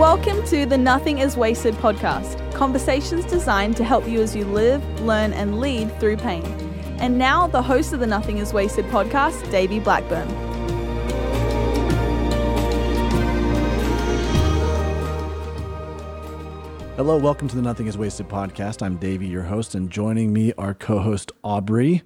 Welcome 0.00 0.42
to 0.46 0.64
the 0.64 0.78
Nothing 0.78 1.18
is 1.18 1.36
Wasted 1.36 1.74
podcast, 1.74 2.54
conversations 2.54 3.26
designed 3.26 3.76
to 3.76 3.84
help 3.84 4.08
you 4.08 4.22
as 4.22 4.34
you 4.34 4.46
live, 4.46 4.82
learn, 5.02 5.34
and 5.34 5.60
lead 5.60 5.94
through 6.00 6.16
pain. 6.16 6.42
And 6.98 7.18
now, 7.18 7.46
the 7.46 7.60
host 7.60 7.92
of 7.92 8.00
the 8.00 8.06
Nothing 8.06 8.38
is 8.38 8.54
Wasted 8.54 8.86
podcast, 8.86 9.50
Davey 9.50 9.78
Blackburn. 9.78 10.26
Hello, 16.96 17.18
welcome 17.18 17.48
to 17.48 17.56
the 17.56 17.60
Nothing 17.60 17.86
is 17.86 17.98
Wasted 17.98 18.26
podcast. 18.26 18.80
I'm 18.80 18.96
Davey, 18.96 19.26
your 19.26 19.42
host, 19.42 19.74
and 19.74 19.90
joining 19.90 20.32
me, 20.32 20.54
are 20.56 20.72
co 20.72 21.00
host, 21.00 21.30
Aubrey. 21.44 22.00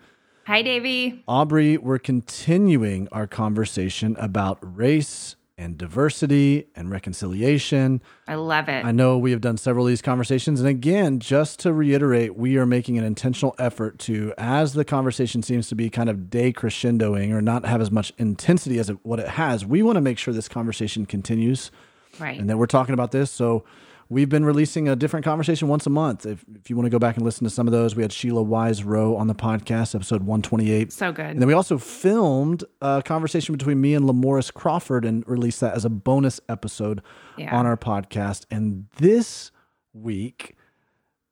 Hi, 0.48 0.62
Davey. 0.62 1.22
Aubrey, 1.28 1.76
we're 1.76 2.00
continuing 2.00 3.06
our 3.12 3.28
conversation 3.28 4.16
about 4.18 4.58
race 4.60 5.36
and 5.56 5.78
diversity 5.78 6.66
and 6.74 6.90
reconciliation. 6.90 8.02
I 8.26 8.34
love 8.34 8.68
it. 8.68 8.84
I 8.84 8.90
know 8.90 9.16
we 9.18 9.30
have 9.30 9.40
done 9.40 9.56
several 9.56 9.86
of 9.86 9.90
these 9.90 10.02
conversations. 10.02 10.60
And 10.60 10.68
again, 10.68 11.20
just 11.20 11.60
to 11.60 11.72
reiterate, 11.72 12.36
we 12.36 12.56
are 12.56 12.66
making 12.66 12.98
an 12.98 13.04
intentional 13.04 13.54
effort 13.58 13.98
to, 14.00 14.34
as 14.36 14.72
the 14.72 14.84
conversation 14.84 15.42
seems 15.42 15.68
to 15.68 15.74
be 15.74 15.90
kind 15.90 16.08
of 16.08 16.16
decrescendoing 16.28 17.32
or 17.32 17.40
not 17.40 17.64
have 17.64 17.80
as 17.80 17.90
much 17.90 18.12
intensity 18.18 18.78
as 18.78 18.90
it, 18.90 18.98
what 19.02 19.20
it 19.20 19.28
has, 19.28 19.64
we 19.64 19.82
want 19.82 19.96
to 19.96 20.00
make 20.00 20.18
sure 20.18 20.34
this 20.34 20.48
conversation 20.48 21.06
continues. 21.06 21.70
Right. 22.18 22.38
And 22.38 22.48
that 22.48 22.58
we're 22.58 22.66
talking 22.66 22.94
about 22.94 23.10
this. 23.10 23.30
So 23.30 23.64
we've 24.08 24.28
been 24.28 24.44
releasing 24.44 24.88
a 24.88 24.96
different 24.96 25.24
conversation 25.24 25.68
once 25.68 25.86
a 25.86 25.90
month. 25.90 26.26
If, 26.26 26.44
if 26.54 26.70
you 26.70 26.76
want 26.76 26.86
to 26.86 26.90
go 26.90 26.98
back 26.98 27.16
and 27.16 27.24
listen 27.24 27.44
to 27.44 27.50
some 27.50 27.66
of 27.66 27.72
those, 27.72 27.96
we 27.96 28.02
had 28.02 28.12
Sheila 28.12 28.42
Wise 28.42 28.84
Rowe 28.84 29.16
on 29.16 29.26
the 29.26 29.34
podcast, 29.34 29.94
episode 29.94 30.22
128. 30.22 30.92
So 30.92 31.12
good. 31.12 31.26
And 31.26 31.40
then 31.40 31.48
we 31.48 31.54
also 31.54 31.78
filmed 31.78 32.64
a 32.80 33.02
conversation 33.04 33.54
between 33.56 33.80
me 33.80 33.94
and 33.94 34.04
Lamoris 34.06 34.52
Crawford 34.52 35.04
and 35.04 35.26
released 35.28 35.60
that 35.60 35.74
as 35.74 35.84
a 35.84 35.90
bonus 35.90 36.40
episode 36.48 37.02
Yeah. 37.36 37.56
on 37.56 37.66
our 37.66 37.76
podcast. 37.76 38.44
And 38.50 38.86
this 38.96 39.50
week, 39.92 40.56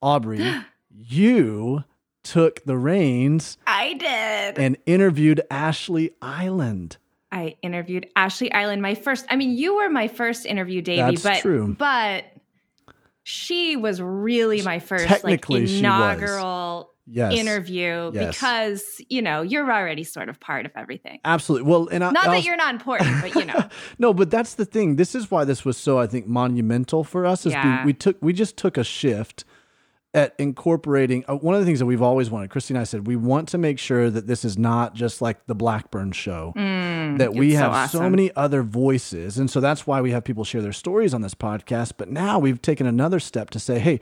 Aubrey, 0.01 0.55
you 0.95 1.85
took 2.25 2.65
the 2.65 2.77
reins 2.77 3.59
I 3.67 3.95
did. 3.95 4.59
and 4.63 4.77
interviewed 4.87 5.43
Ashlee 5.51 6.13
Eiland. 6.23 6.97
I 7.33 7.57
interviewed 7.63 8.09
Ashlee 8.15 8.53
Eiland, 8.53 8.81
my 8.81 8.95
first. 8.95 9.25
I 9.31 9.37
mean, 9.37 9.57
you 9.57 9.77
were 9.77 9.89
my 9.89 10.07
first 10.07 10.45
interview, 10.45 10.83
Davey, 10.83 11.01
That's 11.17 11.23
but 11.23 11.41
true. 11.41 11.75
but 11.79 12.25
she 13.25 13.77
was 13.77 14.01
really 14.03 14.63
my 14.63 14.79
first 14.79 15.23
like 15.25 15.49
inaugural 15.51 16.91
Yes. 17.05 17.35
interview 17.35 18.13
Yes. 18.15 18.35
because 18.37 19.01
you 19.09 19.23
know 19.23 19.43
you're 19.43 19.71
already 19.71 20.05
sort 20.05 20.29
of 20.29 20.39
part 20.39 20.67
of 20.67 20.73
everything. 20.77 21.19
Absolutely. 21.25 21.69
Well, 21.69 21.89
and 21.91 22.05
I, 22.05 22.13
Not 22.13 22.27
I'll- 22.27 22.33
that 22.33 22.45
you're 22.45 22.57
not 22.57 22.75
important, 22.75 23.21
but 23.21 23.35
you 23.35 23.45
know, 23.45 23.69
no, 23.99 24.15
but 24.15 24.31
that's 24.31 24.55
the 24.55 24.65
thing. 24.65 24.95
This 24.97 25.17
is 25.17 25.29
why 25.31 25.45
this 25.45 25.65
was 25.65 25.77
so, 25.77 25.99
I 25.99 26.07
think, 26.07 26.29
monumental 26.29 27.03
for 27.03 27.27
us. 27.27 27.45
Is 27.45 27.53
Yeah. 27.55 27.81
we, 27.81 27.87
we 27.87 27.93
took, 27.93 28.17
we 28.21 28.33
just 28.33 28.57
took 28.57 28.77
a 28.79 28.85
shift 28.85 29.45
at 30.15 30.35
incorporating 30.39 31.25
uh, 31.27 31.35
one 31.37 31.55
of 31.55 31.61
the 31.61 31.65
things 31.67 31.79
that 31.79 31.87
we've 31.87 32.03
always 32.03 32.29
wanted. 32.31 32.51
Christy 32.51 32.75
and 32.75 32.81
I 32.81 32.85
said 32.85 33.07
we 33.07 33.17
want 33.17 33.49
to 33.49 33.59
make 33.59 33.79
sure 33.79 34.11
that 34.11 34.27
this 34.27 34.45
is 34.45 34.59
not 34.59 34.95
just 34.95 35.23
like 35.23 35.47
the 35.47 35.55
Blackburn 35.55 36.13
show. 36.13 36.53
that 36.55 37.35
we 37.35 37.51
Mm, 37.51 37.59
so 37.59 37.71
have 37.71 37.91
so, 37.91 38.11
many 38.11 38.31
other 38.37 38.63
voices, 38.63 39.39
and 39.39 39.51
so 39.51 39.61
that's 39.61 39.87
why 39.87 40.01
we 40.01 40.11
have 40.11 40.23
people 40.25 40.45
share 40.45 40.61
their 40.63 40.73
stories 40.73 41.15
on 41.15 41.23
this 41.23 41.35
podcast. 41.35 41.93
But 41.97 42.11
now 42.11 42.39
we've 42.39 42.61
taken 42.61 42.87
another 42.87 43.21
step 43.21 43.51
to 43.51 43.59
say, 43.59 43.79
hey. 43.79 44.01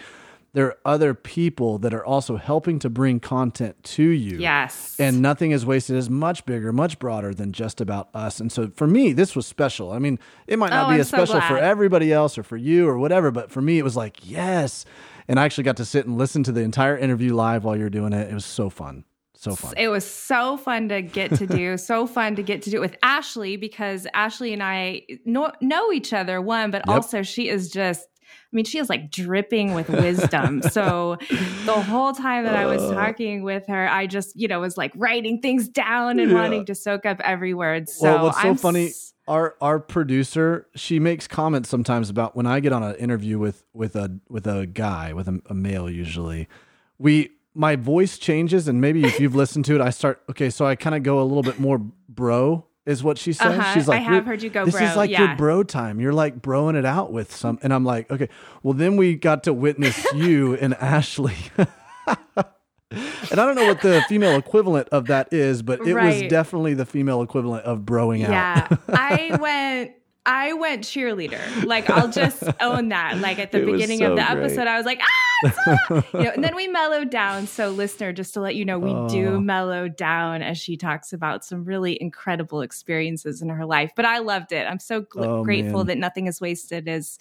There 0.52 0.66
are 0.66 0.78
other 0.84 1.14
people 1.14 1.78
that 1.78 1.94
are 1.94 2.04
also 2.04 2.34
helping 2.36 2.80
to 2.80 2.90
bring 2.90 3.20
content 3.20 3.80
to 3.84 4.02
you. 4.02 4.36
yes, 4.38 4.96
And 4.98 5.22
nothing 5.22 5.52
is 5.52 5.64
wasted 5.64 5.94
is 5.94 6.10
much 6.10 6.44
bigger, 6.44 6.72
much 6.72 6.98
broader 6.98 7.32
than 7.32 7.52
just 7.52 7.80
about 7.80 8.08
us. 8.16 8.40
And 8.40 8.50
so 8.50 8.68
for 8.74 8.88
me, 8.88 9.12
this 9.12 9.36
was 9.36 9.46
special. 9.46 9.92
I 9.92 10.00
mean, 10.00 10.18
it 10.48 10.58
might 10.58 10.70
not 10.70 10.86
Oh, 10.86 10.88
be 10.88 10.94
I'm 10.94 11.00
as 11.02 11.08
so 11.08 11.18
special 11.24 11.40
for 11.42 11.56
everybody 11.56 12.12
else 12.12 12.36
or 12.36 12.42
for 12.42 12.56
you 12.56 12.88
or 12.88 12.98
whatever, 12.98 13.30
but 13.30 13.52
for 13.52 13.62
me, 13.62 13.78
it 13.78 13.84
was 13.84 13.94
like, 13.94 14.28
yes. 14.28 14.84
And 15.30 15.38
I 15.38 15.44
actually 15.44 15.64
got 15.64 15.76
to 15.76 15.84
sit 15.84 16.06
and 16.06 16.18
listen 16.18 16.42
to 16.42 16.52
the 16.52 16.60
entire 16.62 16.98
interview 16.98 17.34
live 17.34 17.62
while 17.64 17.76
you're 17.76 17.88
doing 17.88 18.12
it. 18.12 18.28
It 18.28 18.34
was 18.34 18.44
so 18.44 18.68
fun. 18.68 19.04
So 19.34 19.54
fun. 19.54 19.72
It 19.76 19.86
was 19.88 20.04
so 20.04 20.56
fun 20.56 20.88
to 20.88 21.00
get 21.02 21.32
to 21.36 21.46
do, 21.46 21.76
so 21.78 22.06
fun 22.06 22.34
to 22.36 22.42
get 22.42 22.62
to 22.62 22.70
do 22.70 22.76
it 22.78 22.80
with 22.80 23.00
Ashlee 23.00 23.58
because 23.58 24.06
Ashlee 24.14 24.52
and 24.52 24.62
I 24.62 25.02
know, 25.24 25.52
know 25.62 25.92
each 25.92 26.12
other, 26.12 26.42
one, 26.42 26.70
but 26.72 26.82
Yep. 26.86 26.94
also 26.94 27.22
she 27.22 27.48
is 27.48 27.70
just, 27.70 28.06
I 28.22 28.56
mean, 28.56 28.64
she 28.64 28.78
is 28.78 28.90
like 28.90 29.10
dripping 29.12 29.72
with 29.72 29.88
wisdom. 29.88 30.62
so 30.70 31.16
the 31.64 31.80
whole 31.80 32.12
time 32.12 32.44
that 32.44 32.56
I 32.56 32.66
was 32.66 32.82
Uh. 32.82 32.92
talking 32.94 33.42
with 33.44 33.66
her, 33.68 33.88
I 33.88 34.08
just, 34.08 34.34
you 34.34 34.48
know, 34.48 34.58
was 34.60 34.76
like 34.76 34.92
writing 34.96 35.40
things 35.40 35.68
down 35.68 36.18
and 36.18 36.32
Yeah. 36.32 36.36
wanting 36.42 36.66
to 36.66 36.74
soak 36.74 37.06
up 37.06 37.20
every 37.24 37.54
word. 37.54 37.88
So 37.88 38.12
well, 38.12 38.24
what's 38.24 38.42
so 38.42 38.48
I'm 38.48 38.56
funny, 38.56 38.86
s- 38.88 39.14
our 39.30 39.54
our 39.60 39.78
producer, 39.78 40.66
she 40.74 40.98
makes 40.98 41.28
comments 41.28 41.68
sometimes 41.68 42.10
about 42.10 42.34
when 42.34 42.46
I 42.46 42.58
get 42.58 42.72
on 42.72 42.82
an 42.82 42.96
interview 42.96 43.38
with 43.38 43.64
with 43.72 43.94
a 43.94 44.18
with 44.28 44.46
a 44.46 44.66
guy, 44.66 45.12
with 45.12 45.28
a, 45.28 45.40
a 45.46 45.54
male 45.54 45.88
usually, 45.88 46.48
we 46.98 47.30
my 47.54 47.76
voice 47.76 48.18
changes 48.18 48.66
and 48.66 48.80
maybe 48.80 49.04
if 49.04 49.20
you've 49.20 49.36
listened 49.36 49.64
to 49.66 49.76
it, 49.76 49.80
I 49.80 49.90
start 49.90 50.20
okay, 50.30 50.50
so 50.50 50.66
I 50.66 50.74
kind 50.74 50.96
of 50.96 51.04
go 51.04 51.20
a 51.20 51.22
little 51.22 51.44
bit 51.44 51.60
more 51.60 51.78
bro 52.08 52.66
is 52.86 53.04
what 53.04 53.18
she 53.18 53.32
says. 53.32 53.56
Uh-huh. 53.56 53.72
She's 53.72 53.86
like, 53.86 54.00
I 54.00 54.02
have 54.02 54.26
heard 54.26 54.42
you 54.42 54.50
go 54.50 54.64
This 54.64 54.74
bro, 54.74 54.84
is 54.84 54.96
like 54.96 55.10
your 55.10 55.36
bro 55.36 55.62
time. 55.62 56.00
You're 56.00 56.12
like 56.12 56.40
broing 56.42 56.74
it 56.74 56.84
out 56.84 57.12
with 57.12 57.34
some, 57.34 57.58
and 57.62 57.72
I'm 57.72 57.84
like, 57.84 58.10
okay. 58.10 58.28
Well, 58.64 58.74
then 58.74 58.96
we 58.96 59.14
got 59.14 59.44
to 59.44 59.52
witness 59.52 60.12
you 60.12 60.54
and 60.54 60.74
Ashlee. 60.74 61.68
And 62.90 63.38
I 63.40 63.46
don't 63.46 63.54
know 63.54 63.66
what 63.66 63.80
the 63.82 64.02
female 64.08 64.36
equivalent 64.36 64.88
of 64.88 65.06
that 65.06 65.32
is, 65.32 65.62
but 65.62 65.86
it 65.86 65.94
was 65.94 66.22
definitely 66.22 66.74
the 66.74 66.86
female 66.86 67.22
equivalent 67.22 67.64
of 67.64 67.80
broing 67.80 68.24
out. 68.24 68.30
yeah, 68.30 68.76
I 68.88 69.36
went. 69.40 69.92
I 70.26 70.52
went 70.52 70.82
cheerleader. 70.84 71.64
Like 71.64 71.88
I'll 71.88 72.10
just 72.10 72.42
own 72.60 72.90
that. 72.90 73.18
Like 73.18 73.38
at 73.38 73.52
the 73.52 73.62
It 73.62 73.66
beginning 73.66 74.00
so 74.00 74.10
of 74.12 74.16
the 74.18 74.22
great. 74.22 74.44
episode, 74.44 74.66
I 74.66 74.76
was 74.76 74.84
like, 74.84 75.00
ah, 75.02 75.52
ah!" 75.88 76.04
you 76.12 76.24
know, 76.24 76.30
and 76.34 76.44
then 76.44 76.54
we 76.54 76.68
mellowed 76.68 77.08
down. 77.10 77.46
So, 77.46 77.70
listener, 77.70 78.12
just 78.12 78.34
to 78.34 78.40
let 78.40 78.54
you 78.54 78.64
know, 78.66 78.78
we 78.78 78.90
Oh. 78.90 79.08
do 79.08 79.40
mellow 79.40 79.88
down 79.88 80.42
as 80.42 80.58
she 80.58 80.76
talks 80.76 81.14
about 81.14 81.42
some 81.44 81.64
really 81.64 82.00
incredible 82.00 82.60
experiences 82.60 83.40
in 83.40 83.48
her 83.48 83.64
life. 83.64 83.92
But 83.96 84.04
I 84.04 84.18
loved 84.18 84.52
it. 84.52 84.66
I'm 84.68 84.78
so 84.78 85.00
gl- 85.02 85.24
Oh, 85.26 85.42
grateful 85.44 85.78
man. 85.78 85.86
that 85.86 85.98
nothing 85.98 86.26
is 86.26 86.38
wasted. 86.40 86.86
Is 86.86 87.18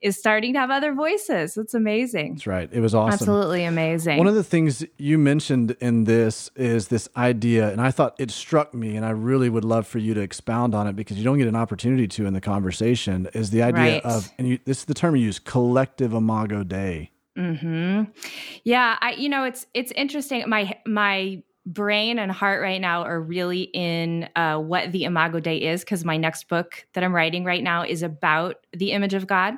is 0.00 0.16
starting 0.16 0.52
to 0.52 0.58
have 0.60 0.70
other 0.70 0.92
voices. 0.94 1.56
It's 1.56 1.74
amazing. 1.74 2.34
That's 2.34 2.46
right. 2.46 2.68
It 2.72 2.80
was 2.80 2.94
awesome. 2.94 3.12
Absolutely 3.14 3.64
amazing. 3.64 4.18
One 4.18 4.26
of 4.28 4.34
the 4.36 4.44
things 4.44 4.84
you 4.96 5.18
mentioned 5.18 5.76
in 5.80 6.04
this 6.04 6.50
is 6.56 6.88
this 6.88 7.08
idea, 7.16 7.70
and 7.72 7.80
I 7.80 7.90
thought 7.90 8.14
it 8.18 8.30
struck 8.30 8.72
me, 8.74 8.96
and 8.96 9.04
I 9.04 9.10
really 9.10 9.48
would 9.48 9.64
love 9.64 9.86
for 9.86 9.98
you 9.98 10.14
to 10.14 10.20
expound 10.20 10.74
on 10.74 10.86
it 10.86 10.94
because 10.96 11.18
you 11.18 11.24
don't 11.24 11.38
get 11.38 11.48
an 11.48 11.56
opportunity 11.56 12.06
to 12.08 12.26
in 12.26 12.32
the 12.34 12.40
conversation. 12.40 13.28
Is 13.34 13.50
the 13.50 13.62
idea 13.62 13.94
Right. 13.94 14.04
of, 14.04 14.30
and 14.38 14.48
you, 14.48 14.58
this 14.64 14.78
is 14.78 14.84
the 14.84 14.94
term 14.94 15.16
you 15.16 15.24
use, 15.24 15.38
collective 15.38 16.12
imago 16.14 16.62
Dei. 16.62 17.10
Hmm. 17.36 18.04
Yeah, 18.64 18.96
I. 19.00 19.12
You 19.12 19.28
know, 19.28 19.44
it's 19.44 19.66
it's 19.72 19.92
interesting. 19.92 20.42
My 20.48 20.76
my 20.86 21.42
brain 21.68 22.18
and 22.18 22.32
heart 22.32 22.62
right 22.62 22.80
now 22.80 23.02
are 23.02 23.20
really 23.20 23.62
in 23.74 24.28
uh, 24.36 24.58
what 24.58 24.90
the 24.92 25.04
Imago 25.04 25.38
Dei 25.38 25.58
is 25.58 25.80
because 25.80 26.04
my 26.04 26.16
next 26.16 26.48
book 26.48 26.86
that 26.94 27.04
I'm 27.04 27.14
writing 27.14 27.44
right 27.44 27.62
now 27.62 27.84
is 27.84 28.02
about 28.02 28.56
the 28.72 28.92
image 28.92 29.14
of 29.14 29.26
God, 29.26 29.54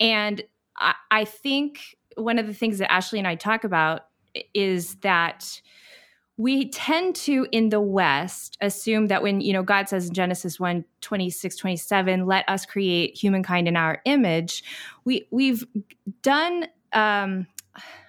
and 0.00 0.42
I, 0.78 0.94
I 1.10 1.24
think 1.24 1.96
one 2.16 2.38
of 2.38 2.46
the 2.46 2.54
things 2.54 2.78
that 2.78 2.90
Ashlee 2.90 3.18
and 3.18 3.28
I 3.28 3.34
talk 3.34 3.64
about 3.64 4.02
is 4.54 4.96
that 4.96 5.60
we 6.38 6.68
tend 6.68 7.16
to 7.16 7.46
in 7.50 7.70
the 7.70 7.80
west 7.80 8.58
assume 8.60 9.06
that 9.06 9.22
when 9.22 9.40
you 9.40 9.52
know 9.54 9.62
god 9.62 9.88
says 9.88 10.08
in 10.08 10.14
genesis 10.14 10.60
1 10.60 10.84
26 11.00 11.56
27 11.56 12.26
let 12.26 12.46
us 12.48 12.66
create 12.66 13.16
humankind 13.16 13.66
in 13.66 13.76
our 13.76 14.00
image 14.04 14.62
we 15.04 15.26
we've 15.30 15.66
done 16.22 16.66
um 16.92 17.46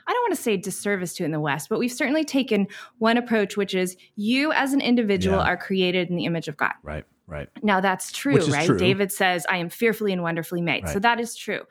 I 0.07 0.13
don't 0.13 0.23
want 0.23 0.35
to 0.35 0.41
say 0.41 0.55
disservice 0.57 1.13
to 1.15 1.25
in 1.25 1.31
the 1.31 1.39
West, 1.39 1.67
but 1.69 1.79
we've 1.79 1.91
certainly 1.91 2.23
taken 2.23 2.67
one 2.97 3.17
approach, 3.17 3.57
which 3.57 3.75
is 3.75 3.97
you 4.15 4.51
as 4.53 4.73
an 4.73 4.81
individual 4.81 5.37
Yeah. 5.37 5.43
are 5.43 5.57
created 5.57 6.09
in 6.09 6.15
the 6.15 6.25
image 6.25 6.47
of 6.47 6.55
God. 6.57 6.73
Right, 6.81 7.03
right. 7.27 7.47
Now 7.61 7.81
that's 7.81 8.11
true, 8.11 8.37
right? 8.47 8.65
true. 8.65 8.77
David 8.77 9.11
says, 9.11 9.45
"I 9.49 9.57
am 9.57 9.69
fearfully 9.69 10.13
and 10.13 10.23
wonderfully 10.23 10.61
made." 10.61 10.87
So 10.89 10.99
that 10.99 11.19
is 11.19 11.35
true. 11.35 11.61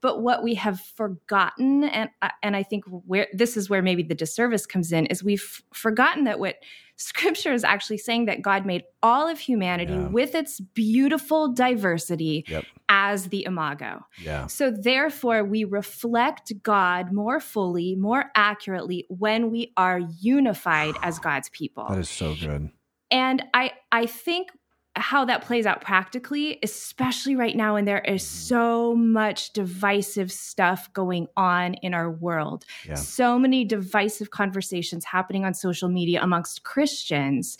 But 0.00 0.22
what 0.22 0.42
we 0.42 0.54
have 0.54 0.80
forgotten, 0.80 1.84
and 1.84 2.10
uh, 2.22 2.28
and 2.42 2.54
I 2.56 2.62
think 2.62 2.84
where 2.86 3.26
this 3.32 3.56
is 3.56 3.68
where 3.70 3.82
maybe 3.82 4.02
the 4.02 4.14
disservice 4.14 4.66
comes 4.66 4.92
in, 4.92 5.06
is 5.06 5.24
we've 5.24 5.62
forgotten 5.72 6.24
that 6.24 6.38
what 6.38 6.56
Scripture 6.98 7.52
is 7.52 7.62
actually 7.62 7.98
saying 7.98 8.24
that 8.24 8.40
God 8.40 8.64
made 8.64 8.82
all 9.02 9.28
of 9.28 9.38
humanity 9.38 9.92
Yeah. 9.92 10.06
with 10.08 10.34
its 10.34 10.60
beautiful 10.60 11.52
diversity 11.52 12.44
Yep. 12.48 12.64
as 12.88 13.28
the 13.28 13.44
imago. 13.44 14.06
Yeah. 14.22 14.46
So 14.46 14.70
therefore, 14.70 15.44
we 15.44 15.64
reflect 15.64 16.54
God 16.62 17.12
more 17.12 17.38
fully, 17.38 17.96
more 17.96 18.30
accurately 18.34 19.04
when 19.10 19.50
we 19.50 19.72
are 19.76 19.98
unified 20.20 20.94
as 21.02 21.18
God's 21.28 21.50
people. 21.50 21.86
That 21.90 21.98
is 21.98 22.08
so 22.08 22.34
good. 22.34 22.70
And 23.10 23.44
I 23.52 23.72
I 23.92 24.06
think 24.06 24.48
how 24.96 25.24
that 25.26 25.42
plays 25.42 25.66
out 25.66 25.80
practically, 25.82 26.58
especially 26.62 27.36
right 27.36 27.54
now 27.54 27.74
when 27.74 27.84
there 27.84 28.00
is 28.00 28.26
so 28.26 28.94
much 28.94 29.52
divisive 29.52 30.32
stuff 30.32 30.92
going 30.92 31.28
on 31.36 31.74
in 31.74 31.92
our 31.92 32.10
world. 32.10 32.64
Yeah. 32.86 32.94
So 32.94 33.38
many 33.38 33.64
divisive 33.64 34.30
conversations 34.30 35.04
happening 35.04 35.44
on 35.44 35.54
social 35.54 35.88
media 35.88 36.22
amongst 36.22 36.62
Christians. 36.64 37.58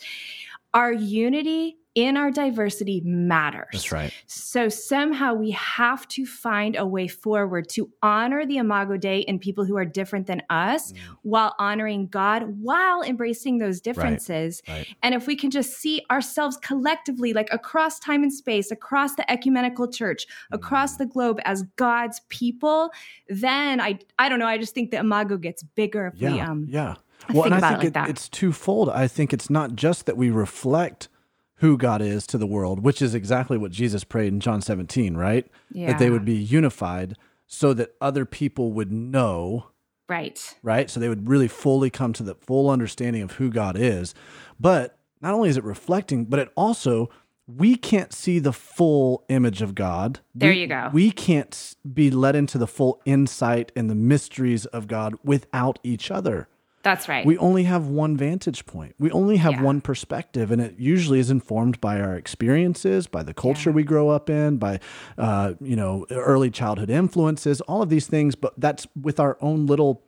Our 0.73 0.91
unity 0.93 1.77
in 1.97 2.15
our 2.15 2.29
diversity 2.29 3.01
matters. 3.03 3.65
That's 3.71 3.91
right. 3.91 4.13
So 4.27 4.69
somehow 4.69 5.33
we 5.33 5.49
have 5.49 6.07
to 6.09 6.27
find 6.27 6.75
a 6.75 6.85
way 6.85 7.07
forward 7.07 7.67
to 7.69 7.89
honor 8.03 8.45
the 8.45 8.57
Imago 8.57 8.97
Dei 8.97 9.21
in 9.21 9.39
people 9.39 9.65
who 9.65 9.75
are 9.77 9.83
different 9.83 10.27
than 10.27 10.43
us 10.51 10.91
mm. 10.91 10.97
while 11.23 11.55
honoring 11.57 12.05
God 12.05 12.43
while 12.61 13.01
embracing 13.01 13.57
those 13.57 13.81
differences. 13.81 14.61
Right. 14.67 14.75
Right. 14.75 14.95
And 15.01 15.15
if 15.15 15.25
we 15.25 15.35
can 15.35 15.49
just 15.49 15.73
see 15.73 16.03
ourselves 16.11 16.57
collectively, 16.57 17.33
like 17.33 17.51
across 17.51 17.97
time 17.97 18.21
and 18.21 18.31
space, 18.31 18.69
across 18.69 19.15
the 19.15 19.29
ecumenical 19.31 19.87
church, 19.87 20.27
across 20.51 20.93
mm. 20.93 20.97
the 20.99 21.05
globe 21.07 21.39
as 21.45 21.63
God's 21.77 22.21
people, 22.29 22.91
then 23.27 23.81
I 23.81 23.97
I 24.19 24.29
don't 24.29 24.37
know, 24.37 24.45
I 24.45 24.59
just 24.59 24.75
think 24.75 24.91
the 24.91 24.97
Imago 24.97 25.37
gets 25.37 25.63
bigger 25.63 26.11
if 26.13 26.21
yeah, 26.21 26.31
we 26.31 26.39
um 26.41 26.67
yeah. 26.69 26.93
Well, 27.33 27.45
and 27.45 27.55
I 27.55 27.71
think 27.71 27.83
it, 27.83 27.95
like 27.95 28.07
it, 28.07 28.11
it's 28.11 28.29
twofold. 28.29 28.89
I 28.89 29.07
think 29.07 29.33
it's 29.33 29.49
not 29.49 29.75
just 29.75 30.05
that 30.05 30.17
we 30.17 30.29
reflect 30.29 31.09
who 31.55 31.77
God 31.77 32.01
is 32.01 32.27
to 32.27 32.37
the 32.37 32.47
world, 32.47 32.83
which 32.83 33.01
is 33.01 33.15
exactly 33.15 33.57
what 33.57 33.71
Jesus 33.71 34.03
prayed 34.03 34.31
in 34.31 34.39
John 34.39 34.61
17, 34.61 35.17
right? 35.17 35.47
Yeah. 35.71 35.87
That 35.87 35.99
they 35.99 36.09
would 36.09 36.25
be 36.25 36.35
unified 36.35 37.17
so 37.47 37.73
that 37.73 37.95
other 37.99 38.25
people 38.25 38.71
would 38.73 38.91
know. 38.91 39.67
Right. 40.07 40.55
Right. 40.61 40.89
So 40.89 40.99
they 40.99 41.09
would 41.09 41.27
really 41.27 41.47
fully 41.47 41.89
come 41.89 42.13
to 42.13 42.23
the 42.23 42.35
full 42.35 42.69
understanding 42.69 43.23
of 43.23 43.33
who 43.33 43.49
God 43.49 43.75
is. 43.77 44.13
But 44.59 44.97
not 45.21 45.33
only 45.33 45.49
is 45.49 45.57
it 45.57 45.63
reflecting, 45.63 46.25
but 46.25 46.39
it 46.39 46.51
also, 46.55 47.09
we 47.47 47.75
can't 47.75 48.13
see 48.13 48.37
the 48.37 48.53
full 48.53 49.25
image 49.27 49.61
of 49.61 49.73
God. 49.73 50.19
There 50.35 50.51
we, 50.51 50.61
you 50.61 50.67
go. 50.67 50.91
We 50.93 51.11
can't 51.11 51.75
be 51.91 52.11
led 52.11 52.35
into 52.35 52.57
the 52.57 52.67
full 52.67 53.01
insight 53.05 53.71
and 53.75 53.89
the 53.89 53.95
mysteries 53.95 54.65
of 54.67 54.87
God 54.87 55.15
without 55.23 55.79
each 55.83 56.11
other. 56.11 56.47
That's 56.87 57.09
right. 57.09 57.25
We 57.25 57.37
only 57.39 57.63
have 57.63 57.87
one 57.87 58.15
vantage 58.15 58.65
point. 58.65 58.95
We 58.97 59.11
only 59.11 59.35
have 59.35 59.53
yeah. 59.55 59.61
one 59.61 59.81
perspective, 59.81 60.51
and 60.51 60.61
it 60.61 60.75
usually 60.79 61.19
is 61.19 61.29
informed 61.29 61.81
by 61.81 61.99
our 61.99 62.15
experiences, 62.15 63.07
by 63.07 63.23
the 63.23 63.33
culture 63.33 63.71
yeah. 63.71 63.75
we 63.75 63.83
grow 63.83 64.07
up 64.07 64.29
in, 64.29 64.55
by 64.55 64.79
uh, 65.17 65.55
you 65.59 65.75
know 65.75 66.05
early 66.11 66.49
childhood 66.49 66.89
influences, 66.89 67.59
all 67.59 67.81
of 67.81 67.89
these 67.89 68.07
things. 68.07 68.35
But 68.35 68.53
that's 68.57 68.87
with 68.95 69.19
our 69.19 69.37
own 69.41 69.65
little 69.65 70.01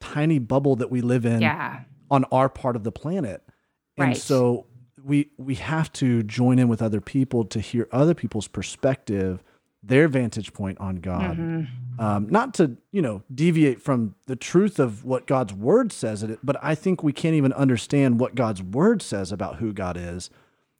tiny 0.00 0.40
bubble 0.40 0.74
that 0.76 0.90
we 0.90 1.02
live 1.02 1.24
in 1.24 1.40
yeah. 1.40 1.82
on 2.10 2.24
our 2.32 2.48
part 2.48 2.74
of 2.74 2.82
the 2.82 2.90
planet. 2.90 3.40
And 3.96 4.08
right. 4.08 4.16
so 4.16 4.66
we 5.04 5.30
we 5.38 5.54
have 5.54 5.92
to 5.92 6.24
join 6.24 6.58
in 6.58 6.66
with 6.66 6.82
other 6.82 7.00
people 7.00 7.44
to 7.44 7.60
hear 7.60 7.86
other 7.92 8.14
people's 8.14 8.48
perspective 8.48 9.44
their 9.86 10.08
vantage 10.08 10.52
point 10.52 10.78
on 10.78 10.96
God, 10.96 11.36
mm-hmm. 11.36 12.00
um, 12.00 12.28
not 12.28 12.54
to 12.54 12.76
you 12.92 13.02
know 13.02 13.22
deviate 13.34 13.80
from 13.80 14.14
the 14.26 14.36
truth 14.36 14.78
of 14.78 15.04
what 15.04 15.26
God's 15.26 15.52
word 15.52 15.92
says. 15.92 16.24
But 16.42 16.56
I 16.62 16.74
think 16.74 17.02
we 17.02 17.12
can't 17.12 17.34
even 17.34 17.52
understand 17.52 18.20
what 18.20 18.34
God's 18.34 18.62
word 18.62 19.02
says 19.02 19.32
about 19.32 19.56
who 19.56 19.72
God 19.72 19.96
is 19.96 20.30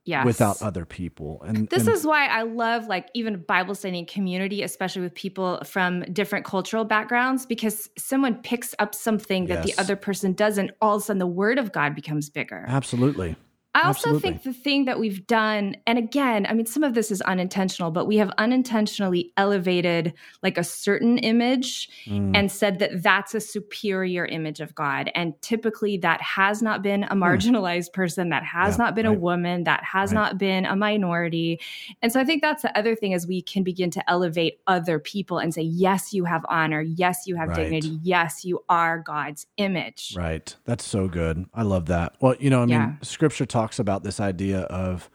yes. 0.04 0.24
without 0.24 0.60
other 0.62 0.84
people. 0.84 1.42
And 1.46 1.68
this 1.68 1.86
and, 1.86 1.96
is 1.96 2.06
why 2.06 2.26
I 2.26 2.42
love 2.42 2.86
like 2.86 3.08
even 3.14 3.36
Bible 3.42 3.74
studying 3.74 4.06
community, 4.06 4.62
especially 4.62 5.02
with 5.02 5.14
people 5.14 5.62
from 5.64 6.02
different 6.12 6.44
cultural 6.44 6.84
backgrounds, 6.84 7.46
because 7.46 7.90
someone 7.98 8.36
picks 8.42 8.74
up 8.78 8.94
something 8.94 9.46
that 9.46 9.66
yes. 9.66 9.76
the 9.76 9.82
other 9.82 9.96
person 9.96 10.32
doesn't. 10.32 10.70
All 10.80 10.96
of 10.96 11.02
a 11.02 11.04
sudden, 11.04 11.18
the 11.18 11.26
word 11.26 11.58
of 11.58 11.72
God 11.72 11.94
becomes 11.94 12.30
bigger. 12.30 12.64
Absolutely. 12.68 13.36
I 13.74 13.88
also 13.88 14.10
Absolutely. 14.10 14.20
think 14.20 14.42
the 14.44 14.52
thing 14.52 14.84
that 14.84 15.00
we've 15.00 15.26
done, 15.26 15.76
and 15.84 15.98
again, 15.98 16.46
I 16.46 16.54
mean, 16.54 16.66
some 16.66 16.84
of 16.84 16.94
this 16.94 17.10
is 17.10 17.20
unintentional, 17.22 17.90
but 17.90 18.06
we 18.06 18.16
have 18.18 18.30
unintentionally 18.38 19.32
elevated 19.36 20.14
like 20.44 20.56
a 20.56 20.62
certain 20.62 21.18
image 21.18 21.88
mm. 22.06 22.30
and 22.36 22.52
said 22.52 22.78
that 22.78 23.02
that's 23.02 23.34
a 23.34 23.40
superior 23.40 24.26
image 24.26 24.60
of 24.60 24.76
God. 24.76 25.10
And 25.16 25.34
typically 25.42 25.96
that 25.98 26.20
has 26.20 26.62
not 26.62 26.82
been 26.82 27.02
a 27.02 27.14
hmm. 27.14 27.22
marginalized 27.22 27.90
mm. 27.90 27.94
person, 27.94 28.28
that 28.28 28.44
has 28.44 28.74
yeah, 28.74 28.84
not 28.84 28.94
been 28.94 29.06
right. 29.06 29.16
a 29.16 29.18
woman, 29.18 29.64
that 29.64 29.82
has 29.82 30.12
right. 30.12 30.20
not 30.20 30.38
been 30.38 30.66
a 30.66 30.76
minority. 30.76 31.60
And 32.00 32.12
so 32.12 32.20
I 32.20 32.24
think 32.24 32.42
that's 32.42 32.62
the 32.62 32.78
other 32.78 32.94
thing 32.94 33.10
is 33.10 33.26
we 33.26 33.42
can 33.42 33.64
begin 33.64 33.90
to 33.90 34.10
elevate 34.10 34.60
other 34.68 35.00
people 35.00 35.38
and 35.38 35.52
say, 35.52 35.62
yes, 35.62 36.12
you 36.12 36.24
have 36.26 36.46
honor. 36.48 36.80
Yes, 36.80 37.24
you 37.26 37.34
have 37.34 37.48
right. 37.48 37.56
dignity. 37.56 37.98
Yes, 38.02 38.44
you 38.44 38.64
are 38.68 39.00
God's 39.00 39.48
image. 39.56 40.14
Right. 40.16 40.54
That's 40.64 40.86
so 40.86 41.08
good. 41.08 41.46
I 41.52 41.62
love 41.62 41.86
that. 41.86 42.14
Well, 42.20 42.36
you 42.38 42.50
know, 42.50 42.62
I 42.62 42.66
mean, 42.66 42.70
yeah. 42.70 42.92
scripture 43.02 43.46
talks 43.46 43.63
talks 43.64 43.78
about 43.78 44.02
this 44.02 44.20
idea 44.20 44.60
of 44.64 45.08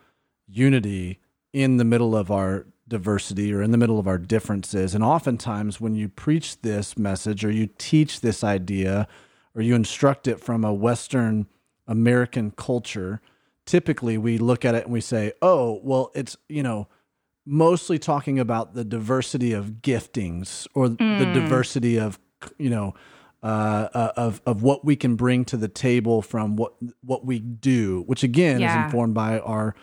unity 0.47 1.19
in 1.53 1.77
the 1.77 1.85
middle 1.85 2.15
of 2.15 2.31
our 2.31 2.65
diversity 2.87 3.53
or 3.53 3.61
in 3.61 3.69
the 3.69 3.77
middle 3.77 3.99
of 3.99 4.07
our 4.07 4.17
differences. 4.17 4.95
And 4.95 5.03
oftentimes, 5.03 5.79
when 5.79 5.93
you 5.93 6.09
preach 6.09 6.59
this 6.61 6.97
message 6.97 7.45
or 7.45 7.51
you 7.51 7.69
teach 7.77 8.21
this 8.21 8.43
idea 8.43 9.07
or 9.53 9.61
you 9.61 9.75
instruct 9.75 10.27
it 10.27 10.39
from 10.39 10.65
a 10.65 10.73
Western 10.73 11.45
American 11.87 12.49
culture, 12.49 13.21
typically 13.67 14.17
we 14.17 14.39
look 14.39 14.65
at 14.65 14.73
it 14.73 14.85
and 14.85 14.93
we 14.93 15.01
say, 15.01 15.31
oh, 15.43 15.79
well, 15.83 16.09
it's, 16.15 16.35
you 16.47 16.63
know, 16.63 16.87
mostly 17.45 17.99
talking 17.99 18.39
about 18.39 18.73
the 18.73 18.83
diversity 18.83 19.53
of 19.53 19.83
giftings 19.83 20.65
or 20.73 20.87
mm. 20.87 21.19
the 21.19 21.39
diversity 21.39 21.99
of, 21.99 22.17
you 22.57 22.71
know, 22.71 22.95
uh, 23.41 23.87
uh, 23.93 24.11
of 24.17 24.41
of 24.45 24.61
what 24.61 24.83
we 24.83 24.95
can 24.95 25.15
bring 25.15 25.45
to 25.45 25.57
the 25.57 25.67
table 25.67 26.21
from 26.21 26.55
what 26.55 26.73
what 27.01 27.25
we 27.25 27.39
do, 27.39 28.03
which 28.05 28.23
again 28.23 28.59
yeah. 28.59 28.79
is 28.79 28.85
informed 28.85 29.13
by 29.13 29.39
our 29.39 29.75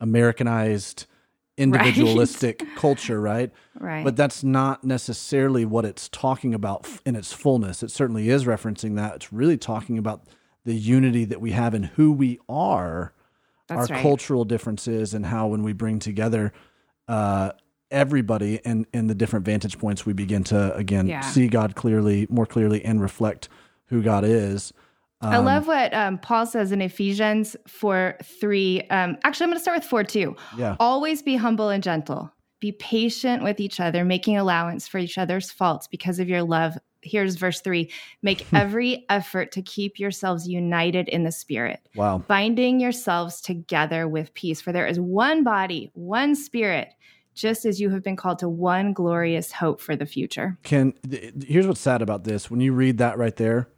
Americanized 0.00 1.06
individualistic 1.58 2.62
right. 2.62 2.76
culture, 2.76 3.20
right? 3.20 3.52
Right. 3.78 4.02
But 4.02 4.16
that's 4.16 4.42
not 4.42 4.84
necessarily 4.84 5.64
what 5.64 5.84
it's 5.84 6.08
talking 6.08 6.54
about 6.54 6.88
in 7.04 7.14
its 7.14 7.32
fullness. 7.32 7.82
It 7.82 7.90
certainly 7.90 8.30
is 8.30 8.44
referencing 8.44 8.96
that. 8.96 9.16
It's 9.16 9.32
really 9.32 9.58
talking 9.58 9.98
about 9.98 10.26
the 10.64 10.74
unity 10.74 11.24
that 11.26 11.40
we 11.40 11.50
have 11.50 11.74
in 11.74 11.82
who 11.82 12.12
we 12.12 12.38
are, 12.48 13.12
that's 13.68 13.90
our 13.90 13.94
right. 13.94 14.02
cultural 14.02 14.44
differences, 14.44 15.12
and 15.12 15.26
how 15.26 15.48
when 15.48 15.62
we 15.62 15.72
bring 15.72 15.98
together 15.98 16.52
uh, 17.08 17.52
everybody 17.92 18.60
and 18.64 18.86
in 18.92 19.06
the 19.06 19.14
different 19.14 19.44
vantage 19.44 19.78
points 19.78 20.04
we 20.04 20.12
begin 20.12 20.42
to 20.42 20.74
again 20.74 21.06
yeah. 21.06 21.20
see 21.20 21.46
god 21.46 21.74
clearly 21.76 22.26
more 22.30 22.46
clearly 22.46 22.84
and 22.84 23.00
reflect 23.00 23.48
who 23.86 24.02
god 24.02 24.24
is 24.24 24.72
um, 25.22 25.32
I 25.32 25.38
love 25.38 25.68
what 25.68 25.94
um, 25.94 26.18
Paul 26.18 26.46
says 26.46 26.72
in 26.72 26.82
Ephesians 26.82 27.54
4 27.68 28.16
3. 28.22 28.88
Um, 28.90 29.16
actually, 29.22 29.44
I'm 29.44 29.50
going 29.50 29.58
to 29.58 29.62
start 29.62 29.78
with 29.78 29.84
4 29.84 30.04
2. 30.04 30.36
Yeah. 30.58 30.76
Always 30.80 31.22
be 31.22 31.36
humble 31.36 31.68
and 31.68 31.82
gentle. 31.82 32.32
Be 32.58 32.72
patient 32.72 33.42
with 33.42 33.60
each 33.60 33.78
other, 33.78 34.04
making 34.04 34.36
allowance 34.36 34.88
for 34.88 34.98
each 34.98 35.18
other's 35.18 35.50
faults 35.50 35.86
because 35.86 36.18
of 36.18 36.28
your 36.28 36.42
love. 36.42 36.76
Here's 37.02 37.36
verse 37.36 37.60
3 37.60 37.88
Make 38.22 38.46
every 38.52 39.04
effort 39.08 39.52
to 39.52 39.62
keep 39.62 40.00
yourselves 40.00 40.48
united 40.48 41.08
in 41.08 41.22
the 41.22 41.32
Spirit. 41.32 41.80
Wow. 41.94 42.18
Binding 42.26 42.80
yourselves 42.80 43.40
together 43.40 44.08
with 44.08 44.34
peace. 44.34 44.60
For 44.60 44.72
there 44.72 44.86
is 44.86 44.98
one 44.98 45.44
body, 45.44 45.92
one 45.94 46.34
Spirit 46.34 46.94
just 47.34 47.64
as 47.64 47.80
you 47.80 47.90
have 47.90 48.02
been 48.02 48.16
called 48.16 48.38
to 48.40 48.48
one 48.48 48.92
glorious 48.92 49.52
hope 49.52 49.80
for 49.80 49.96
the 49.96 50.06
future. 50.06 50.58
Can 50.62 50.94
here's 51.46 51.66
what's 51.66 51.80
sad 51.80 52.02
about 52.02 52.24
this. 52.24 52.50
When 52.50 52.60
you 52.60 52.72
read 52.72 52.98
that 52.98 53.18
right 53.18 53.36
there, 53.36 53.68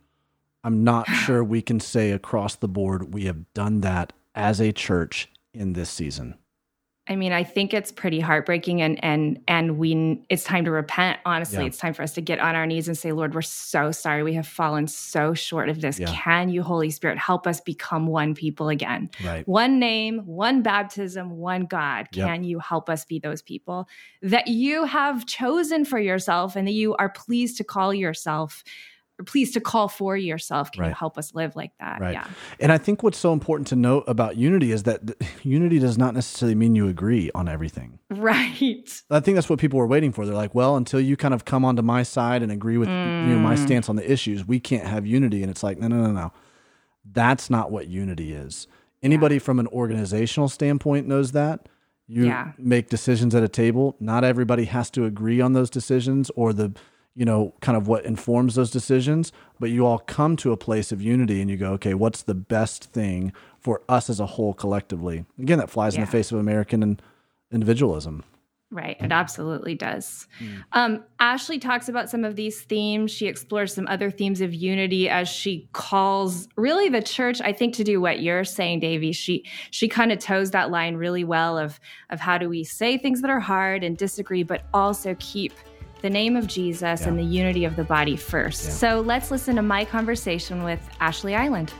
I'm 0.62 0.84
not 0.84 1.08
sure 1.24 1.44
we 1.44 1.62
can 1.62 1.80
say 1.80 2.10
across 2.10 2.56
the 2.56 2.68
board 2.68 3.14
we 3.14 3.24
have 3.24 3.52
done 3.54 3.80
that 3.82 4.12
as 4.34 4.60
a 4.60 4.72
church 4.72 5.30
in 5.52 5.74
this 5.74 5.90
season. 5.90 6.36
I 7.06 7.16
mean, 7.16 7.32
I 7.32 7.44
think 7.44 7.74
it's 7.74 7.92
pretty 7.92 8.18
heartbreaking 8.18 8.80
and 8.80 9.02
and 9.04 9.38
and 9.46 9.76
we 9.76 10.24
it's 10.30 10.42
time 10.42 10.64
to 10.64 10.70
repent. 10.70 11.18
Honestly, 11.26 11.58
yeah. 11.58 11.66
it's 11.66 11.76
time 11.76 11.92
for 11.92 12.02
us 12.02 12.14
to 12.14 12.22
get 12.22 12.40
on 12.40 12.54
our 12.54 12.64
knees 12.64 12.88
and 12.88 12.96
say, 12.96 13.12
"Lord, 13.12 13.34
we're 13.34 13.42
so 13.42 13.92
sorry. 13.92 14.22
We 14.22 14.32
have 14.34 14.46
fallen 14.46 14.86
so 14.86 15.34
short 15.34 15.68
of 15.68 15.82
this. 15.82 15.98
Yeah. 15.98 16.06
Can 16.10 16.48
you, 16.48 16.62
Holy 16.62 16.90
Spirit, 16.90 17.18
help 17.18 17.46
us 17.46 17.60
become 17.60 18.06
one 18.06 18.34
people 18.34 18.70
again? 18.70 19.10
Right. 19.22 19.46
One 19.46 19.78
name, 19.78 20.20
one 20.20 20.62
baptism, 20.62 21.36
one 21.36 21.66
God. 21.66 22.08
Can 22.10 22.42
yep. 22.42 22.48
you 22.48 22.58
help 22.58 22.88
us 22.88 23.04
be 23.04 23.18
those 23.18 23.42
people 23.42 23.86
that 24.22 24.48
you 24.48 24.84
have 24.84 25.26
chosen 25.26 25.84
for 25.84 25.98
yourself 25.98 26.56
and 26.56 26.66
that 26.66 26.72
you 26.72 26.94
are 26.94 27.10
pleased 27.10 27.58
to 27.58 27.64
call 27.64 27.92
yourself?" 27.92 28.64
Please 29.26 29.52
to 29.52 29.60
call 29.60 29.88
for 29.88 30.16
yourself. 30.16 30.72
Can 30.72 30.82
right. 30.82 30.88
you 30.88 30.94
help 30.94 31.16
us 31.16 31.34
live 31.34 31.54
like 31.54 31.72
that? 31.78 32.00
Right. 32.00 32.14
Yeah. 32.14 32.26
And 32.58 32.72
i 32.72 32.78
think 32.78 33.02
what's 33.02 33.18
so 33.18 33.32
important 33.32 33.68
to 33.68 33.76
note 33.76 34.04
about 34.06 34.36
unity 34.36 34.72
is 34.72 34.82
that 34.84 35.02
unity 35.42 35.78
does 35.78 35.96
not 35.96 36.14
necessarily 36.14 36.54
mean 36.54 36.74
you 36.74 36.88
agree 36.88 37.30
on 37.34 37.48
everything. 37.48 37.98
Right. 38.10 39.02
I 39.10 39.20
think 39.20 39.36
that's 39.36 39.48
what 39.48 39.58
people 39.58 39.78
were 39.78 39.86
waiting 39.86 40.12
for. 40.12 40.26
They're 40.26 40.34
like 40.34 40.54
well 40.54 40.76
until 40.76 41.00
you 41.00 41.16
kind 41.16 41.34
of 41.34 41.44
come 41.44 41.64
onto 41.64 41.82
my 41.82 42.02
side 42.02 42.42
and 42.42 42.50
agree 42.50 42.76
with 42.76 42.88
mm. 42.88 43.28
you 43.28 43.34
know 43.34 43.40
my 43.40 43.54
mm. 43.54 43.64
stance 43.64 43.88
on 43.88 43.96
the 43.96 44.10
issues 44.10 44.46
we 44.46 44.58
can't 44.60 44.86
have 44.86 45.06
unity. 45.06 45.42
And 45.42 45.50
it's 45.50 45.62
like 45.62 45.78
no 45.78 45.88
no 45.88 45.96
no 45.96 46.12
no. 46.12 46.32
That's 47.10 47.50
not 47.50 47.70
what 47.70 47.86
unity 47.86 48.32
is. 48.32 48.66
Anybody 49.02 49.36
yeah. 49.36 49.40
from 49.40 49.58
an 49.58 49.66
organizational 49.68 50.48
standpoint 50.48 51.06
knows 51.06 51.32
that. 51.32 51.68
You 52.06 52.26
yeah. 52.26 52.52
make 52.58 52.90
decisions 52.90 53.34
at 53.34 53.42
a 53.42 53.48
table. 53.48 53.96
Not 53.98 54.24
everybody 54.24 54.64
has 54.66 54.90
to 54.90 55.06
agree 55.06 55.40
on 55.40 55.54
those 55.54 55.70
decisions 55.70 56.30
or 56.36 56.52
the 56.52 56.74
you 57.14 57.24
know, 57.24 57.54
kind 57.60 57.76
of 57.76 57.86
what 57.86 58.04
informs 58.04 58.56
those 58.56 58.70
decisions, 58.70 59.32
but 59.60 59.70
you 59.70 59.86
all 59.86 59.98
come 59.98 60.36
to 60.36 60.52
a 60.52 60.56
place 60.56 60.90
of 60.90 61.00
unity 61.00 61.40
and 61.40 61.48
you 61.48 61.56
go, 61.56 61.72
okay, 61.72 61.94
what's 61.94 62.22
the 62.22 62.34
best 62.34 62.84
thing 62.84 63.32
for 63.58 63.82
us 63.88 64.10
as 64.10 64.18
a 64.18 64.26
whole 64.26 64.52
collectively? 64.52 65.24
Again, 65.38 65.58
that 65.58 65.70
flies 65.70 65.94
yeah. 65.94 66.00
in 66.00 66.06
the 66.06 66.10
face 66.10 66.32
of 66.32 66.38
American 66.38 66.82
and 66.82 67.00
individualism. 67.52 68.24
Right. 68.74 68.96
It 68.98 69.12
absolutely 69.12 69.76
does. 69.76 70.26
Mm. 70.40 70.64
Um, 70.72 71.04
Ashlee 71.20 71.60
talks 71.60 71.88
about 71.88 72.10
some 72.10 72.24
of 72.24 72.34
these 72.34 72.62
themes. 72.62 73.12
She 73.12 73.28
explores 73.28 73.72
some 73.72 73.86
other 73.86 74.10
themes 74.10 74.40
of 74.40 74.52
unity 74.52 75.08
as 75.08 75.28
she 75.28 75.68
calls 75.72 76.48
really 76.56 76.88
the 76.88 77.00
church, 77.00 77.40
I 77.40 77.52
think, 77.52 77.76
to 77.76 77.84
do 77.84 78.00
what 78.00 78.20
you're 78.20 78.42
saying, 78.42 78.80
Davey. 78.80 79.12
She 79.12 79.44
she 79.70 79.86
kind 79.86 80.10
of 80.10 80.18
toes 80.18 80.50
that 80.50 80.72
line 80.72 80.96
really 80.96 81.22
well 81.22 81.56
of 81.56 81.78
of 82.10 82.18
how 82.18 82.36
do 82.36 82.48
we 82.48 82.64
say 82.64 82.98
things 82.98 83.20
that 83.20 83.30
are 83.30 83.38
hard 83.38 83.84
and 83.84 83.96
disagree, 83.96 84.42
but 84.42 84.64
also 84.74 85.14
keep 85.20 85.52
the 86.04 86.10
name 86.10 86.36
of 86.36 86.46
Jesus 86.46 87.00
yeah. 87.00 87.08
and 87.08 87.18
the 87.18 87.24
unity 87.24 87.64
of 87.64 87.76
the 87.76 87.84
body 87.84 88.14
first. 88.14 88.62
Yeah. 88.62 88.70
So 88.72 89.00
let's 89.00 89.30
listen 89.30 89.56
to 89.56 89.62
my 89.62 89.86
conversation 89.86 90.62
with 90.62 90.86
Ashlee 91.00 91.34
Eiland. 91.34 91.70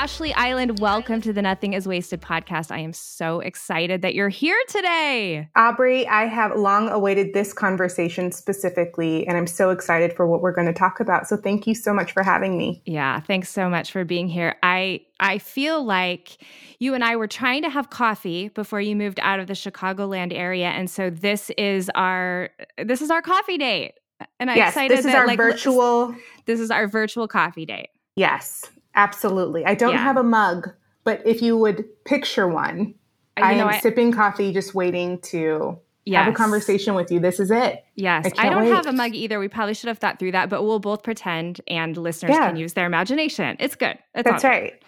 Ashlee 0.00 0.32
Eiland, 0.32 0.80
welcome 0.80 1.20
to 1.20 1.30
the 1.30 1.42
Nothing 1.42 1.74
is 1.74 1.86
Wasted 1.86 2.22
podcast. 2.22 2.70
I 2.70 2.78
am 2.78 2.94
so 2.94 3.40
excited 3.40 4.00
that 4.00 4.14
you're 4.14 4.30
here 4.30 4.58
today. 4.66 5.46
Aubrey, 5.56 6.08
I 6.08 6.24
have 6.24 6.56
long 6.56 6.88
awaited 6.88 7.34
this 7.34 7.52
conversation 7.52 8.32
specifically, 8.32 9.26
and 9.26 9.36
I'm 9.36 9.46
so 9.46 9.68
excited 9.68 10.14
for 10.14 10.26
what 10.26 10.40
we're 10.40 10.54
going 10.54 10.68
to 10.68 10.72
talk 10.72 11.00
about. 11.00 11.28
So 11.28 11.36
thank 11.36 11.66
you 11.66 11.74
so 11.74 11.92
much 11.92 12.12
for 12.12 12.22
having 12.22 12.56
me. 12.56 12.82
Yeah, 12.86 13.20
thanks 13.20 13.50
so 13.50 13.68
much 13.68 13.92
for 13.92 14.06
being 14.06 14.26
here. 14.26 14.56
I 14.62 15.02
I 15.20 15.36
feel 15.36 15.84
like 15.84 16.46
you 16.78 16.94
and 16.94 17.04
I 17.04 17.16
were 17.16 17.28
trying 17.28 17.60
to 17.64 17.68
have 17.68 17.90
coffee 17.90 18.48
before 18.48 18.80
you 18.80 18.96
moved 18.96 19.20
out 19.20 19.38
of 19.38 19.48
the 19.48 19.52
Chicagoland 19.52 20.32
area, 20.32 20.68
and 20.68 20.88
so 20.88 21.10
this 21.10 21.50
is 21.58 21.90
our 21.94 22.48
this 22.82 23.02
is 23.02 23.10
our 23.10 23.20
coffee 23.20 23.58
date. 23.58 23.92
And 24.38 24.50
I'm 24.50 24.56
yes, 24.56 24.70
excited. 24.70 24.96
This 24.96 25.04
is 25.04 25.12
that, 25.12 25.18
our 25.18 25.26
like, 25.26 25.36
virtual. 25.36 26.14
This 26.46 26.58
is 26.58 26.70
our 26.70 26.88
virtual 26.88 27.28
coffee 27.28 27.66
date. 27.66 27.90
Yes, 28.16 28.64
Absolutely. 28.94 29.64
I 29.64 29.74
don't 29.74 29.92
yeah. 29.92 30.02
have 30.02 30.16
a 30.16 30.22
mug, 30.22 30.70
but 31.04 31.22
if 31.26 31.42
you 31.42 31.56
would 31.56 31.84
picture 32.04 32.48
one, 32.48 32.94
I 33.36 33.54
am 33.54 33.68
I, 33.68 33.80
sipping 33.80 34.12
coffee, 34.12 34.52
just 34.52 34.74
waiting 34.74 35.18
to 35.20 35.78
yes. 36.04 36.24
have 36.24 36.34
a 36.34 36.36
conversation 36.36 36.94
with 36.94 37.10
you. 37.10 37.20
This 37.20 37.40
is 37.40 37.50
it. 37.50 37.84
Yes. 37.94 38.30
I, 38.36 38.46
I 38.46 38.50
don't 38.50 38.64
wait. 38.64 38.72
have 38.72 38.86
a 38.86 38.92
mug 38.92 39.14
either. 39.14 39.38
We 39.38 39.48
probably 39.48 39.74
should 39.74 39.88
have 39.88 39.98
thought 39.98 40.18
through 40.18 40.32
that, 40.32 40.50
but 40.50 40.64
we'll 40.64 40.78
both 40.78 41.02
pretend 41.02 41.60
and 41.68 41.96
listeners 41.96 42.32
yeah. 42.34 42.48
can 42.48 42.56
use 42.56 42.74
their 42.74 42.86
imagination. 42.86 43.56
It's 43.60 43.76
good. 43.76 43.98
It's 44.14 44.24
That's 44.28 44.44
awesome. 44.44 44.50
right. 44.50 44.82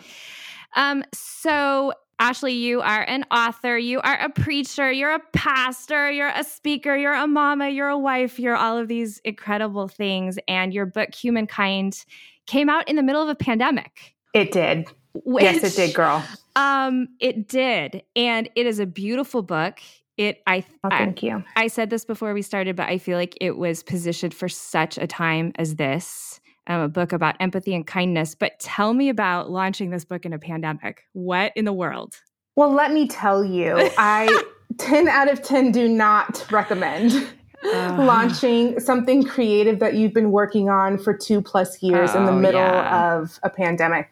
Um, 0.75 1.05
so 1.15 1.93
Ashlee, 2.21 2.57
you 2.57 2.81
are 2.81 3.03
an 3.03 3.25
author, 3.33 3.77
you 3.77 4.01
are 4.01 4.17
a 4.21 4.31
preacher, 4.31 4.93
you're 4.93 5.13
a 5.13 5.19
pastor, 5.33 6.09
you're 6.11 6.31
a 6.33 6.45
speaker, 6.45 6.97
you're 6.97 7.15
a 7.15 7.27
mama, 7.27 7.69
you're 7.69 7.89
a 7.89 7.99
wife, 7.99 8.39
you're 8.39 8.55
all 8.55 8.79
of 8.79 8.87
these 8.87 9.19
incredible 9.25 9.89
things. 9.89 10.39
And 10.47 10.73
your 10.73 10.87
book, 10.87 11.13
Humankind, 11.15 12.05
came 12.47 12.69
out 12.69 12.89
in 12.89 12.97
the 12.97 13.03
middle 13.03 13.23
of 13.23 13.29
a 13.29 13.35
pandemic. 13.35 14.15
It 14.35 14.53
did. 14.53 14.89
Which, 15.15 15.45
yes, 15.45 15.63
it 15.63 15.77
did, 15.77 15.95
girl. 15.95 16.25
Um, 16.57 17.09
it 17.21 17.49
did, 17.49 18.03
and 18.17 18.49
it 18.55 18.67
is 18.67 18.79
a 18.79 18.87
beautiful 18.87 19.43
book. 19.43 19.79
It, 20.17 20.43
I, 20.47 20.65
oh, 20.85 20.91
thank 20.91 21.23
I, 21.23 21.27
you. 21.27 21.45
I 21.57 21.67
said 21.67 21.91
this 21.91 22.05
before 22.05 22.35
we 22.35 22.43
started, 22.43 22.77
but 22.77 22.89
I 22.89 22.99
feel 22.99 23.19
like 23.19 23.37
it 23.41 23.57
was 23.57 23.83
positioned 23.83 24.35
for 24.35 24.49
such 24.49 24.99
a 24.99 25.07
time 25.07 25.53
as 25.57 25.77
this. 25.77 26.41
Um, 26.69 26.81
a 26.81 26.89
book 26.89 27.13
about 27.13 27.35
empathy 27.41 27.75
and 27.75 27.85
kindness. 27.85 28.37
But 28.37 28.61
tell 28.61 28.95
me 28.95 29.09
about 29.09 29.51
launching 29.51 29.91
this 29.91 30.05
book 30.05 30.25
in 30.25 30.33
a 30.33 30.39
pandemic. 30.39 31.03
What 31.13 31.53
in 31.57 31.65
the 31.65 31.73
world? 31.73 32.21
Well, 32.55 32.73
let 32.73 32.93
me 32.93 33.09
tell 33.09 33.45
you, 33.45 33.91
I 33.99 34.43
10 34.79 35.09
out 35.09 35.31
of 35.31 35.43
10 35.43 35.73
do 35.73 35.89
not 35.89 36.47
recommend 36.53 37.27
uh, 37.65 37.97
launching 37.99 38.79
something 38.81 39.25
creative 39.25 39.79
that 39.79 39.95
you've 39.95 40.13
been 40.13 40.31
working 40.31 40.69
on 40.69 40.99
for 40.99 41.17
two 41.17 41.41
plus 41.41 41.83
years 41.83 42.11
oh, 42.15 42.19
in 42.19 42.25
the 42.27 42.33
oh, 42.33 42.39
middle 42.39 42.61
yeah. 42.61 43.15
of 43.15 43.39
a 43.43 43.51
pandemic. 43.51 44.11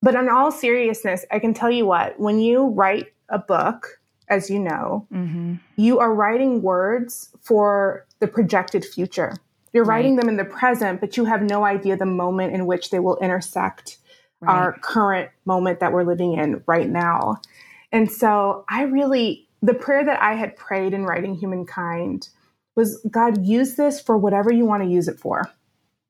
But 0.00 0.14
in 0.14 0.28
all 0.28 0.52
seriousness, 0.52 1.24
I 1.30 1.38
can 1.38 1.54
tell 1.54 1.70
you 1.70 1.86
what, 1.86 2.18
when 2.20 2.38
you 2.38 2.68
write 2.68 3.12
a 3.28 3.38
book, 3.38 4.00
as 4.28 4.48
you 4.48 4.58
know, 4.58 5.06
mm-hmm. 5.12 5.54
you 5.76 5.98
are 5.98 6.14
writing 6.14 6.62
words 6.62 7.30
for 7.40 8.06
the 8.20 8.28
projected 8.28 8.84
future. 8.84 9.34
You're 9.72 9.84
right. 9.84 9.96
writing 9.96 10.16
them 10.16 10.28
in 10.28 10.36
the 10.36 10.44
present, 10.44 11.00
but 11.00 11.16
you 11.16 11.24
have 11.24 11.42
no 11.42 11.64
idea 11.64 11.96
the 11.96 12.06
moment 12.06 12.54
in 12.54 12.66
which 12.66 12.90
they 12.90 13.00
will 13.00 13.16
intersect 13.18 13.98
right. 14.40 14.54
our 14.54 14.72
current 14.80 15.30
moment 15.44 15.80
that 15.80 15.92
we're 15.92 16.04
living 16.04 16.34
in 16.34 16.62
right 16.66 16.88
now. 16.88 17.40
And 17.92 18.10
so 18.10 18.64
I 18.68 18.82
really, 18.82 19.48
the 19.62 19.74
prayer 19.74 20.04
that 20.04 20.20
I 20.22 20.34
had 20.34 20.56
prayed 20.56 20.94
in 20.94 21.04
writing 21.04 21.34
Humankind 21.34 22.28
was 22.78 23.04
God, 23.10 23.44
use 23.44 23.74
this 23.74 24.00
for 24.00 24.16
whatever 24.16 24.52
you 24.52 24.64
want 24.64 24.84
to 24.84 24.88
use 24.88 25.08
it 25.08 25.18
for. 25.18 25.50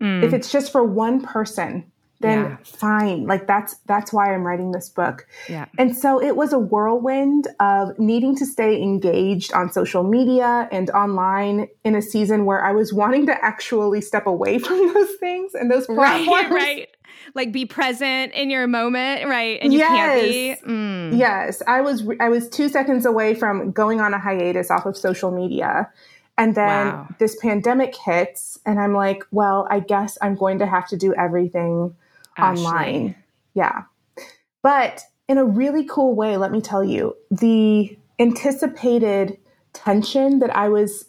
Mm. 0.03 0.23
If 0.23 0.35
it's 0.35 0.53
just 0.53 0.71
for 0.71 0.85
one 0.85 1.23
person, 1.23 1.91
then 2.21 2.45
yeah. 2.45 2.57
fine. 2.63 3.27
Like 3.27 3.47
that's 3.47 3.77
that's 3.87 4.13
why 4.13 4.35
I'm 4.35 4.47
writing 4.47 4.73
this 4.73 4.91
book. 4.91 5.27
Yeah. 5.49 5.65
And 5.79 5.97
so 5.97 6.21
it 6.21 6.37
was 6.37 6.53
a 6.53 6.59
whirlwind 6.59 7.49
of 7.59 7.99
needing 7.99 8.37
to 8.37 8.47
stay 8.47 8.83
engaged 8.83 9.53
on 9.55 9.73
social 9.73 10.03
media 10.03 10.69
and 10.71 10.91
online 10.91 11.69
in 11.85 11.95
a 11.95 12.03
season 12.03 12.45
where 12.45 12.63
I 12.63 12.73
was 12.73 12.93
wanting 12.93 13.25
to 13.27 13.45
actually 13.45 14.03
step 14.03 14.27
away 14.27 14.59
from 14.67 14.93
those 14.93 15.15
things 15.21 15.55
and 15.55 15.71
those 15.71 15.87
platforms. 15.87 16.29
Right, 16.29 16.51
right. 16.51 16.89
Like 17.35 17.51
be 17.51 17.65
present 17.65 18.35
in 18.35 18.51
your 18.51 18.67
moment, 18.67 19.27
right? 19.27 19.59
And 19.63 19.73
you 19.73 19.79
yes. 19.79 19.89
can't 19.89 20.23
be. 20.23 20.71
Mm. 20.71 21.19
Yes, 21.19 21.63
I 21.67 21.81
was. 21.81 22.05
I 22.21 22.29
was 22.29 22.49
two 22.49 22.69
seconds 22.69 23.07
away 23.07 23.35
from 23.35 23.73
going 23.73 24.01
on 24.01 24.13
a 24.13 24.19
hiatus 24.19 24.71
off 24.71 24.87
of 24.87 24.97
social 24.97 25.31
media, 25.31 25.91
and 26.39 26.55
then 26.55 26.87
wow. 26.87 27.09
this 27.19 27.37
pandemic 27.43 27.95
hits, 27.97 28.59
and 28.65 28.81
I'm 28.81 28.95
like, 28.95 29.25
well, 29.33 29.67
I 29.71 29.81
guess 29.81 30.17
I'm 30.23 30.37
going 30.37 30.61
to 30.61 30.67
have 30.67 30.87
to 30.89 30.97
do 30.97 31.13
everything 31.15 31.97
Ashlee. 32.39 32.57
online. 32.57 33.17
Yeah. 33.55 33.83
But 34.63 35.03
in 35.29 35.37
a 35.37 35.45
really 35.45 35.85
cool 35.85 36.15
way, 36.15 36.37
let 36.37 36.53
me 36.53 36.61
tell 36.61 36.85
you, 36.85 37.17
the 37.31 37.99
anticipated 38.19 39.37
tension 39.73 40.39
that 40.39 40.55
I 40.57 40.69
was 40.69 41.07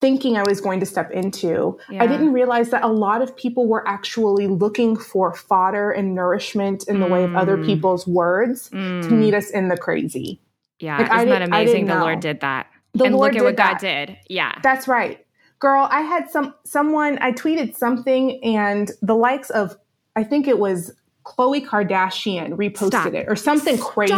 thinking 0.00 0.36
I 0.36 0.44
was 0.46 0.60
going 0.60 0.80
to 0.80 0.86
step 0.86 1.10
into, 1.10 1.78
yeah. 1.90 2.02
I 2.02 2.06
didn't 2.06 2.32
realize 2.32 2.70
that 2.70 2.84
a 2.84 2.88
lot 2.88 3.20
of 3.20 3.36
people 3.36 3.66
were 3.66 3.86
actually 3.86 4.46
looking 4.46 4.96
for 4.96 5.34
fodder 5.34 5.90
and 5.90 6.14
nourishment 6.14 6.88
in 6.88 7.00
the 7.00 7.06
mm. 7.06 7.10
way 7.10 7.24
of 7.24 7.34
other 7.34 7.56
mm. 7.56 7.66
people's 7.66 8.06
words 8.06 8.70
mm. 8.70 9.02
to 9.02 9.10
meet 9.10 9.34
us 9.34 9.50
in 9.50 9.68
the 9.68 9.76
crazy. 9.76 10.40
Yeah, 10.78 10.98
like, 10.98 11.12
isn't 11.12 11.28
that 11.28 11.42
amazing? 11.42 11.86
The 11.86 11.96
Lord 11.96 12.20
did 12.20 12.40
that. 12.40 12.68
The 12.94 13.04
and 13.04 13.16
Lord 13.16 13.34
look 13.34 13.40
at 13.40 13.44
what 13.44 13.56
that. 13.56 13.72
God 13.72 13.78
did. 13.80 14.18
Yeah. 14.28 14.58
That's 14.62 14.88
right. 14.88 15.24
Girl, 15.58 15.88
I 15.90 16.02
had 16.02 16.30
some 16.30 16.54
someone 16.64 17.18
I 17.20 17.32
tweeted 17.32 17.76
something 17.76 18.42
and 18.44 18.90
the 19.02 19.14
likes 19.14 19.50
of 19.50 19.76
I 20.14 20.24
think 20.24 20.46
it 20.46 20.58
was 20.58 20.92
Khloe 21.24 21.66
Kardashian 21.66 22.56
reposted 22.56 22.88
Stop. 22.88 23.14
it 23.14 23.26
or 23.28 23.36
something 23.36 23.76
Stop. 23.76 23.90
crazy. 23.92 24.14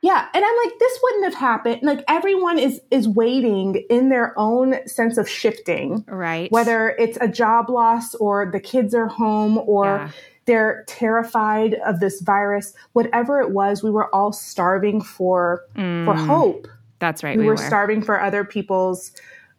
Yeah, 0.00 0.28
and 0.32 0.44
I'm 0.44 0.56
like 0.64 0.78
this 0.78 0.98
wouldn't 1.02 1.24
have 1.24 1.34
happened. 1.34 1.80
Like 1.82 2.04
everyone 2.08 2.58
is 2.58 2.80
is 2.90 3.08
waiting 3.08 3.84
in 3.90 4.08
their 4.10 4.38
own 4.38 4.86
sense 4.86 5.18
of 5.18 5.28
shifting. 5.28 6.04
Right. 6.06 6.50
Whether 6.52 6.90
it's 6.90 7.18
a 7.20 7.28
job 7.28 7.68
loss 7.68 8.14
or 8.14 8.50
the 8.50 8.60
kids 8.60 8.94
are 8.94 9.08
home 9.08 9.58
or 9.58 9.84
yeah. 9.84 10.10
they're 10.46 10.84
terrified 10.86 11.74
of 11.84 11.98
this 11.98 12.20
virus, 12.20 12.74
whatever 12.92 13.40
it 13.40 13.50
was, 13.50 13.82
we 13.82 13.90
were 13.90 14.14
all 14.14 14.32
starving 14.32 15.00
for 15.00 15.64
mm. 15.74 16.04
for 16.04 16.14
hope. 16.14 16.68
That's 16.98 17.22
right. 17.22 17.36
We, 17.36 17.42
we 17.42 17.46
were, 17.46 17.52
were, 17.52 17.56
starving 17.58 18.02
for 18.02 18.20
other 18.20 18.44
people's 18.44 19.12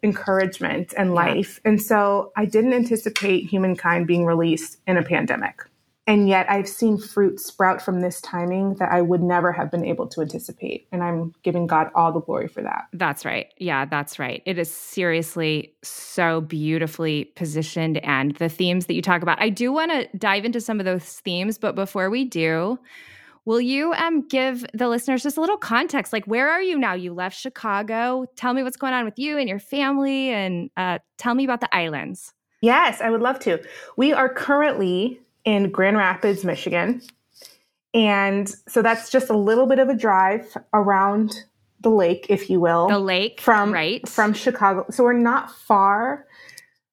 encouragement 0.03 0.93
and 0.97 1.13
life. 1.13 1.59
Yeah. 1.63 1.71
And 1.71 1.81
so 1.81 2.31
I 2.35 2.45
didn't 2.45 2.73
anticipate 2.73 3.45
humankind 3.45 4.07
being 4.07 4.25
released 4.25 4.77
in 4.87 4.97
a 4.97 5.03
pandemic. 5.03 5.61
And 6.09 6.27
yet 6.27 6.49
I've 6.49 6.67
seen 6.67 6.97
fruit 6.97 7.39
sprout 7.39 7.83
from 7.83 8.01
this 8.01 8.19
timing 8.21 8.73
that 8.75 8.91
I 8.91 8.99
would 8.99 9.21
never 9.21 9.51
have 9.51 9.69
been 9.69 9.85
able 9.85 10.07
to 10.07 10.21
anticipate. 10.21 10.87
And 10.91 11.03
I'm 11.03 11.35
giving 11.43 11.67
God 11.67 11.91
all 11.93 12.11
the 12.11 12.19
glory 12.19 12.47
for 12.47 12.63
that. 12.63 12.85
That's 12.93 13.25
right. 13.25 13.53
Yeah, 13.57 13.85
that's 13.85 14.17
right. 14.17 14.41
It 14.47 14.57
is 14.57 14.73
seriously 14.73 15.75
so 15.83 16.41
beautifully 16.41 17.25
positioned. 17.35 17.99
And 17.99 18.35
the 18.37 18.49
themes 18.49 18.87
that 18.87 18.95
you 18.95 19.03
talk 19.03 19.21
about, 19.21 19.39
I 19.39 19.49
do 19.49 19.71
want 19.71 19.91
to 19.91 20.07
dive 20.17 20.45
into 20.45 20.59
some 20.59 20.79
of 20.79 20.85
those 20.87 21.03
themes. 21.03 21.59
But 21.59 21.75
before 21.75 22.09
we 22.09 22.25
do, 22.25 22.79
Will 23.45 23.61
you 23.61 23.93
um, 23.93 24.27
give 24.27 24.65
the 24.73 24.87
listeners 24.87 25.23
just 25.23 25.37
a 25.37 25.41
little 25.41 25.57
context? 25.57 26.13
Like, 26.13 26.25
where 26.25 26.49
are 26.49 26.61
you 26.61 26.77
now? 26.77 26.93
You 26.93 27.13
left 27.13 27.37
Chicago. 27.37 28.25
Tell 28.35 28.53
me 28.53 28.63
what's 28.63 28.77
going 28.77 28.93
on 28.93 29.05
with 29.05 29.17
you 29.17 29.37
and 29.37 29.49
your 29.49 29.59
family, 29.59 30.29
and 30.29 30.69
uh, 30.77 30.99
tell 31.17 31.35
me 31.35 31.43
about 31.43 31.61
the 31.61 31.69
Eilands. 31.73 32.33
Yes, 32.61 33.01
I 33.01 33.09
would 33.09 33.21
love 33.21 33.39
to. 33.39 33.59
We 33.97 34.13
are 34.13 34.27
currently 34.29 35.19
in 35.45 35.71
Grand 35.71 35.97
Rapids, 35.97 36.43
Michigan. 36.43 37.01
And 37.93 38.53
so 38.67 38.81
that's 38.81 39.09
just 39.09 39.29
a 39.29 39.37
little 39.37 39.65
bit 39.65 39.79
of 39.79 39.89
a 39.89 39.95
drive 39.95 40.55
around 40.73 41.43
the 41.81 41.89
lake, 41.89 42.27
if 42.29 42.49
you 42.49 42.59
will. 42.59 42.87
The 42.87 42.99
lake, 42.99 43.41
from 43.41 43.73
right 43.73 44.07
from 44.07 44.33
Chicago. 44.33 44.85
So 44.91 45.03
we're 45.03 45.13
not 45.13 45.51
far. 45.51 46.27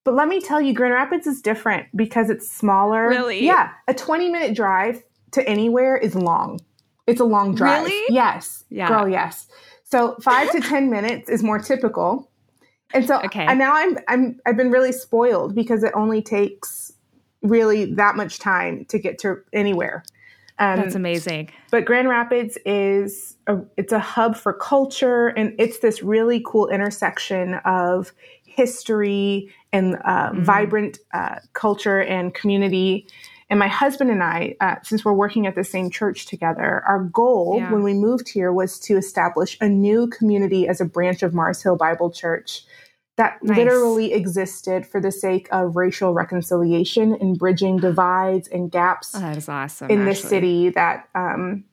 But 0.05 0.15
let 0.15 0.29
me 0.29 0.41
tell 0.41 0.61
you, 0.61 0.73
Grand 0.73 0.95
Rapids 0.95 1.27
is 1.27 1.43
different 1.43 1.89
because 1.95 2.31
it's 2.31 2.49
smaller. 2.49 3.09
Really? 3.09 3.45
Yeah, 3.45 3.73
a 3.89 3.95
20 3.95 4.31
minute 4.31 4.55
drive 4.55 5.03
to 5.33 5.49
anywhere 5.49 5.97
is 5.97 6.15
long. 6.15 6.61
It's 7.07 7.21
a 7.21 7.25
long 7.25 7.55
drive. 7.55 7.85
Really? 7.85 8.15
Yes. 8.15 8.65
Yeah. 8.71 8.89
Girl, 8.89 9.09
yes. 9.09 9.47
So 9.85 10.17
five 10.21 10.51
to 10.53 10.61
ten 10.61 10.91
minutes 10.91 11.29
is 11.29 11.43
more 11.43 11.59
typical. 11.59 12.31
And 12.93 13.07
so 13.07 13.21
okay. 13.23 13.45
and 13.45 13.59
now 13.59 13.73
I'm 13.75 13.99
I'm 14.09 14.41
I've 14.47 14.57
been 14.57 14.71
really 14.71 14.93
spoiled 14.93 15.55
because 15.55 15.83
it 15.83 15.93
only 15.95 16.23
takes 16.23 16.93
really 17.43 17.95
that 17.95 18.17
much 18.17 18.39
time 18.39 18.85
to 18.87 18.99
get 18.99 19.19
to 19.21 19.37
anywhere. 19.53 20.05
Um, 20.59 20.77
That's 20.77 20.95
amazing. 20.95 21.51
But 21.71 21.85
Grand 21.85 22.09
Rapids 22.09 22.57
is 22.65 23.37
a, 23.47 23.59
it's 23.77 23.93
a 23.93 23.99
hub 23.99 24.37
for 24.37 24.55
culture, 24.55 25.29
and 25.29 25.55
it's 25.59 25.81
this 25.81 26.03
really 26.03 26.43
cool 26.47 26.69
intersection 26.69 27.55
of 27.65 28.13
history 28.45 29.53
and 29.73 29.97
uh, 30.05 30.31
mm-hmm. 30.31 30.43
vibrant 30.43 30.99
uh, 31.13 31.37
culture 31.53 32.01
and 32.01 32.33
community. 32.35 33.07
And 33.49 33.61
my 33.61 33.69
husband 33.69 34.11
and 34.11 34.23
I, 34.23 34.57
uh, 34.61 34.77
since 34.83 35.05
we're 35.05 35.13
working 35.13 35.47
at 35.47 35.55
the 35.55 35.63
same 35.63 35.89
church 35.89 36.27
together, 36.27 36.83
our 36.87 37.05
goal 37.05 37.57
yeah. 37.59 37.71
when 37.71 37.85
we 37.85 37.95
moved 37.95 38.29
here 38.29 38.53
was 38.53 38.79
to 38.81 38.97
establish 38.97 39.57
a 39.61 39.69
new 39.69 40.09
community 40.09 40.67
as 40.67 40.81
a 40.81 40.85
branch 40.85 41.23
of 41.23 41.33
Mars 41.33 41.63
Hill 41.63 41.77
Bible 41.77 42.11
Church 42.11 42.65
that 43.17 43.43
nice. 43.43 43.57
literally 43.57 44.13
existed 44.13 44.87
for 44.87 45.01
the 45.01 45.11
sake 45.11 45.49
of 45.51 45.77
racial 45.77 46.13
reconciliation 46.13 47.15
and 47.15 47.39
bridging 47.39 47.79
divides 47.79 48.49
and 48.49 48.71
gaps 48.71 49.13
oh, 49.15 49.21
that 49.21 49.37
is 49.37 49.49
awesome, 49.49 49.91
in 49.91 50.05
this 50.05 50.23
city 50.23 50.71
that 50.71 51.09
um, 51.15 51.65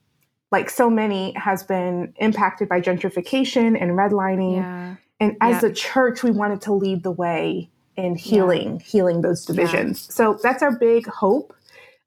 like 0.52 0.70
so 0.70 0.90
many 0.90 1.34
has 1.34 1.64
been 1.64 2.14
impacted 2.18 2.70
by 2.70 2.80
gentrification 2.80 3.80
and 3.80 3.92
redlining 3.92 4.58
yeah. 4.58 4.96
and 5.20 5.36
as 5.42 5.64
yeah. 5.64 5.70
a 5.70 5.74
church 5.74 6.24
we 6.24 6.32
wanted 6.32 6.62
to 6.62 6.74
lead 6.74 7.04
the 7.04 7.12
way 7.12 7.70
in 7.98 8.16
healing 8.16 8.74
yeah. 8.74 8.86
healing 8.86 9.22
those 9.22 9.46
divisions 9.46 10.14
so 10.14 10.40
that's 10.42 10.64
our 10.64 10.72
big 10.78 11.06
hope 11.08 11.54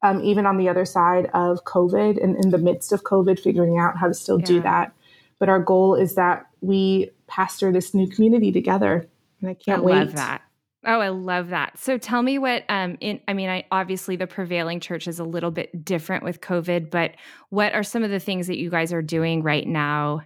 um, 0.03 0.23
even 0.23 0.47
on 0.47 0.57
the 0.57 0.69
other 0.69 0.85
side 0.85 1.27
of 1.35 1.65
covid 1.65 2.23
and 2.23 2.37
in 2.45 2.51
the 2.51 2.59
midst 2.59 2.93
of 2.93 3.03
covid 3.03 3.39
figuring 3.39 3.79
out 3.79 3.97
how 3.97 4.07
to 4.07 4.15
still 4.15 4.39
do 4.39 4.61
that 4.61 4.93
but 5.39 5.49
our 5.49 5.61
goal 5.61 5.95
is 5.95 6.15
that 6.15 6.47
we 6.61 7.11
pastor 7.27 7.73
this 7.73 7.93
new 7.95 8.09
community 8.09 8.53
together 8.53 9.09
and 9.41 9.51
I 9.51 9.55
can't 9.55 9.83
I 9.83 9.85
wait. 9.85 9.95
Love 9.95 10.15
that. 10.15 10.43
Oh, 10.85 11.01
I 11.01 11.09
love 11.09 11.49
that. 11.49 11.79
So 11.79 11.99
tell 11.99 12.23
me 12.23 12.39
what 12.39 12.65
um 12.69 12.97
in 13.01 13.21
I 13.27 13.35
mean, 13.35 13.49
I 13.49 13.65
obviously 13.71 14.17
the 14.17 14.27
prevailing 14.27 14.81
church 14.81 15.09
is 15.09 15.19
a 15.19 15.25
little 15.25 15.51
bit 15.51 15.85
different 15.85 16.23
with 16.23 16.41
COVID, 16.41 16.91
but 16.91 17.13
what 17.51 17.75
are 17.75 17.83
some 17.83 18.03
of 18.03 18.11
the 18.11 18.21
things 18.21 18.47
that 18.47 18.59
you 18.59 18.71
guys 18.71 18.93
are 18.93 19.03
doing 19.03 19.43
right 19.43 19.67
now 19.67 20.23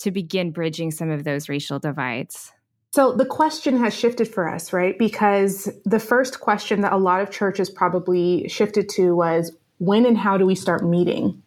to 0.00 0.10
begin 0.10 0.50
bridging 0.50 0.90
some 0.90 1.10
of 1.10 1.24
those 1.24 1.48
racial 1.48 1.78
divides? 1.78 2.52
So 2.96 3.12
the 3.12 3.26
question 3.26 3.76
has 3.80 3.92
shifted 3.92 4.26
for 4.26 4.48
us, 4.48 4.72
right? 4.72 4.98
Because 4.98 5.68
the 5.84 6.00
first 6.00 6.40
question 6.40 6.80
that 6.80 6.94
a 6.94 6.96
lot 6.96 7.20
of 7.20 7.30
churches 7.30 7.68
probably 7.68 8.48
shifted 8.48 8.88
to 8.96 9.14
was 9.14 9.52
when 9.76 10.06
and 10.06 10.16
how 10.16 10.38
do 10.38 10.46
we 10.46 10.54
start 10.54 10.82
meeting? 10.82 11.42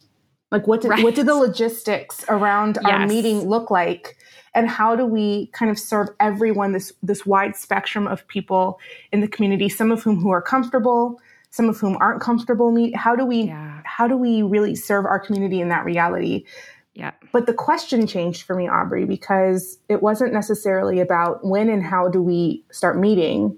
Like 0.52 0.68
what 0.68 0.80
did 0.80 0.90
right. 0.90 1.02
what 1.02 1.16
did 1.16 1.26
the 1.26 1.34
logistics 1.34 2.24
around 2.28 2.78
yes. 2.80 2.92
our 2.92 3.04
meeting 3.08 3.48
look 3.48 3.68
like? 3.68 4.16
and 4.52 4.68
how 4.68 4.96
do 4.96 5.06
we 5.06 5.46
kind 5.48 5.70
of 5.70 5.78
serve 5.78 6.08
everyone 6.18 6.72
this 6.72 6.92
this 7.02 7.24
wide 7.26 7.56
spectrum 7.56 8.06
of 8.06 8.26
people 8.26 8.80
in 9.12 9.20
the 9.20 9.28
community 9.28 9.68
some 9.68 9.92
of 9.92 10.02
whom 10.02 10.20
who 10.20 10.30
are 10.30 10.42
comfortable 10.42 11.20
some 11.50 11.68
of 11.68 11.78
whom 11.78 11.96
aren't 12.00 12.20
comfortable 12.20 12.72
meet 12.72 12.96
how 12.96 13.14
do 13.14 13.24
we 13.24 13.42
yeah. 13.42 13.80
how 13.84 14.08
do 14.08 14.16
we 14.16 14.42
really 14.42 14.74
serve 14.74 15.04
our 15.04 15.20
community 15.20 15.60
in 15.60 15.68
that 15.68 15.84
reality 15.84 16.44
yeah 16.94 17.12
but 17.32 17.46
the 17.46 17.54
question 17.54 18.06
changed 18.06 18.42
for 18.42 18.54
me 18.54 18.68
aubrey 18.68 19.04
because 19.04 19.78
it 19.88 20.02
wasn't 20.02 20.32
necessarily 20.32 21.00
about 21.00 21.44
when 21.44 21.68
and 21.68 21.84
how 21.84 22.08
do 22.08 22.22
we 22.22 22.64
start 22.70 22.98
meeting 22.98 23.56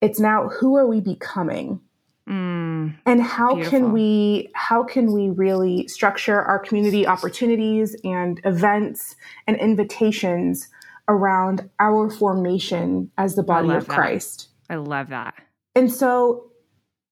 it's 0.00 0.20
now 0.20 0.48
who 0.48 0.76
are 0.76 0.86
we 0.86 1.00
becoming 1.00 1.80
Mm, 2.28 2.94
and 3.04 3.20
how 3.20 3.54
beautiful. 3.54 3.78
can 3.78 3.92
we 3.92 4.50
how 4.54 4.82
can 4.82 5.12
we 5.12 5.28
really 5.28 5.86
structure 5.88 6.40
our 6.40 6.58
community 6.58 7.06
opportunities 7.06 7.94
and 8.02 8.40
events 8.44 9.14
and 9.46 9.58
invitations 9.58 10.70
around 11.06 11.68
our 11.80 12.08
formation 12.08 13.10
as 13.18 13.34
the 13.34 13.42
body 13.42 13.68
of 13.70 13.86
that. 13.86 13.94
Christ? 13.94 14.48
I 14.70 14.76
love 14.76 15.08
that. 15.10 15.34
And 15.74 15.92
so 15.92 16.50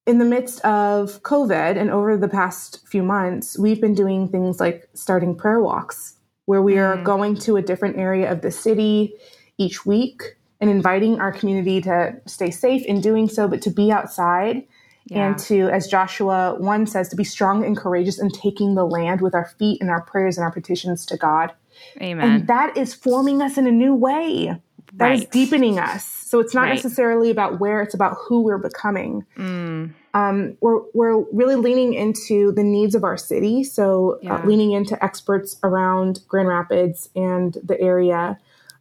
in 0.07 0.19
the 0.19 0.25
midst 0.25 0.61
of 0.65 1.23
COVID 1.23 1.77
and 1.77 1.91
over 1.91 2.17
the 2.17 2.29
past 2.29 2.87
few 2.89 3.03
months, 3.03 3.59
we've 3.59 3.81
been 3.81 3.95
doing 3.95 4.29
things 4.29 4.59
like 4.59 4.89
starting 4.95 5.37
prayer 5.37 5.61
walks 5.61 6.17
where 6.47 6.63
we 6.63 6.77
are 6.79 6.97
mm. 6.97 7.05
going 7.05 7.37
to 7.37 7.57
a 7.57 7.63
different 7.63 7.97
area 7.97 8.31
of 8.31 8.43
the 8.43 8.51
city 8.51 9.15
each 9.59 9.87
week 9.87 10.37
and 10.61 10.71
inviting 10.71 11.21
our 11.21 11.33
community 11.33 11.81
to 11.81 12.15
stay 12.27 12.51
safe 12.51 12.85
in 12.85 13.01
doing 13.01 13.29
so, 13.29 13.47
but 13.47 13.63
to 13.63 13.71
be 13.71 13.93
outside 13.93 14.65
yeah. 15.07 15.27
and 15.27 15.39
to, 15.39 15.69
as 15.71 15.87
Joshua 15.87 16.57
1 16.59 16.87
says, 16.87 17.09
to 17.09 17.17
be 17.17 17.25
strong 17.25 17.65
and 17.65 17.77
courageous 17.77 18.21
in 18.21 18.31
taking 18.31 18.75
the 18.75 18.85
land 18.85 19.21
with 19.21 19.35
our 19.35 19.47
feet 19.59 19.81
and 19.81 19.91
our 19.91 20.03
prayers 20.03 20.37
and 20.37 20.45
our 20.45 20.53
petitions 20.53 21.07
to 21.07 21.17
God. 21.17 21.53
Amen. 22.01 22.29
And 22.29 22.47
that 22.49 22.77
is 22.77 22.95
forming 22.95 23.43
us 23.43 23.57
in 23.57 23.67
a 23.67 23.73
new 23.73 23.95
way. 23.95 24.61
That 24.95 25.07
right. 25.07 25.19
is 25.21 25.25
deepening 25.27 25.79
us. 25.79 26.05
So 26.05 26.41
it's 26.41 26.55
not 26.55 26.63
right. 26.63 26.75
necessarily 26.75 27.31
about 27.31 27.61
where, 27.61 27.83
it's 27.83 27.95
about 27.95 28.17
who 28.19 28.43
we're 28.43 28.59
becoming. 28.59 29.25
Mm. 29.37 29.95
Um, 30.15 30.57
we're, 30.61 30.81
we're 30.93 31.25
really 31.33 31.57
leaning 31.57 31.95
into 31.95 32.53
the 32.53 32.63
needs 32.63 32.95
of 32.95 33.05
our 33.05 33.17
city. 33.17 33.65
So 33.65 34.15
uh, 34.15 34.19
yeah. 34.23 34.35
uh, 34.35 34.47
leaning 34.47 34.73
into 34.73 35.03
experts 35.03 35.57
around 35.63 36.21
Grand 36.29 36.49
Rapids 36.49 37.09
and 37.17 37.57
the 37.63 37.81
area. 37.81 38.39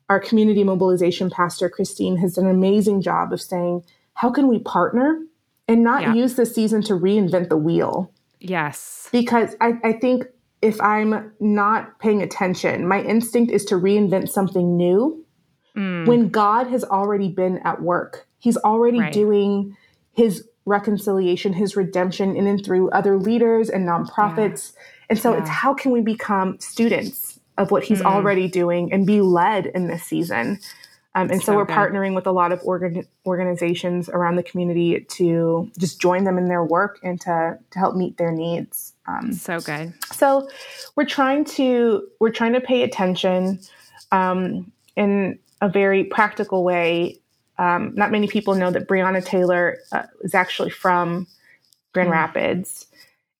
Our 0.10 0.20
community 0.20 0.64
mobilization 0.64 1.30
pastor, 1.30 1.70
Christine, 1.70 2.18
has 2.18 2.36
done 2.36 2.46
an 2.46 2.52
amazing 2.52 3.02
job 3.02 3.32
of 3.32 3.42
saying, 3.42 3.84
how 4.16 4.30
can 4.30 4.48
we 4.48 4.60
partner 4.60 5.22
and 5.72 5.84
not 5.84 6.02
yeah. 6.02 6.14
use 6.14 6.36
this 6.36 6.54
season 6.54 6.82
to 6.84 6.94
reinvent 6.94 7.50
the 7.50 7.58
wheel. 7.58 8.12
Yes. 8.40 9.08
Because 9.12 9.56
I, 9.62 9.74
I 9.84 9.94
think 9.94 10.26
if 10.62 10.80
I'm 10.82 11.32
not 11.40 11.98
paying 12.00 12.22
attention, 12.22 12.88
my 12.88 13.02
instinct 13.02 13.52
is 13.52 13.66
to 13.66 13.76
reinvent 13.76 14.30
something 14.30 14.76
new 14.76 15.21
mm. 15.76 16.06
when 16.06 16.30
God 16.30 16.68
has 16.68 16.84
already 16.84 17.30
been 17.30 17.60
at 17.60 17.82
work. 17.82 18.28
He's 18.40 18.58
already 18.58 19.00
right. 19.00 19.14
doing 19.14 19.78
his 20.14 20.48
reconciliation, 20.66 21.54
his 21.54 21.76
redemption 21.76 22.36
in 22.36 22.48
and 22.48 22.64
through 22.64 22.90
other 22.92 23.18
leaders 23.18 23.70
and 23.70 23.88
nonprofits. 23.88 24.74
Yeah. 24.74 24.82
And 25.12 25.20
so 25.20 25.34
yeah. 25.34 25.40
it's 25.40 25.50
how 25.50 25.74
can 25.74 25.92
we 25.92 26.02
become 26.02 26.60
students 26.60 27.40
of 27.58 27.72
what 27.72 27.84
he's 27.84 28.02
mm. 28.02 28.06
already 28.06 28.48
doing 28.48 28.92
and 28.92 29.06
be 29.06 29.22
led 29.22 29.68
in 29.68 29.88
this 29.88 30.04
season? 30.04 30.60
Um, 31.14 31.30
and 31.30 31.42
so, 31.42 31.48
so, 31.48 31.56
we're 31.58 31.66
good. 31.66 31.76
partnering 31.76 32.16
with 32.16 32.26
a 32.26 32.32
lot 32.32 32.54
of 32.54 32.62
organ- 32.64 33.06
organizations 33.26 34.08
around 34.08 34.38
the 34.38 34.44
community 34.44 35.06
to 35.10 35.70
just 35.78 36.00
join 36.00 36.24
them 36.24 36.38
in 36.38 36.48
their 36.48 36.64
work 36.64 37.00
and 37.04 37.20
to, 37.22 37.60
to 37.72 37.80
help 37.80 37.96
meet 37.96 38.16
their 38.18 38.32
needs. 38.32 38.94
Um, 39.08 39.34
so 39.34 39.60
good. 39.60 39.94
So 40.14 40.48
we're 40.96 41.06
trying 41.06 41.44
to 41.46 42.08
we're 42.20 42.32
trying 42.32 42.54
to 42.54 42.62
pay 42.62 42.84
attention 42.84 43.60
um, 44.14 44.72
in 44.96 45.38
a 45.62 45.70
very 45.70 46.04
practical 46.04 46.64
way. 46.64 47.20
Um, 47.58 47.94
not 47.96 48.12
many 48.12 48.28
people 48.28 48.56
know 48.56 48.72
that 48.72 48.88
Breonna 48.88 49.24
Taylor 49.24 49.78
uh, 49.92 50.04
is 50.22 50.34
actually 50.34 50.72
from 50.72 51.28
Grand 51.94 52.10
mm. 52.10 52.14
Rapids. 52.14 52.88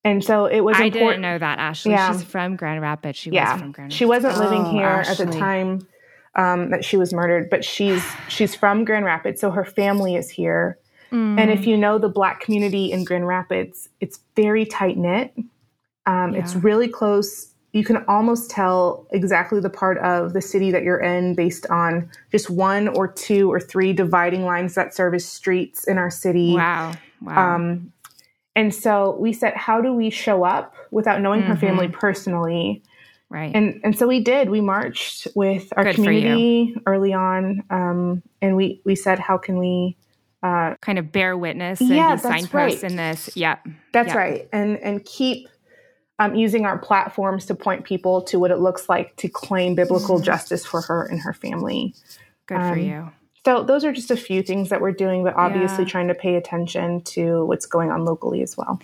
And 0.04 0.24
so 0.24 0.46
it 0.46 0.60
was. 0.60 0.76
I 0.76 0.84
important. 0.84 1.10
didn't 1.10 1.22
know 1.22 1.38
that 1.38 1.58
Ashlee. 1.58 1.90
Yeah. 1.92 2.12
She's 2.12 2.24
from 2.24 2.56
Grand 2.56 2.80
Rapids. 2.80 3.18
She 3.18 3.30
yeah. 3.30 3.52
was 3.52 3.60
from 3.60 3.72
Grand 3.72 3.86
Rapids. 3.86 3.96
She 3.96 4.04
wasn't 4.04 4.38
living 4.38 4.62
oh, 4.62 4.70
here 4.70 4.86
Ashlee. 4.86 5.10
at 5.10 5.18
the 5.18 5.38
time 5.38 5.86
um, 6.34 6.70
that 6.70 6.84
she 6.84 6.96
was 6.96 7.12
murdered, 7.12 7.50
but 7.50 7.64
she's 7.64 8.04
she's 8.28 8.54
from 8.54 8.84
Grand 8.84 9.04
Rapids, 9.04 9.40
so 9.40 9.50
her 9.50 9.64
family 9.64 10.16
is 10.16 10.30
here. 10.30 10.78
Mm. 11.10 11.38
And 11.38 11.50
if 11.50 11.66
you 11.66 11.76
know 11.76 11.98
the 11.98 12.08
Black 12.08 12.40
community 12.40 12.90
in 12.90 13.04
Grand 13.04 13.26
Rapids, 13.26 13.88
it's 14.00 14.18
very 14.34 14.64
tight 14.64 14.96
knit. 14.96 15.32
Um, 16.06 16.34
yeah. 16.34 16.40
It's 16.40 16.54
really 16.56 16.88
close. 16.88 17.51
You 17.72 17.84
can 17.84 18.04
almost 18.06 18.50
tell 18.50 19.06
exactly 19.12 19.58
the 19.60 19.70
part 19.70 19.98
of 19.98 20.34
the 20.34 20.42
city 20.42 20.70
that 20.70 20.82
you're 20.82 21.00
in 21.00 21.34
based 21.34 21.66
on 21.70 22.10
just 22.30 22.50
one 22.50 22.88
or 22.88 23.08
two 23.08 23.50
or 23.50 23.58
three 23.58 23.94
dividing 23.94 24.44
lines 24.44 24.74
that 24.74 24.94
serve 24.94 25.14
as 25.14 25.24
streets 25.24 25.88
in 25.88 25.96
our 25.96 26.10
city. 26.10 26.54
Wow. 26.54 26.92
Wow. 27.22 27.54
Um, 27.54 27.92
and 28.54 28.74
so 28.74 29.16
we 29.18 29.32
said, 29.32 29.54
how 29.54 29.80
do 29.80 29.94
we 29.94 30.10
show 30.10 30.44
up 30.44 30.74
without 30.90 31.22
knowing 31.22 31.40
mm-hmm. 31.40 31.52
her 31.52 31.56
family 31.56 31.88
personally? 31.88 32.82
Right. 33.30 33.52
And 33.54 33.80
and 33.82 33.98
so 33.98 34.06
we 34.06 34.20
did. 34.20 34.50
We 34.50 34.60
marched 34.60 35.26
with 35.34 35.72
our 35.74 35.84
Good 35.84 35.94
community 35.94 36.76
early 36.84 37.14
on, 37.14 37.62
um, 37.70 38.22
and 38.42 38.56
we 38.56 38.82
we 38.84 38.94
said, 38.94 39.18
how 39.18 39.38
can 39.38 39.56
we 39.56 39.96
uh, 40.42 40.74
kind 40.82 40.98
of 40.98 41.10
bear 41.10 41.34
witness 41.38 41.80
and 41.80 41.88
yeah, 41.88 42.16
be 42.16 42.20
signposts 42.20 42.82
right. 42.82 42.90
in 42.90 42.96
this? 42.98 43.30
Yeah, 43.34 43.56
that's 43.94 44.08
yep. 44.08 44.16
right. 44.16 44.48
And 44.52 44.76
and 44.80 45.02
keep 45.06 45.48
um, 46.22 46.34
using 46.36 46.64
our 46.64 46.78
platforms 46.78 47.46
to 47.46 47.54
point 47.54 47.84
people 47.84 48.22
to 48.22 48.38
what 48.38 48.50
it 48.50 48.58
looks 48.58 48.88
like 48.88 49.16
to 49.16 49.28
claim 49.28 49.74
biblical 49.74 50.20
mm. 50.20 50.24
justice 50.24 50.64
for 50.64 50.80
her 50.80 51.04
and 51.04 51.20
her 51.20 51.32
family. 51.32 51.94
Good 52.46 52.58
um, 52.58 52.72
for 52.72 52.78
you. 52.78 53.10
So 53.44 53.64
those 53.64 53.84
are 53.84 53.92
just 53.92 54.10
a 54.10 54.16
few 54.16 54.42
things 54.42 54.68
that 54.68 54.80
we're 54.80 54.92
doing, 54.92 55.24
but 55.24 55.34
obviously 55.34 55.82
yeah. 55.84 55.90
trying 55.90 56.08
to 56.08 56.14
pay 56.14 56.36
attention 56.36 57.02
to 57.02 57.44
what's 57.44 57.66
going 57.66 57.90
on 57.90 58.04
locally 58.04 58.40
as 58.40 58.56
well. 58.56 58.80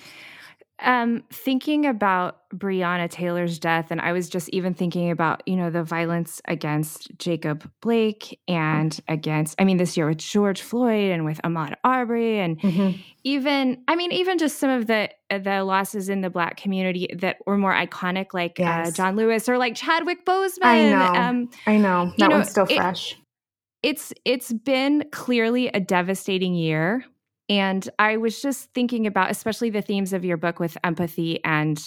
Um, 0.81 1.25
thinking 1.33 1.87
about 1.87 2.49
Breonna 2.51 3.11
Taylor's 3.11 3.59
death, 3.59 3.91
and 3.91 4.01
I 4.01 4.13
was 4.13 4.29
just 4.29 4.49
even 4.51 4.75
thinking 4.75 5.11
about, 5.11 5.43
you 5.45 5.57
know, 5.57 5.71
the 5.71 5.83
violence 5.83 6.41
against 6.45 7.11
Jacob 7.19 7.69
Blake 7.81 8.39
and 8.47 8.99
against, 9.09 9.61
I 9.61 9.65
mean, 9.65 9.79
this 9.79 9.97
year 9.97 10.07
with 10.07 10.19
George 10.19 10.63
Floyd 10.63 11.11
and 11.11 11.25
with 11.25 11.41
Ahmaud 11.43 11.75
Arbery, 11.83 12.39
and 12.39 12.61
mm-hmm. 12.61 12.97
even, 13.25 13.83
I 13.89 13.97
mean, 13.97 14.13
even 14.13 14.39
just 14.39 14.59
some 14.59 14.71
of 14.71 14.87
the 14.87 15.11
the 15.31 15.65
losses 15.65 16.09
in 16.09 16.21
the 16.21 16.31
Black 16.31 16.57
community 16.57 17.09
that 17.19 17.39
were 17.45 17.59
more 17.59 17.75
iconic, 17.75 18.33
like 18.33 18.61
uh, 18.61 18.63
yes. 18.63 18.89
uh, 18.89 18.91
John 18.93 19.17
Lewis 19.17 19.49
or 19.49 19.59
like 19.59 19.75
Chadwick 19.75 20.25
Boseman. 20.25 20.65
I 20.65 20.91
know, 20.91 21.21
um, 21.21 21.51
I 21.67 21.77
know, 21.77 22.13
that 22.19 22.31
know, 22.31 22.37
one's 22.37 22.51
still 22.51 22.67
fresh. 22.67 23.13
It, 23.13 23.19
it's 23.83 24.13
it's 24.25 24.53
been 24.53 25.07
clearly 25.11 25.69
a 25.69 25.81
devastating 25.81 26.55
year 26.55 27.05
And 27.49 27.89
I 27.99 28.17
was 28.19 28.43
just 28.43 28.73
thinking 28.75 29.07
about, 29.07 29.31
especially 29.31 29.71
the 29.71 29.83
themes 29.83 30.13
of 30.13 30.25
your 30.25 30.37
book 30.37 30.61
with 30.61 30.77
empathy 30.85 31.43
and 31.45 31.81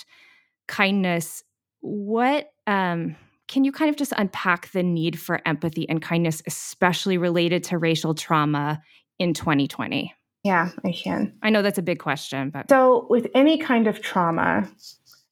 kindness. 0.67 1.43
What 1.82 2.52
um, 2.67 3.15
can 3.47 3.63
you 3.63 3.71
kind 3.71 3.89
of 3.89 3.95
just 3.95 4.13
unpack 4.17 4.71
the 4.71 4.82
need 4.82 5.19
for 5.19 5.41
empathy 5.45 5.88
and 5.89 6.02
kindness, 6.02 6.41
especially 6.47 7.17
related 7.17 7.63
to 7.65 7.78
racial 7.78 8.15
trauma 8.15 8.82
in 9.19 9.34
2020? 9.34 10.13
Yeah, 10.43 10.69
I 10.84 10.91
can. 10.91 11.34
I 11.43 11.50
know 11.52 11.62
that's 11.62 11.78
a 11.78 11.84
big 11.84 12.00
question, 12.00 12.50
but 12.50 12.69
so 12.69 13.06
with 13.10 13.28
any 13.36 13.60
kind 13.60 13.88
of 13.88 14.02
trauma, 14.02 14.67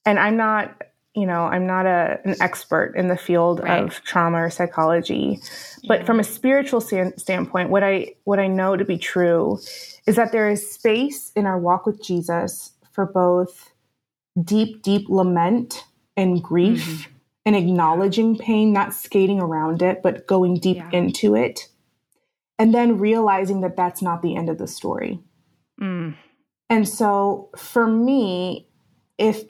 and 0.05 0.19
I'm 0.19 0.37
not, 0.37 0.83
you 1.15 1.25
know, 1.25 1.45
I'm 1.45 1.65
not 1.65 1.85
a, 1.85 2.19
an 2.23 2.35
expert 2.39 2.93
in 2.95 3.07
the 3.07 3.17
field 3.17 3.61
right. 3.63 3.83
of 3.83 4.03
trauma 4.03 4.43
or 4.43 4.49
psychology, 4.49 5.39
but 5.87 6.01
yeah. 6.01 6.05
from 6.05 6.19
a 6.19 6.23
spiritual 6.23 6.81
stand, 6.81 7.19
standpoint, 7.19 7.69
what 7.69 7.83
I 7.83 8.15
what 8.23 8.39
I 8.39 8.47
know 8.47 8.77
to 8.77 8.85
be 8.85 8.97
true 8.97 9.59
is 10.05 10.15
that 10.15 10.31
there 10.31 10.49
is 10.49 10.71
space 10.71 11.31
in 11.35 11.45
our 11.45 11.57
walk 11.57 11.85
with 11.85 12.03
Jesus 12.03 12.73
for 12.91 13.05
both 13.05 13.71
deep, 14.43 14.81
deep 14.83 15.09
lament 15.09 15.83
and 16.15 16.41
grief 16.43 16.85
mm-hmm. 16.85 17.11
and 17.45 17.55
acknowledging 17.55 18.37
pain, 18.37 18.71
not 18.71 18.93
skating 18.93 19.41
around 19.41 19.81
it, 19.81 20.01
but 20.03 20.27
going 20.27 20.55
deep 20.55 20.77
yeah. 20.77 20.89
into 20.91 21.35
it 21.35 21.69
and 22.59 22.73
then 22.73 22.99
realizing 22.99 23.61
that 23.61 23.77
that's 23.77 24.01
not 24.01 24.21
the 24.21 24.35
end 24.35 24.49
of 24.49 24.57
the 24.57 24.67
story. 24.67 25.19
Mm. 25.81 26.15
And 26.69 26.87
so 26.87 27.49
for 27.57 27.87
me, 27.87 28.67
if 29.17 29.45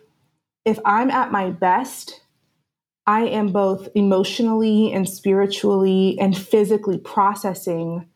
if 0.66 0.80
I'm 0.86 1.10
at 1.10 1.32
my 1.32 1.50
best, 1.50 2.22
I 3.08 3.22
am 3.22 3.52
both 3.52 3.90
emotionally 3.96 4.92
and 4.94 5.10
spiritually 5.10 6.18
and 6.20 6.38
physically 6.38 7.00
processing 7.00 8.08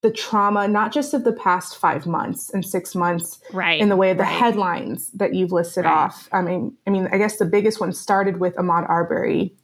the 0.00 0.12
trauma, 0.12 0.68
not 0.68 0.92
just 0.92 1.12
of 1.12 1.24
the 1.24 1.32
past 1.32 1.76
five 1.76 2.06
months 2.06 2.50
and 2.50 2.64
six 2.64 2.94
months, 2.94 3.40
right? 3.52 3.80
In 3.80 3.88
the 3.88 3.96
way 3.96 4.12
of 4.12 4.16
the 4.16 4.22
right. 4.22 4.32
headlines 4.32 5.10
that 5.10 5.34
you've 5.34 5.50
listed 5.50 5.84
right. 5.84 5.92
off. 5.92 6.28
I 6.30 6.40
mean, 6.40 6.76
I 6.86 6.90
mean, 6.90 7.08
I 7.10 7.18
guess 7.18 7.38
the 7.38 7.44
biggest 7.44 7.80
one 7.80 7.92
started 7.92 8.38
with 8.38 8.54
Ahmaud 8.54 8.88
Arbery 8.88 9.56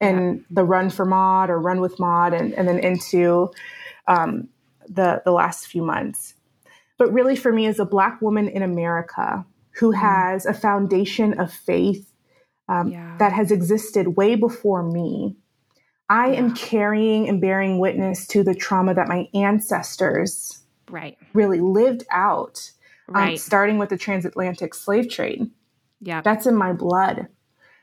and 0.00 0.38
yeah. 0.38 0.44
the 0.50 0.64
Run 0.64 0.88
for 0.88 1.04
Maud 1.04 1.50
or 1.50 1.60
Run 1.60 1.82
with 1.82 2.00
Maud, 2.00 2.32
and, 2.32 2.54
and 2.54 2.66
then 2.66 2.78
into 2.78 3.50
um, 4.06 4.48
the 4.88 5.20
the 5.26 5.32
last 5.32 5.66
few 5.66 5.82
months. 5.82 6.34
But 6.96 7.12
really, 7.12 7.36
for 7.36 7.52
me, 7.52 7.66
as 7.66 7.78
a 7.78 7.84
Black 7.84 8.22
woman 8.22 8.48
in 8.48 8.62
America 8.62 9.44
who 9.72 9.92
mm. 9.92 10.00
has 10.00 10.46
a 10.46 10.54
foundation 10.54 11.38
of 11.38 11.52
faith 11.52 12.12
um, 12.68 12.88
yeah. 12.88 13.16
that 13.18 13.32
has 13.32 13.50
existed 13.50 14.16
way 14.16 14.34
before 14.34 14.82
me, 14.82 15.36
I 16.08 16.32
yeah. 16.32 16.38
am 16.38 16.54
carrying 16.54 17.28
and 17.28 17.40
bearing 17.40 17.78
witness 17.78 18.26
to 18.28 18.42
the 18.42 18.54
trauma 18.54 18.94
that 18.94 19.08
my 19.08 19.28
ancestors 19.34 20.62
right. 20.90 21.16
really 21.32 21.60
lived 21.60 22.04
out, 22.10 22.70
um, 23.08 23.14
right. 23.14 23.30
um, 23.30 23.36
starting 23.36 23.78
with 23.78 23.88
the 23.88 23.96
transatlantic 23.96 24.74
slave 24.74 25.08
trade. 25.08 25.50
Yeah, 26.00 26.20
that's 26.20 26.46
in 26.46 26.56
my 26.56 26.72
blood. 26.72 27.28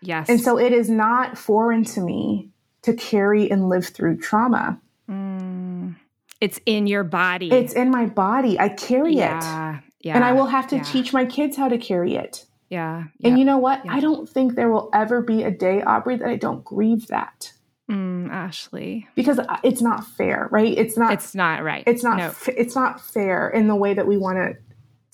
Yes, 0.01 0.29
and 0.29 0.39
so 0.39 0.57
it 0.57 0.73
is 0.73 0.89
not 0.89 1.37
foreign 1.37 1.83
to 1.85 2.01
me 2.01 2.49
to 2.83 2.93
carry 2.93 3.49
and 3.49 3.69
live 3.69 3.87
through 3.87 4.17
trauma. 4.17 4.79
Mm. 5.09 5.95
It's 6.41 6.59
in 6.65 6.87
your 6.87 7.03
body. 7.03 7.51
It's 7.51 7.73
in 7.73 7.89
my 7.89 8.05
body. 8.05 8.59
I 8.59 8.69
carry 8.69 9.15
yeah, 9.15 9.77
it. 9.77 9.83
Yeah. 10.01 10.15
And 10.15 10.23
I 10.23 10.31
will 10.31 10.45
have 10.45 10.67
to 10.67 10.77
yeah. 10.77 10.83
teach 10.83 11.13
my 11.13 11.25
kids 11.25 11.57
how 11.57 11.67
to 11.67 11.77
carry 11.77 12.15
it. 12.15 12.45
Yeah. 12.69 13.05
And 13.23 13.39
you 13.39 13.45
know 13.45 13.57
what? 13.57 13.81
I 13.89 13.99
don't 13.99 14.29
think 14.29 14.55
there 14.55 14.69
will 14.69 14.89
ever 14.93 15.21
be 15.21 15.43
a 15.43 15.51
day, 15.51 15.81
Aubrey, 15.81 16.17
that 16.17 16.27
I 16.27 16.35
don't 16.35 16.63
grieve 16.63 17.07
that. 17.07 17.51
Mm, 17.89 18.29
Ashlee. 18.29 19.07
Because 19.15 19.39
it's 19.63 19.81
not 19.81 20.05
fair, 20.05 20.47
right? 20.51 20.77
It's 20.77 20.95
not 20.95 21.11
It's 21.11 21.33
not 21.33 21.63
right. 21.63 21.83
It's 21.87 22.03
not 22.03 22.17
no. 22.17 22.33
it's 22.55 22.75
not 22.75 23.01
fair 23.01 23.49
in 23.49 23.67
the 23.67 23.75
way 23.75 23.95
that 23.95 24.05
we 24.05 24.17
want 24.17 24.37
to 24.37 24.55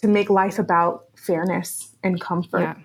to 0.01 0.07
make 0.09 0.29
life 0.29 0.59
about 0.59 1.05
fairness 1.15 1.95
and 2.03 2.19
comfort. 2.19 2.61
Yeah. 2.61 2.75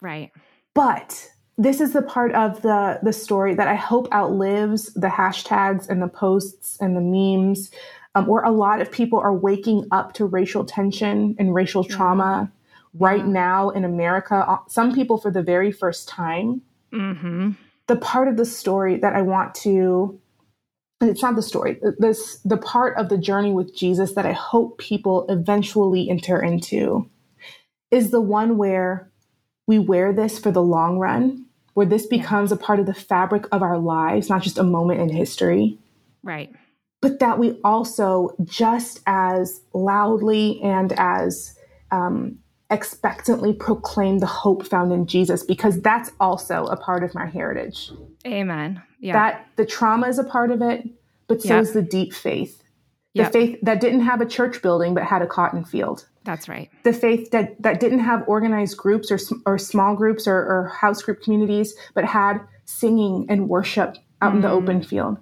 Right. 0.00 0.30
But 0.74 1.28
this 1.58 1.80
is 1.80 1.92
the 1.92 2.02
part 2.02 2.32
of 2.34 2.62
the 2.62 3.00
the 3.02 3.12
story 3.12 3.54
that 3.56 3.66
I 3.66 3.74
hope 3.74 4.12
outlives 4.14 4.94
the 4.94 5.08
hashtags 5.08 5.88
and 5.88 6.00
the 6.00 6.08
posts 6.08 6.78
and 6.80 6.96
the 6.96 7.00
memes, 7.00 7.72
um, 8.14 8.26
where 8.26 8.42
a 8.42 8.50
lot 8.50 8.80
of 8.80 8.90
people 8.90 9.18
are 9.18 9.34
waking 9.34 9.86
up 9.90 10.12
to 10.14 10.24
racial 10.24 10.64
tension 10.64 11.36
and 11.38 11.54
racial 11.54 11.84
trauma 11.84 12.50
yeah. 12.52 12.98
right 12.98 13.20
yeah. 13.20 13.32
now 13.32 13.70
in 13.70 13.84
America. 13.84 14.44
Uh, 14.46 14.58
some 14.68 14.94
people 14.94 15.18
for 15.18 15.30
the 15.30 15.42
very 15.42 15.72
first 15.72 16.08
time. 16.08 16.62
Mm-hmm. 16.92 17.52
The 17.86 17.96
part 17.96 18.28
of 18.28 18.36
the 18.36 18.46
story 18.46 18.96
that 18.98 19.14
I 19.14 19.22
want 19.22 19.54
to 19.56 20.18
it's 21.00 21.20
not 21.20 21.34
the 21.34 21.42
story 21.42 21.80
this 21.98 22.38
the 22.44 22.56
part 22.56 22.96
of 22.96 23.08
the 23.08 23.18
journey 23.18 23.50
with 23.50 23.74
jesus 23.74 24.12
that 24.12 24.24
i 24.24 24.30
hope 24.30 24.78
people 24.78 25.26
eventually 25.28 26.08
enter 26.08 26.40
into 26.40 27.10
is 27.92 28.10
the 28.10 28.20
one 28.20 28.56
where 28.56 29.10
we 29.66 29.78
wear 29.78 30.12
this 30.12 30.38
for 30.38 30.50
the 30.50 30.62
long 30.62 30.98
run, 30.98 31.46
where 31.74 31.86
this 31.86 32.06
becomes 32.06 32.50
yeah. 32.50 32.56
a 32.56 32.58
part 32.58 32.80
of 32.80 32.86
the 32.86 32.94
fabric 32.94 33.46
of 33.52 33.62
our 33.62 33.78
lives, 33.78 34.28
not 34.28 34.42
just 34.42 34.58
a 34.58 34.64
moment 34.64 35.00
in 35.00 35.08
history. 35.08 35.78
Right. 36.22 36.52
But 37.02 37.18
that 37.18 37.38
we 37.38 37.60
also 37.62 38.34
just 38.44 39.00
as 39.06 39.60
loudly 39.74 40.62
and 40.62 40.94
as 40.96 41.58
um, 41.90 42.38
expectantly 42.70 43.52
proclaim 43.52 44.20
the 44.20 44.26
hope 44.26 44.66
found 44.66 44.92
in 44.92 45.06
Jesus, 45.06 45.42
because 45.42 45.80
that's 45.82 46.10
also 46.18 46.64
a 46.66 46.76
part 46.76 47.04
of 47.04 47.14
my 47.14 47.26
heritage. 47.26 47.90
Amen. 48.26 48.82
Yeah. 49.00 49.12
That 49.12 49.46
the 49.56 49.66
trauma 49.66 50.08
is 50.08 50.18
a 50.18 50.24
part 50.24 50.50
of 50.50 50.62
it, 50.62 50.88
but 51.26 51.42
so 51.42 51.56
yep. 51.56 51.62
is 51.62 51.72
the 51.74 51.82
deep 51.82 52.14
faith. 52.14 52.62
The 53.14 53.22
yep. 53.24 53.32
faith 53.32 53.58
that 53.62 53.80
didn't 53.80 54.00
have 54.00 54.22
a 54.22 54.26
church 54.26 54.62
building 54.62 54.94
but 54.94 55.02
had 55.02 55.20
a 55.20 55.26
cotton 55.26 55.66
field. 55.66 56.06
That's 56.24 56.48
right. 56.48 56.70
The 56.84 56.92
faith 56.94 57.30
that, 57.32 57.60
that 57.60 57.80
didn't 57.80 57.98
have 57.98 58.22
organized 58.26 58.78
groups 58.78 59.10
or, 59.10 59.18
or 59.44 59.58
small 59.58 59.94
groups 59.96 60.26
or, 60.26 60.36
or 60.36 60.68
house 60.68 61.02
group 61.02 61.20
communities, 61.20 61.74
but 61.94 62.04
had 62.04 62.38
singing 62.64 63.26
and 63.28 63.48
worship 63.48 63.96
out 64.22 64.32
mm. 64.32 64.36
in 64.36 64.40
the 64.42 64.50
open 64.50 64.80
mm. 64.80 64.86
field. 64.86 65.18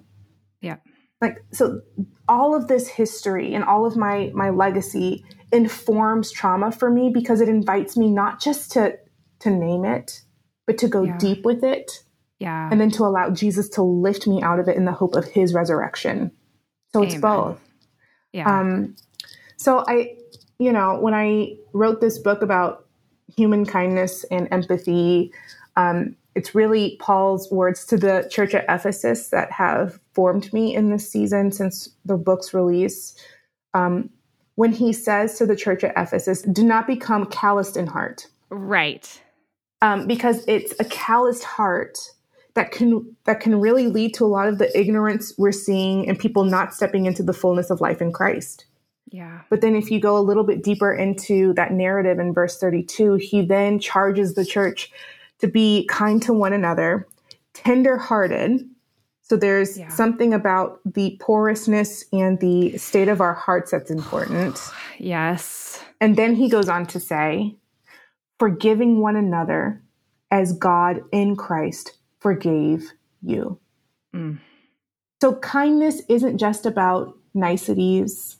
Yeah. 0.61 0.77
Like, 1.21 1.43
so 1.51 1.81
all 2.27 2.55
of 2.55 2.67
this 2.67 2.87
history 2.87 3.53
and 3.53 3.63
all 3.63 3.85
of 3.85 3.95
my, 3.95 4.31
my 4.33 4.49
legacy 4.49 5.23
informs 5.51 6.31
trauma 6.31 6.71
for 6.71 6.89
me 6.89 7.11
because 7.13 7.41
it 7.41 7.49
invites 7.49 7.95
me 7.95 8.09
not 8.09 8.41
just 8.41 8.71
to, 8.71 8.97
to 9.39 9.49
name 9.49 9.85
it, 9.85 10.21
but 10.65 10.77
to 10.79 10.87
go 10.87 11.03
yeah. 11.03 11.17
deep 11.17 11.45
with 11.45 11.63
it. 11.63 12.03
Yeah. 12.39 12.69
And 12.71 12.81
then 12.81 12.89
to 12.91 13.03
allow 13.03 13.29
Jesus 13.29 13.69
to 13.69 13.83
lift 13.83 14.25
me 14.25 14.41
out 14.41 14.59
of 14.59 14.67
it 14.67 14.75
in 14.75 14.85
the 14.85 14.91
hope 14.91 15.13
of 15.15 15.25
his 15.25 15.53
resurrection. 15.53 16.31
So 16.91 16.99
Amen. 16.99 17.11
it's 17.11 17.21
both. 17.21 17.59
Yeah. 18.33 18.59
Um, 18.59 18.95
so 19.57 19.83
I, 19.87 20.15
you 20.57 20.71
know, 20.71 20.97
when 20.99 21.13
I 21.13 21.57
wrote 21.73 22.01
this 22.01 22.17
book 22.17 22.41
about 22.41 22.87
human 23.35 23.65
kindness 23.65 24.23
and 24.31 24.47
empathy, 24.51 25.31
um, 25.75 26.15
it's 26.35 26.55
really 26.55 26.97
Paul's 26.99 27.51
words 27.51 27.85
to 27.87 27.97
the 27.97 28.27
church 28.31 28.53
at 28.53 28.65
Ephesus 28.69 29.29
that 29.29 29.51
have 29.51 29.99
formed 30.13 30.51
me 30.53 30.73
in 30.73 30.89
this 30.89 31.09
season 31.09 31.51
since 31.51 31.89
the 32.05 32.17
book's 32.17 32.53
release. 32.53 33.15
Um, 33.73 34.09
when 34.55 34.71
he 34.71 34.93
says 34.93 35.37
to 35.37 35.45
the 35.45 35.55
church 35.55 35.83
at 35.83 35.93
Ephesus, 35.97 36.41
do 36.43 36.63
not 36.63 36.87
become 36.87 37.25
calloused 37.25 37.77
in 37.77 37.87
heart. 37.87 38.27
Right. 38.49 39.21
Um, 39.81 40.07
because 40.07 40.45
it's 40.47 40.73
a 40.79 40.85
calloused 40.85 41.43
heart 41.43 41.97
that 42.53 42.71
can 42.71 43.15
that 43.25 43.39
can 43.39 43.59
really 43.59 43.87
lead 43.87 44.13
to 44.15 44.25
a 44.25 44.27
lot 44.27 44.47
of 44.47 44.57
the 44.57 44.77
ignorance 44.77 45.33
we're 45.37 45.51
seeing 45.51 46.07
and 46.07 46.19
people 46.19 46.43
not 46.43 46.73
stepping 46.73 47.05
into 47.05 47.23
the 47.23 47.33
fullness 47.33 47.69
of 47.69 47.81
life 47.81 48.01
in 48.01 48.11
Christ. 48.11 48.65
Yeah. 49.09 49.41
But 49.49 49.61
then 49.61 49.75
if 49.75 49.91
you 49.91 49.99
go 49.99 50.17
a 50.17 50.19
little 50.19 50.43
bit 50.43 50.63
deeper 50.63 50.93
into 50.93 51.53
that 51.53 51.71
narrative 51.71 52.19
in 52.19 52.33
verse 52.33 52.57
32, 52.57 53.15
he 53.15 53.41
then 53.41 53.79
charges 53.79 54.35
the 54.35 54.45
church 54.45 54.91
to 55.41 55.47
be 55.47 55.85
kind 55.87 56.21
to 56.23 56.33
one 56.33 56.53
another, 56.53 57.07
tender-hearted. 57.53 58.67
So 59.21 59.37
there's 59.37 59.77
yeah. 59.77 59.89
something 59.89 60.33
about 60.33 60.79
the 60.85 61.17
porousness 61.19 62.05
and 62.11 62.39
the 62.39 62.77
state 62.77 63.07
of 63.07 63.21
our 63.21 63.33
hearts 63.33 63.71
that's 63.71 63.91
important. 63.91 64.59
yes. 64.97 65.83
And 65.99 66.15
then 66.15 66.35
he 66.35 66.49
goes 66.49 66.67
on 66.67 66.87
to 66.87 66.99
say, 66.99 67.55
forgiving 68.39 69.01
one 69.01 69.15
another 69.15 69.83
as 70.31 70.53
God 70.53 71.01
in 71.11 71.35
Christ 71.35 71.97
forgave 72.19 72.91
you. 73.21 73.59
Mm. 74.15 74.39
So 75.21 75.35
kindness 75.35 76.01
isn't 76.09 76.39
just 76.39 76.65
about 76.65 77.15
niceties 77.33 78.37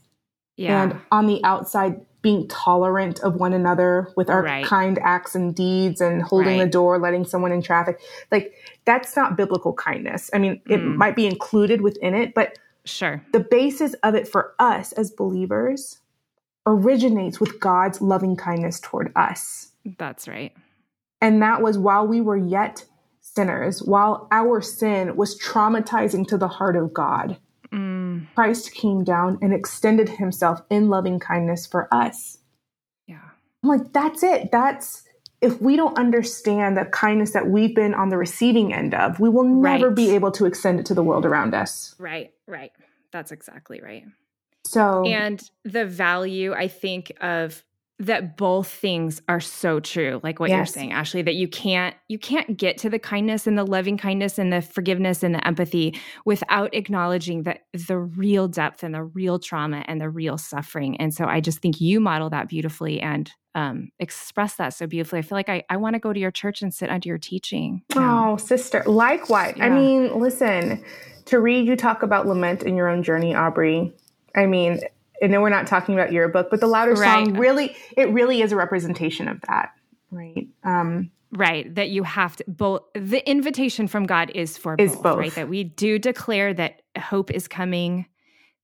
yeah. 0.57 0.83
and 0.83 0.99
on 1.11 1.27
the 1.27 1.43
outside 1.43 2.01
being 2.21 2.47
tolerant 2.47 3.19
of 3.21 3.35
one 3.35 3.53
another 3.53 4.07
with 4.15 4.29
our 4.29 4.43
right. 4.43 4.65
kind 4.65 4.99
acts 4.99 5.35
and 5.35 5.55
deeds 5.55 6.01
and 6.01 6.21
holding 6.21 6.59
right. 6.59 6.65
the 6.65 6.69
door, 6.69 6.99
letting 6.99 7.25
someone 7.25 7.51
in 7.51 7.61
traffic. 7.61 7.99
Like 8.31 8.53
that's 8.85 9.15
not 9.15 9.35
biblical 9.35 9.73
kindness. 9.73 10.29
I 10.33 10.37
mean, 10.37 10.61
it 10.67 10.79
mm. 10.79 10.95
might 10.95 11.15
be 11.15 11.25
included 11.25 11.81
within 11.81 12.13
it, 12.13 12.33
but 12.33 12.57
sure. 12.85 13.23
The 13.31 13.39
basis 13.39 13.93
of 14.03 14.15
it 14.15 14.27
for 14.27 14.53
us 14.59 14.91
as 14.93 15.11
believers 15.11 15.99
originates 16.65 17.39
with 17.39 17.59
God's 17.59 18.01
loving 18.01 18.35
kindness 18.35 18.79
toward 18.79 19.11
us. 19.15 19.71
That's 19.97 20.27
right. 20.27 20.53
And 21.21 21.41
that 21.41 21.61
was 21.61 21.77
while 21.77 22.07
we 22.07 22.21
were 22.21 22.37
yet 22.37 22.85
sinners, 23.19 23.81
while 23.81 24.27
our 24.31 24.61
sin 24.61 25.15
was 25.15 25.39
traumatizing 25.39 26.27
to 26.27 26.37
the 26.37 26.47
heart 26.47 26.75
of 26.75 26.93
God. 26.93 27.37
Mm. 28.21 28.35
Christ 28.35 28.73
came 28.73 29.03
down 29.03 29.37
and 29.41 29.53
extended 29.53 30.09
himself 30.09 30.61
in 30.69 30.89
loving 30.89 31.19
kindness 31.19 31.65
for 31.65 31.87
us. 31.93 32.37
Yeah. 33.07 33.19
I'm 33.63 33.69
like, 33.69 33.93
that's 33.93 34.23
it. 34.23 34.51
That's 34.51 35.03
if 35.41 35.59
we 35.59 35.75
don't 35.75 35.97
understand 35.97 36.77
the 36.77 36.85
kindness 36.85 37.31
that 37.31 37.47
we've 37.47 37.73
been 37.73 37.95
on 37.95 38.09
the 38.09 38.17
receiving 38.17 38.73
end 38.73 38.93
of, 38.93 39.19
we 39.19 39.27
will 39.27 39.43
never 39.43 39.87
right. 39.87 39.95
be 39.95 40.11
able 40.11 40.31
to 40.31 40.45
extend 40.45 40.79
it 40.79 40.85
to 40.85 40.93
the 40.93 41.03
world 41.03 41.25
around 41.25 41.55
us. 41.55 41.95
Right, 41.97 42.31
right. 42.47 42.71
That's 43.11 43.31
exactly 43.31 43.81
right. 43.81 44.05
So, 44.63 45.03
and 45.05 45.41
the 45.63 45.85
value, 45.85 46.53
I 46.53 46.67
think, 46.67 47.11
of 47.19 47.63
that 48.01 48.35
both 48.35 48.67
things 48.67 49.21
are 49.29 49.39
so 49.39 49.79
true 49.79 50.19
like 50.23 50.39
what 50.39 50.49
yes. 50.49 50.57
you're 50.57 50.65
saying 50.65 50.89
ashlee 50.89 51.23
that 51.23 51.35
you 51.35 51.47
can't 51.47 51.95
you 52.07 52.17
can't 52.17 52.57
get 52.57 52.77
to 52.77 52.89
the 52.89 52.97
kindness 52.97 53.45
and 53.45 53.57
the 53.57 53.63
loving 53.63 53.95
kindness 53.95 54.39
and 54.39 54.51
the 54.51 54.61
forgiveness 54.61 55.21
and 55.21 55.35
the 55.35 55.47
empathy 55.47 55.95
without 56.25 56.73
acknowledging 56.73 57.43
that 57.43 57.59
the 57.87 57.97
real 57.97 58.47
depth 58.47 58.83
and 58.83 58.95
the 58.95 59.03
real 59.03 59.37
trauma 59.37 59.83
and 59.87 60.01
the 60.01 60.09
real 60.09 60.37
suffering. 60.37 60.97
And 60.97 61.13
so 61.13 61.25
i 61.25 61.39
just 61.39 61.59
think 61.59 61.79
you 61.79 61.99
model 61.99 62.29
that 62.31 62.49
beautifully 62.49 62.99
and 62.99 63.31
um, 63.53 63.89
express 63.99 64.55
that 64.55 64.73
so 64.73 64.87
beautifully. 64.87 65.19
I 65.19 65.21
feel 65.21 65.37
like 65.37 65.49
i, 65.49 65.63
I 65.69 65.77
want 65.77 65.93
to 65.93 65.99
go 65.99 66.11
to 66.11 66.19
your 66.19 66.31
church 66.31 66.61
and 66.61 66.73
sit 66.73 66.89
under 66.89 67.07
your 67.07 67.19
teaching. 67.19 67.83
Oh 67.95 68.37
sister 68.37 68.83
likewise. 68.87 69.55
Yeah. 69.57 69.65
i 69.65 69.69
mean 69.69 70.19
listen 70.19 70.83
to 71.25 71.39
read 71.39 71.67
you 71.67 71.75
talk 71.75 72.01
about 72.01 72.27
lament 72.27 72.63
in 72.63 72.75
your 72.75 72.87
own 72.87 73.03
journey 73.03 73.35
aubrey. 73.35 73.93
I 74.35 74.47
mean 74.47 74.79
I 75.21 75.27
know 75.27 75.41
we're 75.41 75.49
not 75.49 75.67
talking 75.67 75.93
about 75.93 76.11
your 76.11 76.27
book, 76.29 76.47
but 76.49 76.59
the 76.59 76.67
louder 76.67 76.93
right. 76.93 77.25
song 77.25 77.37
really, 77.37 77.75
it 77.95 78.09
really 78.09 78.41
is 78.41 78.51
a 78.51 78.55
representation 78.55 79.27
of 79.27 79.39
that, 79.47 79.71
right? 80.09 80.47
Um, 80.63 81.11
right. 81.31 81.73
That 81.75 81.89
you 81.89 82.03
have 82.03 82.35
to 82.37 82.45
both. 82.47 82.81
The 82.93 83.27
invitation 83.29 83.87
from 83.87 84.05
God 84.05 84.31
is 84.33 84.57
for 84.57 84.75
is 84.77 84.93
both, 84.93 85.03
both, 85.03 85.17
right? 85.19 85.35
That 85.35 85.49
we 85.49 85.63
do 85.63 85.99
declare 85.99 86.53
that 86.55 86.81
hope 86.97 87.29
is 87.29 87.47
coming, 87.47 88.07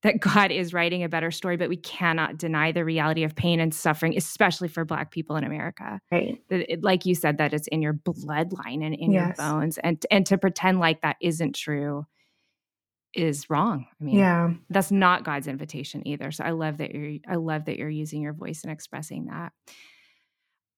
that 0.02 0.18
God 0.18 0.50
is 0.50 0.74
writing 0.74 1.04
a 1.04 1.08
better 1.08 1.30
story, 1.30 1.56
but 1.56 1.68
we 1.68 1.76
cannot 1.76 2.38
deny 2.38 2.72
the 2.72 2.84
reality 2.84 3.22
of 3.22 3.36
pain 3.36 3.60
and 3.60 3.72
suffering, 3.72 4.16
especially 4.16 4.68
for 4.68 4.84
Black 4.84 5.12
people 5.12 5.36
in 5.36 5.44
America. 5.44 6.00
Right. 6.10 6.42
It, 6.50 6.82
like 6.82 7.06
you 7.06 7.14
said, 7.14 7.38
that 7.38 7.52
it's 7.52 7.68
in 7.68 7.82
your 7.82 7.94
bloodline 7.94 8.84
and 8.84 8.94
in 8.94 9.12
yes. 9.12 9.36
your 9.38 9.46
bones, 9.46 9.78
and 9.78 10.04
and 10.10 10.26
to 10.26 10.38
pretend 10.38 10.80
like 10.80 11.02
that 11.02 11.16
isn't 11.20 11.54
true 11.54 12.06
is 13.14 13.48
wrong. 13.50 13.86
I 14.00 14.04
mean, 14.04 14.16
yeah, 14.16 14.50
that's 14.70 14.90
not 14.90 15.24
God's 15.24 15.48
invitation 15.48 16.06
either. 16.06 16.30
So 16.30 16.44
I 16.44 16.50
love 16.50 16.78
that 16.78 16.94
you're 16.94 17.18
I 17.28 17.36
love 17.36 17.66
that 17.66 17.78
you're 17.78 17.88
using 17.88 18.22
your 18.22 18.32
voice 18.32 18.62
and 18.62 18.72
expressing 18.72 19.26
that. 19.26 19.52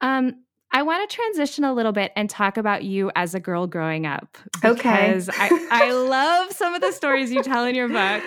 Um, 0.01 0.45
I 0.73 0.83
want 0.83 1.09
to 1.09 1.14
transition 1.14 1.64
a 1.64 1.73
little 1.73 1.93
bit 1.93 2.12
and 2.14 2.31
talk 2.31 2.57
about 2.57 2.85
you 2.85 3.11
as 3.16 3.35
a 3.35 3.40
girl 3.40 3.66
growing 3.66 4.07
up 4.07 4.38
because 4.62 5.29
okay. 5.29 5.38
I, 5.40 5.69
I 5.71 5.93
love 5.93 6.53
some 6.53 6.75
of 6.75 6.81
the 6.81 6.93
stories 6.93 7.33
you 7.33 7.43
tell 7.43 7.64
in 7.64 7.75
your 7.75 7.88
book. 7.88 8.23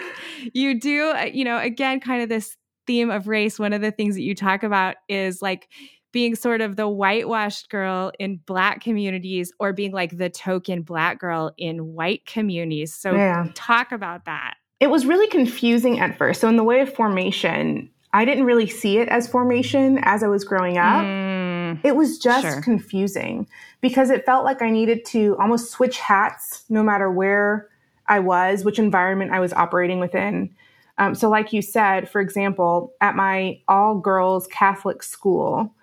You 0.54 0.78
do, 0.78 1.12
uh, 1.12 1.30
you 1.34 1.46
know, 1.46 1.58
again, 1.58 2.02
kind 2.02 2.22
of 2.22 2.28
this 2.28 2.58
theme 2.86 3.10
of 3.10 3.30
race. 3.30 3.58
One 3.58 3.72
of 3.72 3.82
the 3.82 3.92
things 3.92 4.16
that 4.16 4.24
you 4.24 4.36
talk 4.36 4.64
about 4.64 4.96
is 5.08 5.42
like 5.42 5.70
being 6.14 6.36
sort 6.36 6.62
of 6.62 6.78
the 6.78 6.88
whitewashed 6.88 7.70
girl 7.70 8.14
in 8.20 8.38
black 8.46 8.80
communities 8.80 9.52
or 9.60 9.74
being 9.74 9.92
like 9.92 10.18
the 10.18 10.30
token 10.30 10.84
black 10.84 11.20
girl 11.20 11.52
in 11.58 11.94
white 11.94 12.26
communities. 12.26 12.94
So 12.94 13.14
yeah. 13.14 13.48
talk 13.56 13.92
about 13.92 14.24
that. 14.26 14.56
It 14.80 14.90
was 14.90 15.06
really 15.06 15.28
confusing 15.28 16.00
at 16.00 16.18
first. 16.18 16.40
So 16.40 16.48
in 16.48 16.56
the 16.56 16.64
way 16.64 16.80
of 16.80 16.94
formation, 16.94 17.90
I 18.14 18.26
didn't 18.26 18.46
really 18.46 18.68
see 18.68 19.00
it 19.00 19.10
as 19.10 19.28
formation 19.28 20.00
as 20.04 20.24
I 20.24 20.28
was 20.28 20.44
growing 20.44 20.78
up. 20.78 21.04
Mm, 21.04 21.80
it 21.84 21.96
was 21.96 22.20
just 22.20 22.46
sure. 22.46 22.62
confusing 22.62 23.48
because 23.82 24.12
it 24.12 24.26
felt 24.26 24.46
like 24.46 24.62
I 24.62 24.70
needed 24.70 25.04
to 25.08 25.36
almost 25.40 25.72
switch 25.72 25.98
hats 25.98 26.64
no 26.70 26.84
matter 26.84 27.10
where 27.10 27.70
I 28.08 28.20
was, 28.20 28.64
which 28.64 28.78
environment 28.78 29.32
I 29.32 29.40
was 29.40 29.52
operating 29.54 30.00
within. 30.00 30.54
Um, 31.00 31.16
so, 31.16 31.28
like 31.28 31.54
you 31.54 31.64
said, 31.64 32.08
for 32.08 32.22
example, 32.22 32.94
at 33.02 33.16
my 33.16 33.60
all 33.68 33.98
girls 33.98 34.46
Catholic 34.48 35.02
school, 35.02 35.74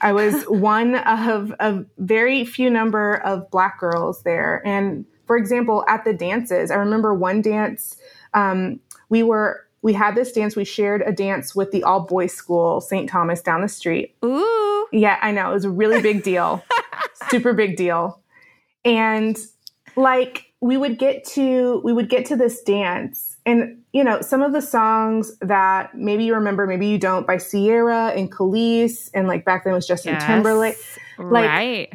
I 0.00 0.12
was 0.12 0.44
one 0.44 0.94
of 0.96 1.52
a 1.60 1.84
very 1.98 2.44
few 2.44 2.70
number 2.70 3.16
of 3.16 3.50
black 3.50 3.78
girls 3.78 4.22
there. 4.22 4.62
And 4.64 5.04
for 5.26 5.36
example, 5.36 5.84
at 5.88 6.04
the 6.04 6.12
dances, 6.12 6.70
I 6.70 6.76
remember 6.76 7.14
one 7.14 7.42
dance, 7.42 7.96
um, 8.34 8.80
we 9.08 9.22
were 9.22 9.66
we 9.82 9.92
had 9.94 10.14
this 10.14 10.32
dance. 10.32 10.56
We 10.56 10.64
shared 10.64 11.02
a 11.02 11.12
dance 11.12 11.54
with 11.54 11.70
the 11.70 11.82
all 11.84 12.00
boys 12.00 12.34
school, 12.34 12.80
St. 12.80 13.08
Thomas, 13.08 13.40
down 13.40 13.62
the 13.62 13.68
street. 13.68 14.14
Ooh. 14.24 14.86
Yeah, 14.92 15.18
I 15.22 15.30
know. 15.32 15.50
It 15.50 15.54
was 15.54 15.64
a 15.64 15.70
really 15.70 16.02
big 16.02 16.22
deal. 16.22 16.62
Super 17.30 17.52
big 17.54 17.76
deal. 17.76 18.20
And 18.84 19.38
like 19.96 20.52
we 20.60 20.76
would 20.76 20.98
get 20.98 21.24
to 21.24 21.80
we 21.84 21.92
would 21.92 22.08
get 22.08 22.26
to 22.26 22.36
this 22.36 22.62
dance 22.62 23.29
and 23.46 23.82
you 23.92 24.04
know 24.04 24.20
some 24.20 24.42
of 24.42 24.52
the 24.52 24.60
songs 24.60 25.36
that 25.40 25.94
maybe 25.94 26.24
you 26.24 26.34
remember 26.34 26.66
maybe 26.66 26.86
you 26.86 26.98
don't 26.98 27.26
by 27.26 27.38
Ciara 27.38 28.08
and 28.08 28.30
Kelis 28.30 29.10
and 29.14 29.26
like 29.26 29.44
back 29.44 29.64
then 29.64 29.72
it 29.72 29.76
was 29.76 29.86
Justin 29.86 30.14
yes, 30.14 30.26
Timberlake 30.26 30.76
like 31.18 31.48
right. 31.48 31.92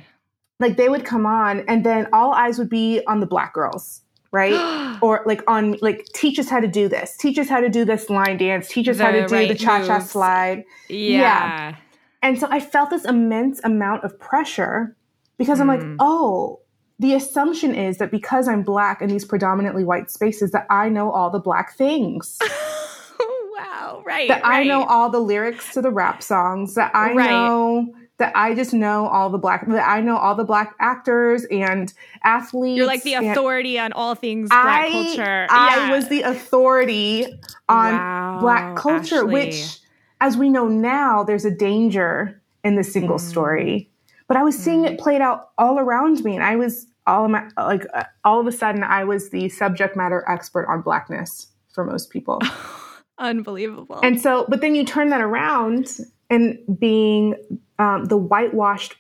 like 0.60 0.77
they 0.77 0.89
would 0.89 1.05
come 1.05 1.25
on 1.25 1.63
and 1.67 1.86
then 1.86 2.08
all 2.13 2.34
eyes 2.34 2.58
would 2.58 2.69
be 2.69 3.01
on 3.08 3.19
the 3.19 3.25
black 3.25 3.53
girls 3.53 4.01
right 4.31 4.99
or 5.01 5.23
like 5.25 5.43
on 5.47 5.77
like 5.81 6.05
teach 6.13 6.39
us 6.39 6.49
how 6.49 6.60
to 6.60 6.67
do 6.67 6.88
this 6.88 7.15
teach 7.17 7.38
us 7.38 7.47
how 7.47 7.60
to 7.60 7.69
do 7.69 7.86
this 7.86 8.10
line 8.10 8.38
dance 8.38 8.67
teach 8.67 8.88
us 8.88 8.97
the 8.97 9.03
how 9.03 9.12
to 9.12 9.27
do 9.27 9.36
right 9.36 9.47
the 9.47 9.55
cha-cha 9.55 9.99
moves. 9.99 10.10
slide 10.10 10.63
yeah. 10.89 11.19
yeah 11.19 11.75
and 12.21 12.39
so 12.39 12.47
I 12.49 12.60
felt 12.60 12.89
this 12.89 13.05
immense 13.05 13.62
amount 13.63 14.03
of 14.03 14.19
pressure 14.19 14.95
because 15.38 15.60
mm. 15.60 15.62
I'm 15.62 15.67
like 15.67 15.81
hmm. 15.81 15.95
oh 15.99 16.60
the 16.99 17.13
assumption 17.13 17.75
is 17.75 17.97
that 17.97 18.12
because 18.12 18.47
I'm 18.47 18.63
black 18.63 19.01
in 19.01 19.10
these 19.10 19.25
predominantly 19.25 19.84
white 19.84 20.10
spaces, 20.10 20.51
that 20.51 20.65
I 20.69 20.89
know 20.89 21.12
all 21.12 21.29
the 21.29 21.39
black 21.39 21.75
things. 21.75 22.38
wow, 23.58 24.01
right. 24.05 24.29
That 24.29 24.43
right. 24.43 24.62
I 24.62 24.63
know 24.63 24.84
all 24.86 25.10
the 25.10 25.19
lyrics 25.19 25.73
to 25.73 25.81
the 25.81 25.91
rap 25.91 26.23
songs, 26.23 26.75
that 26.75 26.95
I 26.95 27.13
right. 27.13 27.29
know 27.29 27.93
that 28.17 28.31
I 28.34 28.55
just 28.55 28.73
know 28.73 29.08
all 29.08 29.29
the 29.29 29.38
black 29.38 29.67
that 29.67 29.88
I 29.88 29.99
know 29.99 30.15
all 30.15 30.36
the 30.36 30.45
black 30.45 30.73
actors 30.79 31.45
and 31.51 31.93
athletes. 32.23 32.77
You're 32.77 32.88
like 32.88 33.03
the 33.03 33.15
authority 33.15 33.77
on 33.77 33.91
all 33.91 34.15
things 34.15 34.49
black 34.49 34.86
I, 34.86 34.91
culture. 34.91 35.47
I 35.49 35.91
was 35.91 36.08
the 36.08 36.21
authority 36.21 37.25
on 37.67 37.93
wow, 37.93 38.38
black 38.39 38.77
culture, 38.77 39.23
Ashlee. 39.23 39.34
which 39.34 39.79
as 40.21 40.38
we 40.38 40.49
know 40.49 40.69
now, 40.69 41.23
there's 41.23 41.43
a 41.43 41.51
danger 41.51 42.41
in 42.63 42.77
the 42.77 42.86
single 42.86 43.17
mm. 43.17 43.21
story 43.21 43.89
but 44.28 44.38
I 44.38 44.44
was 44.44 44.58
seeing 44.58 44.84
mm. 44.84 44.92
it 44.92 45.00
played 45.00 45.22
out 45.22 45.50
all 45.58 45.80
around 45.80 46.24
me, 46.24 46.36
and 46.36 46.44
I 46.44 46.56
was 46.56 46.88
all 47.08 47.26
of 47.26 47.32
my, 47.32 47.48
like 47.58 47.86
uh, 47.94 48.04
all 48.24 48.40
of 48.40 48.48
a 48.48 48.52
sudden 48.52 48.84
I 48.84 49.04
was 49.04 49.30
the 49.30 49.50
subject 49.50 49.96
matter 49.96 50.24
expert 50.28 50.68
on 50.68 50.82
blackness 50.82 51.48
for 51.74 51.84
most 51.84 52.10
people. 52.10 52.42
Unbelievable. 53.18 54.00
And 54.04 54.20
so, 54.20 54.46
but 54.50 54.62
then 54.62 54.76
you 54.76 54.84
turn 54.84 55.10
that 55.10 55.22
around, 55.22 56.00
and 56.30 56.58
being 56.80 57.36
um, 57.80 58.06
the 58.06 58.18
whitewashed 58.18 58.96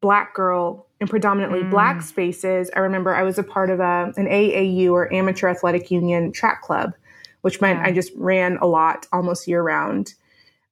black 0.00 0.34
girl 0.34 0.88
in 1.00 1.06
predominantly 1.06 1.62
mm. 1.62 1.70
black 1.70 2.02
spaces, 2.02 2.70
I 2.74 2.80
remember 2.80 3.14
I 3.14 3.22
was 3.22 3.38
a 3.38 3.42
part 3.42 3.70
of 3.70 3.80
a, 3.80 4.12
an 4.16 4.26
AAU 4.26 4.90
or 4.90 5.12
Amateur 5.12 5.48
Athletic 5.48 5.90
Union 5.90 6.32
track 6.32 6.62
club, 6.62 6.94
which 7.42 7.60
meant 7.60 7.80
yeah. 7.80 7.86
I 7.86 7.92
just 7.92 8.12
ran 8.16 8.56
a 8.58 8.66
lot 8.66 9.06
almost 9.12 9.46
year 9.46 9.62
round. 9.62 10.14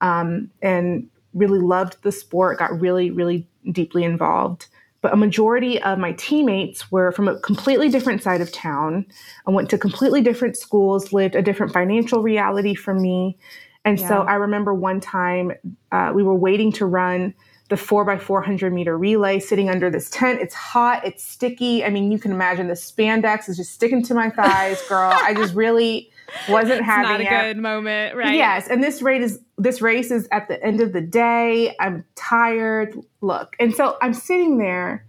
Um, 0.00 0.50
and 0.62 1.10
really 1.34 1.58
loved 1.58 2.02
the 2.02 2.10
sport, 2.12 2.58
got 2.58 2.80
really, 2.80 3.10
really 3.10 3.46
deeply 3.70 4.04
involved. 4.04 4.66
But 5.02 5.14
a 5.14 5.16
majority 5.16 5.80
of 5.82 5.98
my 5.98 6.12
teammates 6.12 6.92
were 6.92 7.10
from 7.12 7.26
a 7.26 7.38
completely 7.40 7.88
different 7.88 8.22
side 8.22 8.40
of 8.40 8.52
town. 8.52 9.06
I 9.46 9.50
went 9.50 9.70
to 9.70 9.78
completely 9.78 10.20
different 10.20 10.58
schools, 10.58 11.12
lived 11.12 11.34
a 11.34 11.42
different 11.42 11.72
financial 11.72 12.22
reality 12.22 12.74
from 12.74 13.00
me. 13.00 13.38
And 13.84 13.98
yeah. 13.98 14.08
so 14.08 14.20
I 14.22 14.34
remember 14.34 14.74
one 14.74 15.00
time 15.00 15.52
uh, 15.90 16.12
we 16.14 16.22
were 16.22 16.34
waiting 16.34 16.70
to 16.72 16.86
run 16.86 17.34
the 17.70 17.76
four 17.76 18.04
by 18.04 18.18
400 18.18 18.72
meter 18.72 18.98
relay 18.98 19.38
sitting 19.38 19.70
under 19.70 19.90
this 19.90 20.10
tent. 20.10 20.40
It's 20.40 20.54
hot, 20.54 21.06
it's 21.06 21.24
sticky. 21.24 21.84
I 21.84 21.88
mean, 21.88 22.12
you 22.12 22.18
can 22.18 22.32
imagine 22.32 22.66
the 22.66 22.74
spandex 22.74 23.48
is 23.48 23.56
just 23.56 23.72
sticking 23.72 24.02
to 24.04 24.14
my 24.14 24.28
thighs, 24.28 24.82
girl. 24.88 25.12
I 25.14 25.32
just 25.32 25.54
really 25.54 26.10
wasn't 26.48 26.82
having 26.82 27.10
not 27.10 27.20
a 27.20 27.24
it. 27.24 27.54
good 27.54 27.56
moment, 27.58 28.16
right? 28.16 28.34
Yes, 28.34 28.68
and 28.68 28.82
this 28.82 29.02
race 29.02 29.32
is 29.32 29.40
this 29.58 29.80
race 29.80 30.10
is 30.10 30.28
at 30.32 30.48
the 30.48 30.62
end 30.64 30.80
of 30.80 30.92
the 30.92 31.00
day. 31.00 31.74
I'm 31.80 32.04
tired. 32.14 32.96
Look, 33.20 33.56
and 33.58 33.74
so 33.74 33.96
I'm 34.02 34.14
sitting 34.14 34.58
there, 34.58 35.06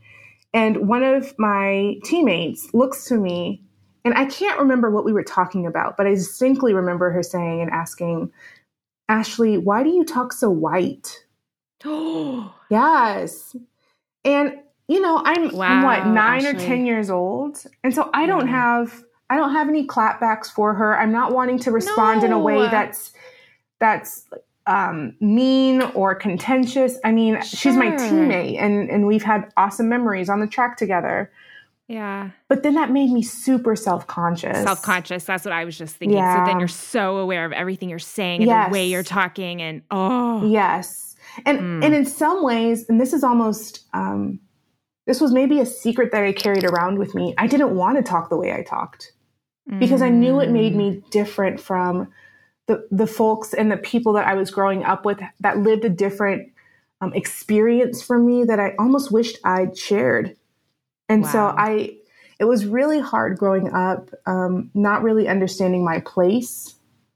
and 0.53 0.87
one 0.87 1.03
of 1.03 1.33
my 1.37 1.95
teammates 2.03 2.73
looks 2.73 3.05
to 3.05 3.17
me, 3.17 3.63
and 4.05 4.13
I 4.13 4.25
can't 4.25 4.59
remember 4.59 4.89
what 4.89 5.05
we 5.05 5.13
were 5.13 5.23
talking 5.23 5.65
about, 5.65 5.97
but 5.97 6.07
I 6.07 6.11
distinctly 6.11 6.73
remember 6.73 7.11
her 7.11 7.23
saying 7.23 7.61
and 7.61 7.71
asking, 7.71 8.31
"Ashlee, 9.09 9.61
why 9.63 9.83
do 9.83 9.89
you 9.89 10.03
talk 10.03 10.33
so 10.33 10.49
white?" 10.49 11.25
Oh, 11.85 12.53
yes, 12.69 13.55
and 14.23 14.59
you 14.87 15.01
know 15.01 15.21
I'm, 15.23 15.55
wow, 15.55 15.67
I'm 15.67 15.83
what 15.83 16.07
nine 16.13 16.41
Ashlee. 16.43 16.55
or 16.55 16.59
ten 16.59 16.85
years 16.85 17.09
old, 17.09 17.63
and 17.83 17.93
so 17.93 18.09
I 18.13 18.25
don't 18.25 18.47
yeah. 18.47 18.53
have 18.53 19.03
I 19.31 19.35
don't 19.37 19.53
have 19.53 19.69
any 19.69 19.87
clapbacks 19.87 20.51
for 20.51 20.73
her. 20.73 20.99
I'm 20.99 21.13
not 21.13 21.31
wanting 21.31 21.57
to 21.59 21.71
respond 21.71 22.19
no. 22.19 22.25
in 22.25 22.31
a 22.33 22.39
way 22.39 22.67
that's 22.69 23.13
that's 23.79 24.27
um, 24.67 25.15
mean 25.21 25.81
or 25.81 26.13
contentious. 26.15 26.97
I 27.05 27.13
mean, 27.13 27.35
sure. 27.35 27.43
she's 27.43 27.77
my 27.77 27.91
teammate, 27.91 28.61
and 28.61 28.89
and 28.89 29.07
we've 29.07 29.23
had 29.23 29.49
awesome 29.55 29.87
memories 29.87 30.27
on 30.27 30.41
the 30.41 30.47
track 30.47 30.75
together. 30.75 31.31
Yeah. 31.87 32.31
But 32.49 32.63
then 32.63 32.73
that 32.73 32.91
made 32.91 33.09
me 33.09 33.23
super 33.23 33.77
self 33.77 34.05
conscious. 34.07 34.63
Self 34.63 34.81
conscious. 34.81 35.23
That's 35.23 35.45
what 35.45 35.53
I 35.53 35.63
was 35.63 35.77
just 35.77 35.95
thinking. 35.95 36.17
Yeah. 36.17 36.43
So 36.43 36.51
then 36.51 36.59
you're 36.59 36.67
so 36.67 37.15
aware 37.17 37.45
of 37.45 37.53
everything 37.53 37.89
you're 37.89 37.99
saying 37.99 38.41
and 38.41 38.49
yes. 38.49 38.67
the 38.67 38.73
way 38.73 38.85
you're 38.85 39.01
talking 39.01 39.61
and 39.61 39.81
oh. 39.91 40.45
Yes. 40.45 41.15
And 41.45 41.57
mm. 41.57 41.85
and 41.85 41.95
in 41.95 42.05
some 42.05 42.43
ways, 42.43 42.85
and 42.89 42.99
this 42.99 43.13
is 43.13 43.23
almost 43.23 43.85
um, 43.93 44.41
this 45.05 45.21
was 45.21 45.31
maybe 45.31 45.61
a 45.61 45.65
secret 45.65 46.11
that 46.11 46.21
I 46.21 46.33
carried 46.33 46.65
around 46.65 46.99
with 46.99 47.15
me. 47.15 47.33
I 47.37 47.47
didn't 47.47 47.73
want 47.73 47.95
to 47.95 48.03
talk 48.03 48.29
the 48.29 48.35
way 48.35 48.51
I 48.51 48.63
talked 48.63 49.13
because 49.79 50.01
mm. 50.01 50.05
I 50.05 50.09
knew 50.09 50.39
it 50.39 50.49
made 50.49 50.75
me 50.75 50.91
mm. 50.91 51.09
different 51.09 51.59
from 51.59 52.11
the 52.67 52.87
the 52.91 53.07
folks 53.07 53.53
and 53.53 53.71
the 53.71 53.77
people 53.77 54.13
that 54.13 54.27
I 54.27 54.35
was 54.35 54.51
growing 54.51 54.83
up 54.83 55.05
with 55.05 55.19
that 55.39 55.57
lived 55.57 55.85
a 55.85 55.89
different 55.89 56.51
um, 57.01 57.13
experience 57.13 58.01
for 58.01 58.17
me 58.19 58.43
that 58.45 58.59
I 58.59 58.75
almost 58.77 59.11
wished 59.11 59.39
I'd 59.43 59.77
shared. 59.77 60.37
And 61.09 61.23
wow. 61.23 61.31
so 61.31 61.55
I, 61.57 61.97
it 62.39 62.45
was 62.45 62.65
really 62.65 62.99
hard 62.99 63.37
growing 63.37 63.73
up, 63.73 64.11
um, 64.25 64.69
not 64.73 65.03
really 65.03 65.27
understanding 65.27 65.83
my 65.83 65.99
place 65.99 66.75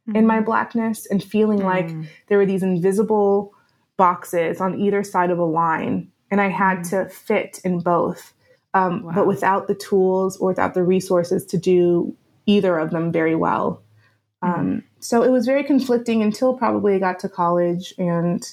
mm-hmm. 0.09 0.17
in 0.17 0.27
my 0.27 0.37
mm-hmm. 0.37 0.45
blackness 0.45 1.05
and 1.05 1.23
feeling 1.23 1.59
mm 1.59 1.65
like 1.65 1.89
there 2.27 2.37
were 2.37 2.45
these 2.45 2.63
invisible 2.63 3.53
boxes 3.97 4.59
on 4.59 4.79
either 4.79 5.03
side 5.03 5.31
of 5.31 5.39
a 5.39 5.45
line, 5.45 6.11
and 6.29 6.41
I 6.41 6.49
had 6.49 6.79
mm 6.79 6.89
to 6.89 7.09
fit 7.09 7.61
in 7.63 7.79
both, 7.79 8.33
um, 8.73 9.03
wow. 9.03 9.11
but 9.15 9.27
without 9.27 9.67
the 9.67 9.75
tools 9.75 10.37
or 10.37 10.49
without 10.49 10.73
the 10.73 10.83
resources 10.83 11.45
to 11.45 11.57
do 11.57 12.15
either 12.45 12.77
of 12.77 12.91
them 12.91 13.11
very 13.11 13.35
well. 13.35 13.81
Um, 14.41 14.83
so 14.99 15.23
it 15.23 15.29
was 15.31 15.45
very 15.45 15.63
conflicting 15.63 16.21
until 16.21 16.53
probably 16.53 16.95
I 16.95 16.99
got 16.99 17.19
to 17.19 17.29
college 17.29 17.93
and 17.97 18.47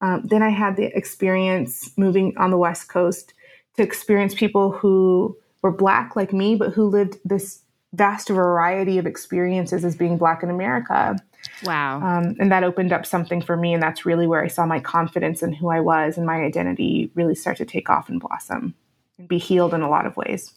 um, 0.00 0.22
then 0.24 0.42
I 0.42 0.50
had 0.50 0.76
the 0.76 0.86
experience 0.96 1.90
moving 1.96 2.36
on 2.36 2.50
the 2.50 2.58
West 2.58 2.88
Coast 2.88 3.34
to 3.76 3.82
experience 3.82 4.34
people 4.34 4.70
who 4.70 5.36
were 5.62 5.72
Black 5.72 6.14
like 6.14 6.32
me, 6.32 6.54
but 6.54 6.72
who 6.72 6.84
lived 6.84 7.18
this 7.24 7.62
vast 7.94 8.28
variety 8.28 8.98
of 8.98 9.06
experiences 9.06 9.84
as 9.84 9.96
being 9.96 10.18
Black 10.18 10.42
in 10.42 10.50
America. 10.50 11.16
Wow. 11.64 12.00
Um, 12.00 12.36
and 12.38 12.52
that 12.52 12.64
opened 12.64 12.92
up 12.92 13.06
something 13.06 13.40
for 13.40 13.56
me. 13.56 13.72
And 13.72 13.82
that's 13.82 14.04
really 14.04 14.26
where 14.26 14.42
I 14.42 14.48
saw 14.48 14.66
my 14.66 14.80
confidence 14.80 15.42
in 15.42 15.52
who 15.52 15.68
I 15.68 15.80
was 15.80 16.16
and 16.16 16.26
my 16.26 16.42
identity 16.42 17.10
really 17.14 17.34
start 17.34 17.56
to 17.56 17.64
take 17.64 17.88
off 17.90 18.08
and 18.08 18.20
blossom 18.20 18.74
and 19.18 19.26
be 19.28 19.38
healed 19.38 19.74
in 19.74 19.82
a 19.82 19.88
lot 19.88 20.06
of 20.06 20.16
ways. 20.16 20.52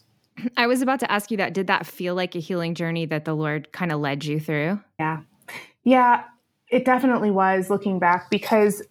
I 0.56 0.66
was 0.66 0.82
about 0.82 1.00
to 1.00 1.10
ask 1.10 1.30
you 1.30 1.36
that. 1.38 1.54
Did 1.54 1.66
that 1.66 1.86
feel 1.86 2.14
like 2.14 2.34
a 2.34 2.38
healing 2.38 2.74
journey 2.74 3.06
that 3.06 3.24
the 3.24 3.34
Lord 3.34 3.72
kind 3.72 3.92
of 3.92 4.00
led 4.00 4.24
you 4.24 4.40
through? 4.40 4.80
Yeah. 4.98 5.20
Yeah, 5.84 6.24
it 6.68 6.84
definitely 6.84 7.30
was 7.30 7.70
looking 7.70 7.98
back 7.98 8.30
because 8.30 8.82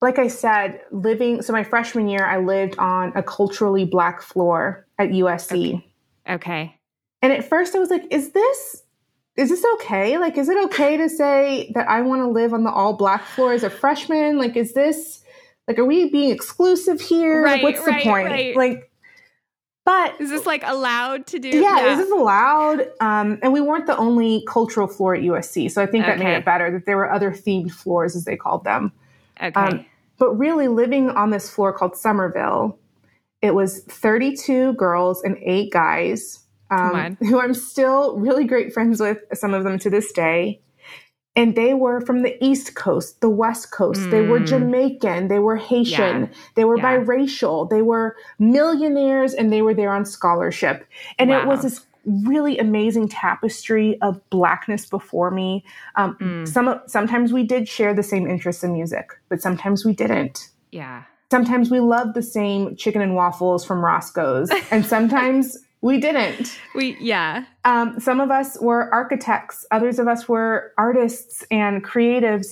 like 0.00 0.18
I 0.18 0.28
said, 0.28 0.80
living 0.92 1.42
so 1.42 1.52
my 1.52 1.64
freshman 1.64 2.08
year, 2.08 2.24
I 2.24 2.38
lived 2.38 2.78
on 2.78 3.12
a 3.16 3.22
culturally 3.22 3.84
black 3.84 4.22
floor 4.22 4.86
at 4.98 5.08
USC. 5.08 5.74
Okay. 5.74 5.84
okay. 6.28 6.74
And 7.20 7.32
at 7.32 7.48
first, 7.48 7.74
I 7.74 7.80
was 7.80 7.90
like, 7.90 8.04
"Is 8.10 8.30
this 8.30 8.84
is 9.38 9.50
this 9.50 9.64
okay? 9.74 10.18
Like, 10.18 10.36
is 10.36 10.48
it 10.48 10.58
okay 10.66 10.96
to 10.96 11.08
say 11.08 11.70
that 11.74 11.88
I 11.88 12.00
want 12.02 12.22
to 12.22 12.28
live 12.28 12.52
on 12.52 12.64
the 12.64 12.72
all 12.72 12.92
black 12.92 13.24
floor 13.24 13.52
as 13.52 13.62
a 13.62 13.70
freshman? 13.70 14.36
Like, 14.36 14.56
is 14.56 14.72
this 14.72 15.22
like, 15.68 15.78
are 15.78 15.84
we 15.84 16.10
being 16.10 16.30
exclusive 16.30 17.00
here? 17.00 17.42
Right, 17.42 17.62
like, 17.62 17.76
what's 17.76 17.86
right, 17.86 18.02
the 18.02 18.10
point? 18.10 18.26
Right. 18.26 18.56
Like, 18.56 18.87
but 19.88 20.20
is 20.20 20.28
this 20.28 20.44
like 20.44 20.62
allowed 20.66 21.26
to 21.28 21.38
do? 21.38 21.48
Yeah, 21.48 21.78
yeah. 21.78 21.92
is 21.92 21.98
this 21.98 22.10
allowed? 22.10 22.88
Um, 23.00 23.38
and 23.42 23.54
we 23.54 23.62
weren't 23.62 23.86
the 23.86 23.96
only 23.96 24.44
cultural 24.46 24.86
floor 24.86 25.14
at 25.14 25.22
USC, 25.22 25.70
so 25.70 25.82
I 25.82 25.86
think 25.86 26.04
that 26.04 26.16
okay. 26.16 26.24
made 26.24 26.36
it 26.36 26.44
better 26.44 26.70
that 26.72 26.84
there 26.84 26.98
were 26.98 27.10
other 27.10 27.30
themed 27.30 27.72
floors, 27.72 28.14
as 28.14 28.26
they 28.26 28.36
called 28.36 28.64
them. 28.64 28.92
Okay. 29.42 29.58
Um, 29.58 29.86
but 30.18 30.34
really, 30.34 30.68
living 30.68 31.08
on 31.08 31.30
this 31.30 31.48
floor 31.48 31.72
called 31.72 31.96
Somerville, 31.96 32.78
it 33.40 33.54
was 33.54 33.82
32 33.84 34.74
girls 34.74 35.22
and 35.22 35.38
eight 35.40 35.72
guys 35.72 36.44
um, 36.70 37.16
who 37.20 37.40
I'm 37.40 37.54
still 37.54 38.18
really 38.18 38.44
great 38.44 38.74
friends 38.74 39.00
with, 39.00 39.16
some 39.32 39.54
of 39.54 39.64
them 39.64 39.78
to 39.78 39.88
this 39.88 40.12
day. 40.12 40.60
And 41.36 41.54
they 41.54 41.72
were 41.72 42.00
from 42.00 42.22
the 42.22 42.42
East 42.44 42.74
Coast, 42.74 43.20
the 43.20 43.28
West 43.28 43.70
Coast. 43.70 44.00
Mm. 44.00 44.10
They 44.10 44.22
were 44.22 44.40
mm. 44.40 44.46
Jamaican. 44.46 45.28
They 45.28 45.38
were 45.38 45.56
Haitian. 45.56 46.22
Yeah. 46.22 46.28
They 46.56 46.64
were 46.64 46.76
yeah. 46.78 46.98
biracial. 46.98 47.70
They 47.70 47.82
were 47.82 48.16
millionaires 48.40 49.34
and 49.34 49.52
they 49.52 49.62
were 49.62 49.74
there 49.74 49.92
on 49.92 50.04
scholarship. 50.04 50.84
And 51.16 51.30
wow. 51.30 51.40
it 51.40 51.46
was 51.46 51.62
this 51.62 51.86
really 52.08 52.58
amazing 52.58 53.08
tapestry 53.08 54.00
of 54.00 54.20
blackness 54.30 54.86
before 54.86 55.30
me. 55.30 55.64
Um, 55.96 56.16
mm. 56.20 56.48
Some 56.48 56.80
sometimes 56.86 57.32
we 57.32 57.44
did 57.44 57.68
share 57.68 57.94
the 57.94 58.02
same 58.02 58.26
interests 58.26 58.64
in 58.64 58.72
music, 58.72 59.10
but 59.28 59.40
sometimes 59.40 59.84
we 59.84 59.92
didn't. 59.92 60.50
Yeah. 60.72 61.04
Sometimes 61.30 61.70
we 61.70 61.80
loved 61.80 62.14
the 62.14 62.22
same 62.22 62.74
chicken 62.76 63.02
and 63.02 63.14
waffles 63.14 63.64
from 63.64 63.84
Roscoe's, 63.84 64.50
and 64.70 64.84
sometimes 64.94 65.58
we 65.80 65.98
didn't. 65.98 66.58
We 66.74 66.96
yeah. 67.00 67.44
Um, 67.64 68.00
some 68.00 68.20
of 68.20 68.30
us 68.30 68.58
were 68.60 68.92
architects, 68.92 69.64
others 69.70 69.98
of 69.98 70.08
us 70.08 70.28
were 70.28 70.72
artists 70.76 71.44
and 71.50 71.84
creatives, 71.84 72.48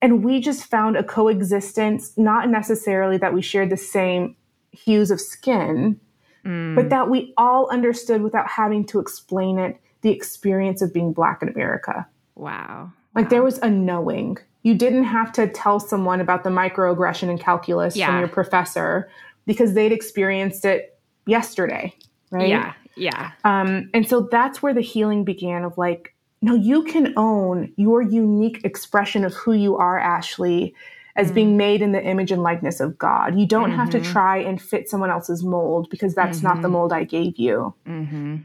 and 0.00 0.24
we 0.24 0.40
just 0.40 0.64
found 0.64 0.96
a 0.96 1.04
coexistence. 1.04 2.16
Not 2.16 2.48
necessarily 2.48 3.18
that 3.18 3.34
we 3.34 3.42
shared 3.42 3.70
the 3.70 3.76
same 3.76 4.36
hues 4.72 5.10
of 5.10 5.20
skin, 5.20 6.00
mm. 6.44 6.74
but 6.74 6.88
that 6.90 7.10
we 7.10 7.34
all 7.36 7.68
understood 7.70 8.22
without 8.22 8.48
having 8.48 8.86
to 8.86 8.98
explain 8.98 9.58
it 9.58 9.78
the 10.00 10.10
experience 10.10 10.82
of 10.82 10.92
being 10.92 11.12
Black 11.12 11.42
in 11.42 11.48
America. 11.48 12.06
Wow. 12.34 12.92
Like 13.14 13.26
wow. 13.26 13.30
there 13.30 13.42
was 13.42 13.58
a 13.58 13.70
knowing. 13.70 14.38
You 14.62 14.74
didn't 14.74 15.04
have 15.04 15.32
to 15.32 15.48
tell 15.48 15.80
someone 15.80 16.20
about 16.20 16.44
the 16.44 16.50
microaggression 16.50 17.28
in 17.28 17.38
calculus 17.38 17.96
yeah. 17.96 18.06
from 18.06 18.18
your 18.20 18.28
professor 18.28 19.10
because 19.46 19.74
they'd 19.74 19.92
experienced 19.92 20.64
it 20.64 20.98
yesterday, 21.26 21.94
right? 22.32 22.48
Yeah, 22.48 22.72
yeah. 22.96 23.32
Um, 23.44 23.90
and 23.94 24.08
so 24.08 24.28
that's 24.30 24.62
where 24.62 24.74
the 24.74 24.80
healing 24.80 25.24
began 25.24 25.64
of 25.64 25.78
like, 25.78 26.14
no, 26.40 26.54
you 26.54 26.82
can 26.82 27.14
own 27.16 27.72
your 27.76 28.02
unique 28.02 28.64
expression 28.64 29.24
of 29.24 29.32
who 29.34 29.52
you 29.52 29.76
are, 29.76 30.00
Ashlee, 30.00 30.72
as 31.14 31.26
mm-hmm. 31.26 31.34
being 31.34 31.56
made 31.56 31.82
in 31.82 31.92
the 31.92 32.02
image 32.02 32.32
and 32.32 32.42
likeness 32.42 32.80
of 32.80 32.98
God. 32.98 33.38
You 33.38 33.46
don't 33.46 33.70
mm-hmm. 33.70 33.78
have 33.78 33.90
to 33.90 34.00
mm-hmm. 34.00 34.12
try 34.12 34.38
and 34.38 34.60
fit 34.60 34.88
someone 34.88 35.10
else's 35.10 35.44
mold 35.44 35.88
because 35.90 36.14
that's 36.14 36.38
mm-hmm. 36.38 36.48
not 36.48 36.54
the 36.56 36.62
mm-hmm. 36.62 36.72
mold 36.72 36.92
I 36.92 37.04
gave 37.04 37.38
you. 37.38 37.74
Mm-hmm. 37.86 38.38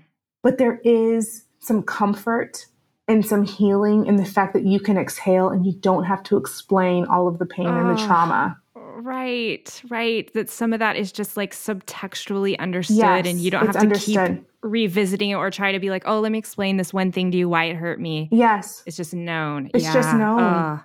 But 0.44 0.60
there 0.60 0.80
is 0.84 1.46
some 1.60 1.82
comfort 1.82 2.66
and 3.08 3.26
some 3.26 3.44
healing 3.44 4.06
in 4.06 4.18
the 4.18 4.26
fact 4.26 4.54
that 4.54 4.66
you 4.66 4.80
can 4.80 4.98
exhale 4.98 5.50
and 5.50 5.66
you 5.66 5.72
don't 5.72 6.04
have 6.04 6.22
to 6.24 6.38
explain 6.38 7.06
all 7.06 7.28
of 7.28 7.40
the 7.40 7.46
pain 7.46 7.68
oh, 7.68 7.76
and 7.76 7.98
the 7.98 8.06
trauma. 8.06 8.58
Right, 9.00 9.82
right. 9.90 10.32
That 10.34 10.50
some 10.50 10.74
of 10.74 10.80
that 10.80 10.96
is 10.96 11.12
just 11.12 11.38
like 11.38 11.54
subtextually 11.54 12.58
understood 12.58 12.98
yes, 12.98 13.28
and 13.28 13.40
you 13.40 13.52
don't 13.52 13.66
have 13.66 13.76
to 13.76 13.82
understood. 13.82 14.38
keep 14.38 14.46
revisiting 14.64 15.30
it 15.30 15.36
or 15.36 15.52
try 15.52 15.72
to 15.72 15.80
be 15.80 15.92
like, 15.92 16.04
oh, 16.08 16.20
let 16.20 16.32
me 16.32 16.40
explain 16.40 16.78
this 16.78 16.92
one 16.92 17.12
thing 17.12 17.30
to 17.32 17.38
you, 17.38 17.48
why 17.48 17.66
it 17.66 17.76
hurt 17.76 18.00
me. 18.00 18.28
Yes. 18.32 18.82
It's 18.88 18.98
just 18.98 19.14
known. 19.14 19.70
It's 19.76 19.84
yeah. 19.84 19.94
just 19.94 20.16
known. 20.16 20.40
Uh, 20.40 20.82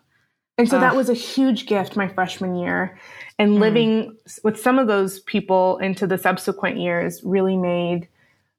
and 0.59 0.69
so 0.69 0.79
that 0.79 0.95
was 0.95 1.09
a 1.09 1.15
huge 1.15 1.65
gift 1.67 1.97
my 1.97 2.07
freshman 2.07 2.55
year. 2.57 2.99
And 3.39 3.53
mm. 3.53 3.61
living 3.61 4.17
with 4.45 4.61
some 4.61 4.79
of 4.79 4.87
those 4.87 5.21
people 5.21 5.79
into 5.79 6.07
the 6.07 6.19
subsequent 6.19 6.79
years 6.79 7.23
really 7.25 7.57
made 7.57 8.09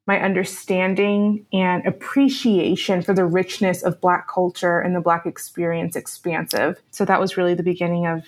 my 0.06 0.20
understanding 0.20 1.46
and 1.52 1.86
appreciation 1.86 3.02
for 3.02 3.14
the 3.14 3.24
richness 3.24 3.82
of 3.84 4.00
Black 4.00 4.28
culture 4.28 4.80
and 4.80 4.96
the 4.96 5.00
Black 5.00 5.26
experience 5.26 5.94
expansive. 5.94 6.82
So 6.90 7.04
that 7.04 7.20
was 7.20 7.36
really 7.36 7.54
the 7.54 7.62
beginning 7.62 8.06
of 8.06 8.24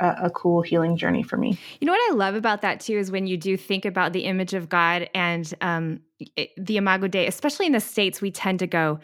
a, 0.00 0.16
a, 0.24 0.30
cool 0.30 0.62
healing 0.62 0.96
journey 0.96 1.22
for 1.22 1.36
me. 1.36 1.58
You 1.80 1.86
know 1.86 1.92
what 1.92 2.10
I 2.12 2.14
love 2.14 2.34
about 2.34 2.62
that 2.62 2.80
too 2.80 2.96
is 2.96 3.10
when 3.10 3.26
you 3.26 3.36
do 3.36 3.56
think 3.56 3.84
about 3.84 4.12
the 4.12 4.20
image 4.20 4.54
of 4.54 4.68
God 4.68 5.08
and 5.14 5.52
um, 5.60 6.00
it, 6.36 6.50
the 6.56 6.76
Imago 6.76 7.08
Dei, 7.08 7.26
especially 7.26 7.66
in 7.66 7.72
the 7.72 7.80
States, 7.80 8.20
we 8.20 8.30
tend 8.30 8.58
to 8.60 8.66
go, 8.66 9.00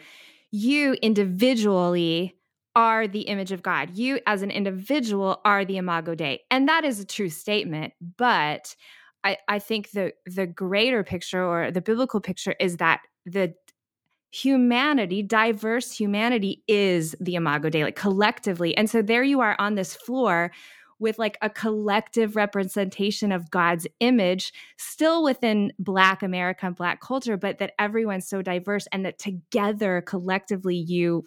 you 0.51 0.93
individually 1.01 2.35
are 2.75 3.07
the 3.07 3.21
image 3.21 3.51
of 3.51 3.63
God. 3.63 3.97
You, 3.97 4.19
as 4.27 4.41
an 4.41 4.51
individual, 4.51 5.39
are 5.45 5.63
the 5.63 5.77
Imago 5.77 6.13
Dei. 6.13 6.41
And 6.51 6.67
that 6.67 6.83
is 6.83 6.99
a 6.99 7.05
true 7.05 7.29
statement. 7.29 7.93
But 8.17 8.75
I, 9.23 9.37
I 9.47 9.59
think 9.59 9.91
the, 9.91 10.13
the 10.25 10.45
greater 10.45 11.03
picture 11.03 11.43
or 11.43 11.71
the 11.71 11.81
biblical 11.81 12.19
picture 12.19 12.55
is 12.59 12.77
that 12.77 13.01
the 13.25 13.53
humanity, 14.31 15.23
diverse 15.23 15.91
humanity, 15.91 16.63
is 16.67 17.15
the 17.21 17.35
Imago 17.35 17.69
Dei, 17.69 17.83
like 17.83 17.95
collectively. 17.95 18.75
And 18.75 18.89
so 18.89 19.01
there 19.01 19.23
you 19.23 19.39
are 19.39 19.55
on 19.57 19.75
this 19.75 19.95
floor 19.95 20.51
with 20.99 21.19
like 21.19 21.37
a 21.41 21.49
collective 21.49 22.35
representation 22.35 23.31
of 23.31 23.51
God's 23.51 23.87
image, 23.99 24.53
still 24.77 25.23
within 25.23 25.73
Black 25.77 26.23
America 26.23 26.65
and 26.65 26.75
Black 26.75 27.01
culture, 27.01 27.37
but 27.37 27.59
that 27.59 27.73
everyone's 27.77 28.27
so 28.27 28.41
diverse 28.41 28.87
and 28.91 29.05
that 29.05 29.19
together, 29.19 30.01
collectively, 30.01 30.75
you 30.75 31.25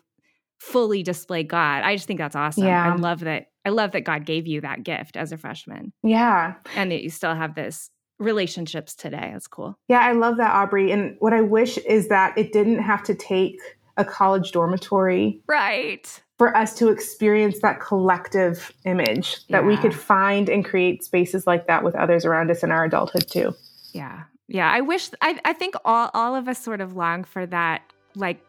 fully 0.58 1.02
display 1.02 1.42
God. 1.42 1.84
I 1.84 1.94
just 1.94 2.06
think 2.06 2.18
that's 2.18 2.36
awesome. 2.36 2.64
Yeah. 2.64 2.92
I 2.92 2.96
love 2.96 3.20
that. 3.20 3.46
I 3.64 3.70
love 3.70 3.92
that 3.92 4.04
God 4.04 4.24
gave 4.24 4.46
you 4.46 4.62
that 4.62 4.82
gift 4.82 5.16
as 5.16 5.30
a 5.30 5.36
freshman. 5.36 5.92
Yeah. 6.02 6.54
And 6.74 6.90
that 6.90 7.02
you 7.02 7.10
still 7.10 7.34
have 7.34 7.54
this 7.54 7.90
relationships 8.18 8.94
today. 8.94 9.30
That's 9.32 9.46
cool. 9.46 9.78
Yeah, 9.88 10.00
I 10.00 10.12
love 10.12 10.38
that, 10.38 10.52
Aubrey. 10.52 10.90
And 10.90 11.16
what 11.20 11.32
I 11.32 11.42
wish 11.42 11.78
is 11.78 12.08
that 12.08 12.36
it 12.36 12.52
didn't 12.52 12.80
have 12.80 13.02
to 13.04 13.14
take 13.14 13.60
a 13.96 14.04
college 14.04 14.52
dormitory. 14.52 15.40
Right. 15.46 16.22
For 16.38 16.56
us 16.56 16.74
to 16.76 16.88
experience 16.88 17.58
that 17.60 17.80
collective 17.80 18.72
image, 18.84 19.44
that 19.48 19.62
yeah. 19.62 19.66
we 19.66 19.76
could 19.76 19.94
find 19.94 20.48
and 20.48 20.64
create 20.64 21.04
spaces 21.04 21.46
like 21.46 21.66
that 21.66 21.82
with 21.82 21.96
others 21.96 22.24
around 22.24 22.50
us 22.50 22.62
in 22.62 22.70
our 22.70 22.84
adulthood 22.84 23.28
too. 23.28 23.54
Yeah. 23.92 24.22
Yeah, 24.46 24.70
I 24.70 24.80
wish 24.80 25.10
I 25.20 25.38
I 25.44 25.52
think 25.52 25.74
all 25.84 26.10
all 26.14 26.34
of 26.34 26.48
us 26.48 26.58
sort 26.58 26.80
of 26.80 26.96
long 26.96 27.24
for 27.24 27.44
that 27.46 27.82
like 28.14 28.40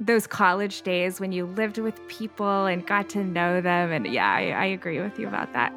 those 0.00 0.26
college 0.26 0.82
days 0.82 1.20
when 1.20 1.30
you 1.32 1.46
lived 1.46 1.78
with 1.78 2.06
people 2.08 2.66
and 2.66 2.84
got 2.84 3.08
to 3.10 3.22
know 3.22 3.60
them 3.60 3.92
and 3.92 4.06
yeah, 4.06 4.32
I, 4.32 4.50
I 4.50 4.64
agree 4.64 5.00
with 5.00 5.18
you 5.18 5.28
about 5.28 5.52
that. 5.52 5.72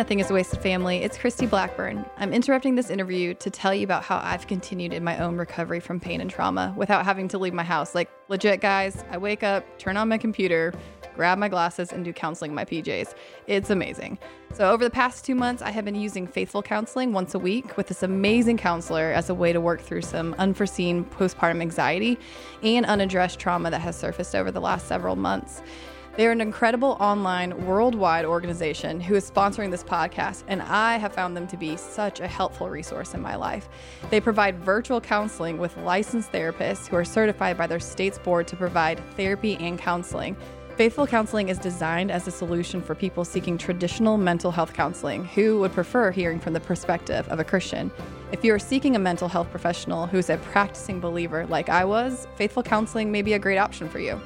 Nothing 0.00 0.20
is 0.20 0.30
a 0.30 0.32
Wasted 0.32 0.62
family. 0.62 1.02
It's 1.02 1.18
Christy 1.18 1.44
Blackburn. 1.44 2.06
I'm 2.16 2.32
interrupting 2.32 2.74
this 2.74 2.88
interview 2.88 3.34
to 3.34 3.50
tell 3.50 3.74
you 3.74 3.84
about 3.84 4.02
how 4.02 4.18
I've 4.24 4.46
continued 4.46 4.94
in 4.94 5.04
my 5.04 5.18
own 5.18 5.36
recovery 5.36 5.78
from 5.78 6.00
pain 6.00 6.22
and 6.22 6.30
trauma 6.30 6.72
without 6.74 7.04
having 7.04 7.28
to 7.28 7.36
leave 7.36 7.52
my 7.52 7.64
house. 7.64 7.94
Like, 7.94 8.10
legit, 8.28 8.62
guys, 8.62 9.04
I 9.10 9.18
wake 9.18 9.42
up, 9.42 9.78
turn 9.78 9.98
on 9.98 10.08
my 10.08 10.16
computer, 10.16 10.72
grab 11.14 11.36
my 11.36 11.50
glasses, 11.50 11.92
and 11.92 12.02
do 12.02 12.14
counseling 12.14 12.52
in 12.52 12.54
my 12.54 12.64
PJs. 12.64 13.12
It's 13.46 13.68
amazing. 13.68 14.18
So, 14.54 14.70
over 14.70 14.82
the 14.82 14.88
past 14.88 15.26
two 15.26 15.34
months, 15.34 15.60
I 15.60 15.70
have 15.70 15.84
been 15.84 15.94
using 15.94 16.26
Faithful 16.26 16.62
Counseling 16.62 17.12
once 17.12 17.34
a 17.34 17.38
week 17.38 17.76
with 17.76 17.88
this 17.88 18.02
amazing 18.02 18.56
counselor 18.56 19.12
as 19.12 19.28
a 19.28 19.34
way 19.34 19.52
to 19.52 19.60
work 19.60 19.82
through 19.82 20.00
some 20.00 20.34
unforeseen 20.38 21.04
postpartum 21.04 21.60
anxiety 21.60 22.18
and 22.62 22.86
unaddressed 22.86 23.38
trauma 23.38 23.70
that 23.70 23.82
has 23.82 23.96
surfaced 23.96 24.34
over 24.34 24.50
the 24.50 24.62
last 24.62 24.88
several 24.88 25.14
months. 25.14 25.60
They 26.20 26.26
are 26.26 26.32
an 26.32 26.42
incredible 26.42 26.98
online, 27.00 27.64
worldwide 27.64 28.26
organization 28.26 29.00
who 29.00 29.14
is 29.14 29.30
sponsoring 29.30 29.70
this 29.70 29.82
podcast, 29.82 30.44
and 30.48 30.60
I 30.60 30.98
have 30.98 31.14
found 31.14 31.34
them 31.34 31.46
to 31.46 31.56
be 31.56 31.78
such 31.78 32.20
a 32.20 32.28
helpful 32.28 32.68
resource 32.68 33.14
in 33.14 33.22
my 33.22 33.36
life. 33.36 33.70
They 34.10 34.20
provide 34.20 34.58
virtual 34.58 35.00
counseling 35.00 35.56
with 35.56 35.74
licensed 35.78 36.30
therapists 36.30 36.88
who 36.88 36.96
are 36.96 37.06
certified 37.06 37.56
by 37.56 37.66
their 37.66 37.80
state's 37.80 38.18
board 38.18 38.46
to 38.48 38.56
provide 38.56 39.00
therapy 39.16 39.56
and 39.60 39.78
counseling. 39.78 40.36
Faithful 40.76 41.06
Counseling 41.06 41.48
is 41.48 41.58
designed 41.58 42.10
as 42.10 42.28
a 42.28 42.30
solution 42.30 42.82
for 42.82 42.94
people 42.94 43.24
seeking 43.24 43.56
traditional 43.56 44.18
mental 44.18 44.50
health 44.50 44.74
counseling 44.74 45.24
who 45.24 45.58
would 45.60 45.72
prefer 45.72 46.10
hearing 46.10 46.38
from 46.38 46.52
the 46.52 46.60
perspective 46.60 47.26
of 47.30 47.40
a 47.40 47.44
Christian. 47.44 47.90
If 48.30 48.44
you 48.44 48.52
are 48.52 48.58
seeking 48.58 48.94
a 48.94 48.98
mental 48.98 49.28
health 49.28 49.50
professional 49.50 50.06
who 50.06 50.18
is 50.18 50.28
a 50.28 50.36
practicing 50.36 51.00
believer 51.00 51.46
like 51.46 51.70
I 51.70 51.86
was, 51.86 52.28
Faithful 52.34 52.62
Counseling 52.62 53.10
may 53.10 53.22
be 53.22 53.32
a 53.32 53.38
great 53.38 53.56
option 53.56 53.88
for 53.88 54.00
you. 54.00 54.20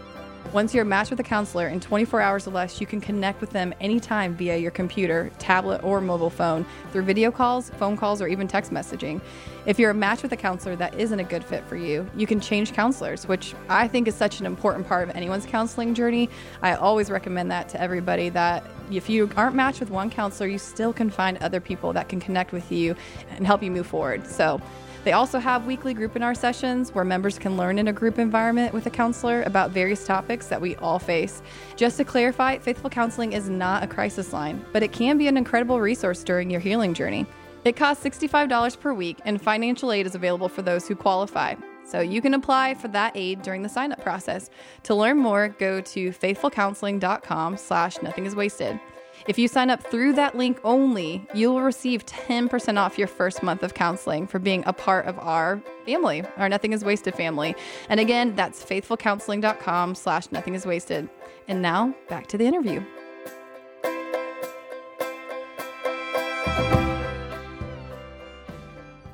Once 0.52 0.72
you're 0.72 0.84
matched 0.84 1.10
with 1.10 1.18
a 1.18 1.24
counselor 1.24 1.66
in 1.66 1.80
24 1.80 2.20
hours 2.20 2.46
or 2.46 2.52
less, 2.52 2.80
you 2.80 2.86
can 2.86 3.00
connect 3.00 3.40
with 3.40 3.50
them 3.50 3.74
anytime 3.80 4.36
via 4.36 4.56
your 4.56 4.70
computer, 4.70 5.30
tablet, 5.38 5.82
or 5.82 6.00
mobile 6.00 6.30
phone 6.30 6.64
through 6.92 7.02
video 7.02 7.30
calls, 7.30 7.70
phone 7.70 7.96
calls, 7.96 8.22
or 8.22 8.28
even 8.28 8.46
text 8.46 8.72
messaging. 8.72 9.20
If 9.66 9.80
you're 9.80 9.90
a 9.90 9.94
match 9.94 10.22
with 10.22 10.30
a 10.32 10.36
counselor 10.36 10.76
that 10.76 10.94
isn't 10.94 11.18
a 11.18 11.24
good 11.24 11.42
fit 11.42 11.64
for 11.66 11.76
you, 11.76 12.08
you 12.14 12.26
can 12.26 12.40
change 12.40 12.72
counselors, 12.72 13.26
which 13.26 13.54
I 13.68 13.88
think 13.88 14.06
is 14.06 14.14
such 14.14 14.38
an 14.38 14.46
important 14.46 14.86
part 14.86 15.08
of 15.08 15.16
anyone's 15.16 15.46
counseling 15.46 15.92
journey. 15.92 16.30
I 16.62 16.74
always 16.74 17.10
recommend 17.10 17.50
that 17.50 17.68
to 17.70 17.80
everybody 17.80 18.28
that 18.28 18.64
if 18.92 19.08
you 19.08 19.30
aren't 19.36 19.56
matched 19.56 19.80
with 19.80 19.90
one 19.90 20.10
counselor, 20.10 20.48
you 20.48 20.58
still 20.58 20.92
can 20.92 21.10
find 21.10 21.38
other 21.38 21.58
people 21.58 21.92
that 21.94 22.08
can 22.08 22.20
connect 22.20 22.52
with 22.52 22.70
you 22.70 22.94
and 23.30 23.46
help 23.46 23.62
you 23.62 23.70
move 23.70 23.86
forward. 23.86 24.26
So, 24.26 24.60
they 25.04 25.12
also 25.12 25.38
have 25.38 25.66
weekly 25.66 25.94
groupinar 25.94 26.34
sessions 26.36 26.94
where 26.94 27.04
members 27.04 27.38
can 27.38 27.56
learn 27.56 27.78
in 27.78 27.88
a 27.88 27.92
group 27.92 28.18
environment 28.18 28.72
with 28.72 28.86
a 28.86 28.90
counselor 28.90 29.42
about 29.42 29.70
various 29.70 30.06
topics 30.06 30.46
that 30.46 30.60
we 30.60 30.76
all 30.76 30.98
face. 30.98 31.42
Just 31.76 31.98
to 31.98 32.04
clarify, 32.04 32.58
Faithful 32.58 32.88
Counseling 32.88 33.34
is 33.34 33.50
not 33.50 33.82
a 33.82 33.86
crisis 33.86 34.32
line, 34.32 34.64
but 34.72 34.82
it 34.82 34.92
can 34.92 35.18
be 35.18 35.28
an 35.28 35.36
incredible 35.36 35.78
resource 35.80 36.24
during 36.24 36.50
your 36.50 36.60
healing 36.60 36.94
journey. 36.94 37.26
It 37.64 37.76
costs 37.76 38.04
$65 38.04 38.80
per 38.80 38.92
week, 38.92 39.18
and 39.24 39.40
financial 39.40 39.92
aid 39.92 40.06
is 40.06 40.14
available 40.14 40.48
for 40.48 40.62
those 40.62 40.88
who 40.88 40.96
qualify. 40.96 41.54
So 41.84 42.00
you 42.00 42.22
can 42.22 42.34
apply 42.34 42.74
for 42.74 42.88
that 42.88 43.12
aid 43.14 43.42
during 43.42 43.62
the 43.62 43.68
sign-up 43.68 44.02
process. 44.02 44.48
To 44.84 44.94
learn 44.94 45.18
more, 45.18 45.48
go 45.48 45.80
to 45.82 46.10
faithfulcounseling.com 46.10 47.58
slash 47.58 48.00
nothing 48.02 48.24
is 48.24 48.34
wasted. 48.34 48.80
If 49.26 49.38
you 49.38 49.48
sign 49.48 49.70
up 49.70 49.82
through 49.82 50.12
that 50.14 50.36
link 50.36 50.60
only, 50.64 51.26
you 51.32 51.50
will 51.50 51.62
receive 51.62 52.04
10% 52.04 52.78
off 52.78 52.98
your 52.98 53.08
first 53.08 53.42
month 53.42 53.62
of 53.62 53.72
counseling 53.72 54.26
for 54.26 54.38
being 54.38 54.62
a 54.66 54.74
part 54.74 55.06
of 55.06 55.18
our 55.18 55.62
family, 55.86 56.22
our 56.36 56.46
Nothing 56.50 56.74
is 56.74 56.84
Wasted 56.84 57.14
family. 57.14 57.54
And 57.88 58.00
again, 58.00 58.36
that's 58.36 58.62
faithfulcounseling.com 58.62 59.94
slash 59.94 60.30
nothing 60.30 60.54
is 60.54 60.66
wasted. 60.66 61.08
And 61.48 61.62
now 61.62 61.94
back 62.10 62.26
to 62.28 62.38
the 62.38 62.44
interview. 62.44 62.84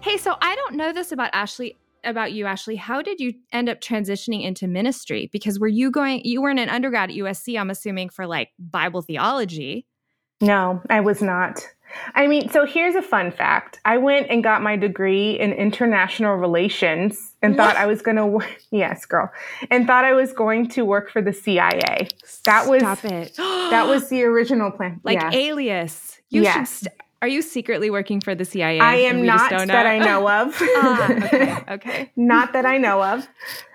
Hey, 0.01 0.17
so 0.17 0.35
I 0.43 0.57
don't 0.57 0.75
know 0.75 0.93
this 0.93 1.13
about 1.13 1.33
Ashlee 1.33 1.77
about 2.03 2.33
you, 2.33 2.47
Ashlee. 2.47 2.79
How 2.79 3.03
did 3.03 3.21
you 3.21 3.35
end 3.53 3.69
up 3.69 3.81
transitioning 3.81 4.43
into 4.43 4.67
ministry? 4.67 5.29
Because 5.33 5.61
were 5.61 5.69
you 5.69 5.91
going, 5.91 6.23
you 6.25 6.43
weren't 6.43 6.59
an 6.59 6.69
undergrad 6.69 7.11
at 7.11 7.17
USC, 7.17 7.61
I'm 7.61 7.71
assuming, 7.71 8.09
for 8.09 8.27
like 8.27 8.51
Bible 8.59 9.03
theology. 9.03 9.87
No, 10.41 10.83
I 10.89 11.01
was 11.01 11.23
not. 11.23 11.67
I 12.15 12.27
mean, 12.29 12.49
so 12.51 12.65
here's 12.65 12.95
a 12.95 13.03
fun 13.03 13.33
fact. 13.33 13.81
I 13.85 13.99
went 13.99 14.29
and 14.31 14.45
got 14.45 14.63
my 14.63 14.77
degree 14.77 15.39
in 15.39 15.53
international 15.53 16.37
relations 16.37 17.33
and 17.43 17.57
thought 17.57 17.77
I 17.77 17.87
was 17.87 18.01
going 18.03 18.17
to. 18.17 18.47
Yes, 18.71 19.05
girl. 19.05 19.33
And 19.69 19.87
thought 19.87 20.05
I 20.05 20.13
was 20.13 20.33
going 20.33 20.69
to 20.71 20.85
work 20.85 21.11
for 21.11 21.21
the 21.21 21.33
CIA. 21.33 22.07
That 22.45 22.69
was 22.69 22.83
Stop 22.83 23.05
it. 23.05 23.35
that 23.37 23.89
was 23.89 24.09
the 24.09 24.23
original 24.23 24.71
plan. 24.71 25.01
Like 25.03 25.21
yeah. 25.21 25.31
alias. 25.33 26.21
You 26.29 26.43
yes. 26.43 26.55
should 26.55 26.69
st- 26.69 26.95
are 27.23 27.29
you 27.29 27.43
secretly 27.43 27.91
working 27.91 28.21
for 28.21 28.35
the 28.35 28.45
CIA? 28.45 28.81
I 28.81 28.95
am 28.97 29.27
not 29.27 29.51
that 29.51 29.87
I 29.87 29.99
know 29.99 30.29
of. 30.29 30.57
ah, 30.61 31.13
okay. 31.13 31.57
Okay. 31.71 32.13
not 32.17 32.53
that 32.55 32.65
I 32.65 32.79
know 32.79 33.03
of. 33.03 33.29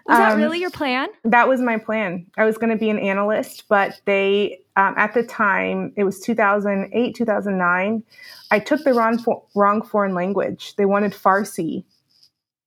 Was 0.07 0.19
um, 0.19 0.19
that 0.19 0.35
really 0.35 0.59
your 0.59 0.71
plan? 0.71 1.09
That 1.23 1.47
was 1.47 1.61
my 1.61 1.77
plan. 1.77 2.25
I 2.37 2.45
was 2.45 2.57
going 2.57 2.71
to 2.71 2.75
be 2.75 2.89
an 2.89 2.99
analyst, 2.99 3.65
but 3.69 4.01
they, 4.05 4.61
um, 4.75 4.93
at 4.97 5.13
the 5.13 5.23
time, 5.23 5.93
it 5.95 6.03
was 6.03 6.19
2008, 6.19 7.15
2009. 7.15 8.03
I 8.51 8.59
took 8.59 8.83
the 8.83 8.93
wrong, 8.93 9.23
wrong 9.55 9.81
foreign 9.81 10.13
language. 10.13 10.75
They 10.75 10.85
wanted 10.85 11.13
Farsi 11.13 11.85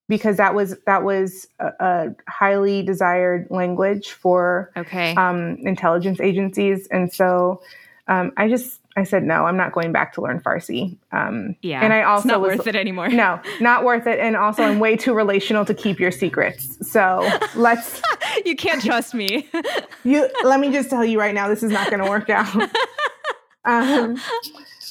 because 0.08 0.38
that 0.38 0.54
was 0.54 0.74
that 0.86 1.04
was 1.04 1.46
a, 1.60 1.66
a 1.80 2.06
highly 2.26 2.82
desired 2.82 3.46
language 3.50 4.12
for 4.12 4.72
okay. 4.76 5.14
um, 5.14 5.58
intelligence 5.60 6.18
agencies, 6.20 6.88
and 6.90 7.12
so 7.12 7.60
um, 8.08 8.32
I 8.36 8.48
just 8.48 8.80
I 8.98 9.04
said 9.04 9.22
no, 9.22 9.46
I'm 9.46 9.56
not 9.56 9.72
going 9.72 9.92
back 9.92 10.12
to 10.14 10.20
learn 10.20 10.40
Farsi. 10.40 10.96
Um, 11.12 11.56
yeah, 11.62 11.82
and 11.82 11.92
I 11.92 12.02
also 12.02 12.20
it's 12.20 12.26
not 12.26 12.40
was, 12.40 12.58
worth 12.58 12.66
it 12.66 12.76
anymore. 12.76 13.08
No, 13.08 13.40
not 13.60 13.84
worth 13.84 14.06
it, 14.06 14.18
and 14.18 14.36
also 14.36 14.62
I'm 14.62 14.78
way 14.78 14.96
too 14.96 15.14
relational 15.14 15.64
to 15.64 15.74
keep 15.74 16.00
your 16.00 16.10
secrets. 16.10 16.76
So 16.90 17.28
let's. 17.56 18.02
you 18.44 18.56
can't 18.56 18.82
trust 18.82 19.14
me. 19.14 19.48
you 20.04 20.28
let 20.44 20.60
me 20.60 20.70
just 20.72 20.90
tell 20.90 21.04
you 21.04 21.18
right 21.18 21.34
now, 21.34 21.48
this 21.48 21.62
is 21.62 21.70
not 21.70 21.90
going 21.90 22.02
to 22.02 22.10
work 22.10 22.28
out. 22.28 22.70
um, 23.64 24.20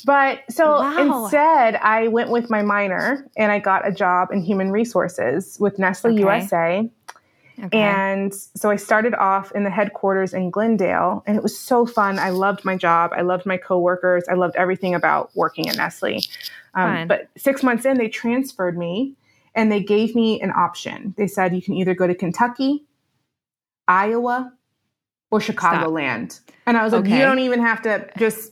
but 0.05 0.39
so 0.49 0.79
wow. 0.79 1.23
instead, 1.23 1.75
I 1.75 2.07
went 2.07 2.29
with 2.29 2.49
my 2.49 2.61
minor 2.61 3.27
and 3.35 3.51
I 3.51 3.59
got 3.59 3.87
a 3.87 3.91
job 3.91 4.29
in 4.31 4.41
human 4.41 4.71
resources 4.71 5.57
with 5.59 5.77
Nestle 5.77 6.11
okay. 6.11 6.19
USA. 6.19 6.89
Okay. 7.63 7.79
And 7.79 8.33
so 8.33 8.69
I 8.69 8.75
started 8.75 9.15
off 9.15 9.51
in 9.53 9.63
the 9.63 9.69
headquarters 9.69 10.33
in 10.33 10.51
Glendale, 10.51 11.23
and 11.25 11.35
it 11.35 11.41
was 11.41 11.57
so 11.57 11.85
fun. 11.85 12.19
I 12.19 12.29
loved 12.29 12.63
my 12.63 12.77
job. 12.77 13.11
I 13.15 13.21
loved 13.21 13.45
my 13.45 13.57
coworkers. 13.57 14.25
I 14.29 14.35
loved 14.35 14.55
everything 14.55 14.93
about 14.93 15.35
working 15.35 15.67
at 15.67 15.75
Nestle. 15.75 16.21
Um, 16.75 17.07
but 17.07 17.29
six 17.35 17.63
months 17.63 17.85
in, 17.85 17.97
they 17.97 18.09
transferred 18.09 18.77
me 18.77 19.15
and 19.55 19.71
they 19.71 19.81
gave 19.81 20.13
me 20.13 20.39
an 20.41 20.51
option. 20.51 21.15
They 21.17 21.25
said, 21.25 21.55
you 21.55 21.61
can 21.61 21.73
either 21.73 21.95
go 21.95 22.05
to 22.05 22.13
Kentucky, 22.13 22.85
Iowa, 23.87 24.53
or 25.31 25.39
Chicagoland. 25.39 26.39
And 26.67 26.77
I 26.77 26.83
was 26.83 26.93
like, 26.93 27.05
okay. 27.05 27.17
you 27.17 27.23
don't 27.23 27.39
even 27.39 27.59
have 27.61 27.81
to 27.81 28.07
just, 28.19 28.51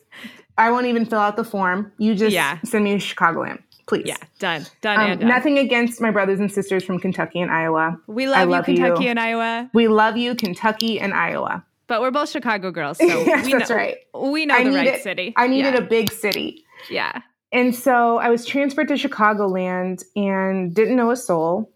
I 0.57 0.71
won't 0.71 0.87
even 0.87 1.05
fill 1.05 1.19
out 1.19 1.35
the 1.35 1.43
form. 1.43 1.91
You 1.99 2.15
just 2.15 2.33
yeah. 2.33 2.57
send 2.63 2.83
me 2.83 2.97
to 2.97 3.15
Chicagoland 3.15 3.61
please. 3.87 4.05
Yeah, 4.05 4.17
done, 4.39 4.65
done, 4.81 4.99
um, 4.99 5.19
done. 5.19 5.27
Nothing 5.27 5.57
against 5.57 6.01
my 6.01 6.11
brothers 6.11 6.39
and 6.39 6.51
sisters 6.51 6.83
from 6.83 6.99
Kentucky 6.99 7.39
and 7.39 7.51
Iowa. 7.51 7.99
We 8.07 8.27
love, 8.27 8.49
love 8.49 8.67
you, 8.67 8.75
Kentucky 8.75 9.05
you. 9.05 9.09
and 9.09 9.19
Iowa. 9.19 9.69
We 9.73 9.87
love 9.87 10.17
you, 10.17 10.35
Kentucky 10.35 10.99
and 10.99 11.13
Iowa. 11.13 11.65
But 11.87 12.01
we're 12.01 12.11
both 12.11 12.29
Chicago 12.29 12.71
girls, 12.71 12.97
so 12.99 13.05
yes, 13.05 13.45
we 13.45 13.53
that's 13.53 13.69
know, 13.69 13.75
right. 13.75 13.97
We 14.13 14.45
know 14.45 14.55
I 14.55 14.63
the 14.63 14.71
right 14.71 15.01
city. 15.01 15.33
I 15.37 15.47
needed 15.47 15.73
yeah. 15.73 15.81
a 15.81 15.83
big 15.83 16.11
city. 16.11 16.63
Yeah. 16.89 17.21
And 17.51 17.73
so 17.73 18.17
I 18.17 18.29
was 18.29 18.45
transferred 18.45 18.87
to 18.89 18.95
Chicagoland 18.95 20.03
and 20.15 20.73
didn't 20.73 20.95
know 20.95 21.11
a 21.11 21.15
soul. 21.15 21.71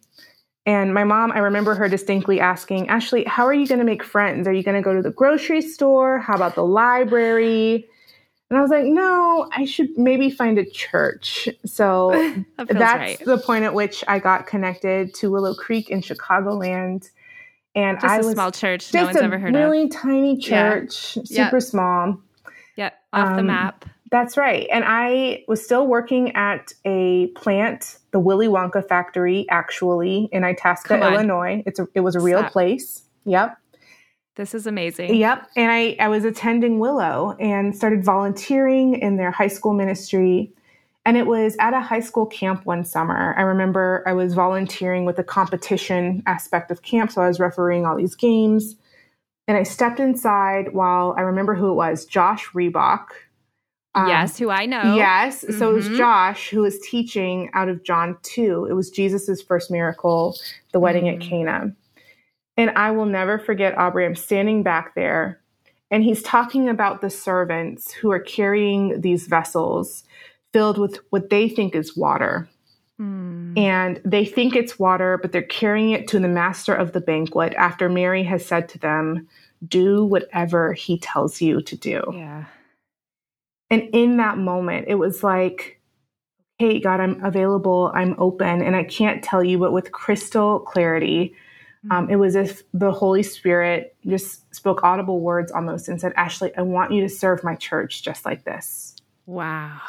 And 0.66 0.94
my 0.94 1.04
mom, 1.04 1.32
I 1.32 1.40
remember 1.40 1.74
her 1.74 1.88
distinctly 1.88 2.40
asking, 2.40 2.88
Ashlee, 2.88 3.26
how 3.26 3.46
are 3.46 3.54
you 3.54 3.66
going 3.66 3.80
to 3.80 3.86
make 3.86 4.04
friends? 4.04 4.48
Are 4.48 4.54
you 4.54 4.62
going 4.62 4.76
to 4.76 4.84
go 4.84 4.94
to 4.94 5.02
the 5.02 5.10
grocery 5.10 5.62
store? 5.62 6.20
How 6.20 6.36
about 6.36 6.56
the 6.56 6.66
library? 6.66 7.88
And 8.50 8.58
I 8.58 8.62
was 8.62 8.72
like, 8.72 8.86
no, 8.86 9.48
I 9.56 9.66
should 9.66 9.96
maybe 9.96 10.30
find 10.30 10.58
a 10.58 10.66
church. 10.66 11.48
So 11.66 12.12
that 12.58 12.68
that's 12.68 12.82
right. 12.82 13.20
the 13.24 13.38
point 13.38 13.64
at 13.64 13.74
which 13.74 14.04
I 14.08 14.20
got 14.20 14.48
connected 14.48 15.14
to 15.16 15.30
Willow 15.30 15.54
Creek 15.54 15.90
in 15.90 16.02
Chicagoland. 16.02 17.10
And 17.76 18.00
just 18.00 18.12
I 18.12 18.16
a 18.16 18.18
was 18.18 18.28
a 18.28 18.32
small 18.32 18.52
church 18.52 18.92
no 18.94 19.06
one's 19.06 19.18
ever 19.18 19.38
heard 19.38 19.54
really 19.54 19.66
of. 19.66 19.72
Really 19.72 19.90
tiny 19.90 20.38
church, 20.38 21.18
yeah. 21.26 21.46
super 21.46 21.60
small. 21.60 22.20
Yeah, 22.76 22.90
off 23.14 23.30
um, 23.30 23.38
the 23.38 23.44
map. 23.44 23.86
That's 24.12 24.38
right. 24.38 24.68
And 24.72 24.84
I 24.88 25.44
was 25.48 25.64
still 25.64 25.86
working 25.86 26.36
at 26.36 26.74
a 26.84 27.28
plant, 27.36 28.00
the 28.12 28.20
Willy 28.20 28.48
Wonka 28.48 28.88
factory, 28.88 29.46
actually 29.52 30.30
in 30.32 30.44
Itasca, 30.44 31.00
Illinois. 31.00 31.62
It's 31.68 31.80
a, 31.80 31.88
it 31.94 32.00
was 32.00 32.16
a 32.16 32.20
real 32.20 32.40
Stop. 32.40 32.52
place. 32.52 33.04
Yep. 33.26 33.56
This 34.40 34.54
is 34.54 34.66
amazing. 34.66 35.16
Yep. 35.16 35.50
And 35.58 35.70
I, 35.70 35.98
I 36.00 36.08
was 36.08 36.24
attending 36.24 36.80
Willow 36.80 37.36
and 37.42 37.76
started 37.76 38.06
volunteering 38.06 38.96
in 38.96 39.18
their 39.18 39.32
high 39.32 39.50
school 39.50 39.74
ministry. 39.74 40.54
And 41.04 41.18
it 41.18 41.28
was 41.28 41.58
at 41.60 41.74
a 41.74 41.82
high 41.82 42.00
school 42.00 42.26
camp 42.26 42.66
one 42.66 42.86
summer. 42.86 43.36
I 43.38 43.42
remember 43.42 44.02
I 44.08 44.14
was 44.14 44.34
volunteering 44.34 45.04
with 45.04 45.18
the 45.18 45.26
competition 45.26 46.24
aspect 46.26 46.72
of 46.72 46.84
camp. 46.84 47.12
So 47.12 47.22
I 47.22 47.28
was 47.28 47.38
refereeing 47.38 47.86
all 47.86 47.98
these 47.98 48.16
games. 48.16 48.78
And 49.50 49.58
I 49.58 49.64
stepped 49.64 50.00
inside 50.00 50.74
while 50.74 51.16
I 51.18 51.22
remember 51.22 51.54
who 51.54 51.72
it 51.72 51.76
was 51.76 52.06
Josh 52.06 52.48
Reebok. 52.54 53.08
Um, 53.94 54.08
yes, 54.08 54.38
who 54.38 54.50
I 54.50 54.66
know. 54.68 54.96
Yes. 54.96 55.44
Mm-hmm. 55.44 55.60
So 55.60 55.70
it 55.70 55.74
was 55.74 55.88
mm-hmm. 55.88 55.98
Josh 55.98 56.50
who 56.50 56.62
was 56.62 56.80
teaching 56.80 57.50
out 57.54 57.68
of 57.68 57.84
John 57.84 58.16
2. 58.22 58.68
It 58.70 58.74
was 58.74 58.90
Jesus's 58.90 59.42
first 59.42 59.70
miracle, 59.70 60.38
the 60.72 60.80
wedding 60.80 61.04
mm-hmm. 61.04 61.22
at 61.22 61.28
mm. 61.28 61.30
Cana. 61.30 61.76
And 62.60 62.72
I 62.72 62.92
will 62.92 63.06
never 63.06 63.40
forget 63.40 63.78
Aubrey. 63.78 64.06
I'm 64.06 64.18
standing 64.18 64.64
back 64.64 64.94
there 64.94 65.40
and 65.90 66.04
he's 66.04 66.22
talking 66.22 66.68
about 66.68 67.00
the 67.00 67.10
servants 67.10 67.94
who 67.94 68.12
are 68.12 68.20
carrying 68.20 69.00
these 69.00 69.28
vessels 69.28 70.04
filled 70.52 70.78
with 70.78 70.98
what 71.10 71.30
they 71.30 71.48
think 71.48 71.74
is 71.74 71.96
water. 71.96 72.50
Mm. 73.00 73.58
And 73.58 74.02
they 74.04 74.26
think 74.26 74.58
it's 74.58 74.78
water, 74.78 75.18
but 75.22 75.32
they're 75.32 75.42
carrying 75.42 75.92
it 75.92 76.06
to 76.10 76.20
the 76.20 76.28
master 76.28 76.76
of 76.76 76.92
the 76.92 77.00
banquet 77.00 77.54
after 77.54 77.88
Mary 77.88 78.24
has 78.24 78.46
said 78.46 78.68
to 78.70 78.78
them, 78.78 79.30
Do 79.66 80.04
whatever 80.04 80.74
he 80.74 81.00
tells 81.00 81.42
you 81.42 81.62
to 81.62 81.78
do. 81.78 82.04
Yeah. 82.14 82.44
And 83.70 83.84
in 83.94 84.18
that 84.18 84.38
moment, 84.38 84.88
it 84.90 84.96
was 84.96 85.24
like, 85.24 85.80
hey, 86.58 86.82
God, 86.82 87.00
I'm 87.00 87.24
available, 87.24 87.90
I'm 87.96 88.16
open. 88.18 88.62
And 88.62 88.76
I 88.76 88.84
can't 88.84 89.24
tell 89.24 89.42
you, 89.42 89.58
but 89.58 89.72
with 89.72 89.94
crystal 89.94 90.60
clarity, 90.60 91.34
um, 91.90 92.10
it 92.10 92.18
was 92.18 92.36
as 92.36 92.52
if 92.52 92.64
the 92.74 92.92
Holy 92.92 93.24
Spirit 93.24 93.96
just 94.06 94.54
spoke 94.54 94.84
audible 94.84 95.22
words 95.22 95.52
almost 95.52 95.88
and 95.88 96.00
said, 96.00 96.14
Ashlee, 96.16 96.52
I 96.58 96.62
want 96.62 96.92
you 96.92 97.02
to 97.02 97.10
serve 97.10 97.44
my 97.44 97.56
church 97.56 98.04
just 98.04 98.26
like 98.26 98.44
this. 98.44 98.96
Wow. 99.26 99.80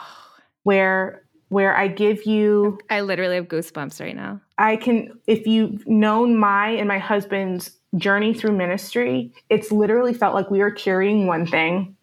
Where 0.62 1.22
where 1.48 1.76
I 1.76 1.88
give 1.88 2.26
you 2.26 2.78
I 2.90 3.00
literally 3.00 3.34
have 3.34 3.48
goosebumps 3.48 4.00
right 4.00 4.14
now. 4.14 4.40
I 4.56 4.76
can 4.76 5.18
if 5.26 5.46
you've 5.46 5.86
known 5.88 6.36
my 6.36 6.68
and 6.68 6.86
my 6.86 6.98
husband's 6.98 7.72
journey 7.96 8.34
through 8.34 8.52
ministry, 8.52 9.32
it's 9.48 9.72
literally 9.72 10.14
felt 10.14 10.34
like 10.34 10.50
we 10.50 10.60
were 10.60 10.70
carrying 10.70 11.26
one 11.26 11.46
thing 11.46 11.96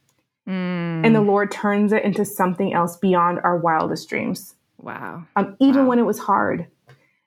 Mm. 0.47 1.05
And 1.05 1.13
the 1.13 1.21
Lord 1.21 1.51
turns 1.51 1.91
it 1.91 2.03
into 2.03 2.23
something 2.23 2.73
else 2.73 2.95
beyond 2.95 3.39
our 3.43 3.57
wildest 3.57 4.07
dreams. 4.07 4.55
Wow. 4.77 5.25
Um, 5.35 5.57
even 5.59 5.83
wow. 5.83 5.89
when 5.89 5.99
it 5.99 6.05
was 6.05 6.19
hard. 6.19 6.67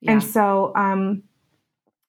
Yeah. 0.01 0.13
And 0.13 0.25
so, 0.25 0.73
um, 0.75 1.23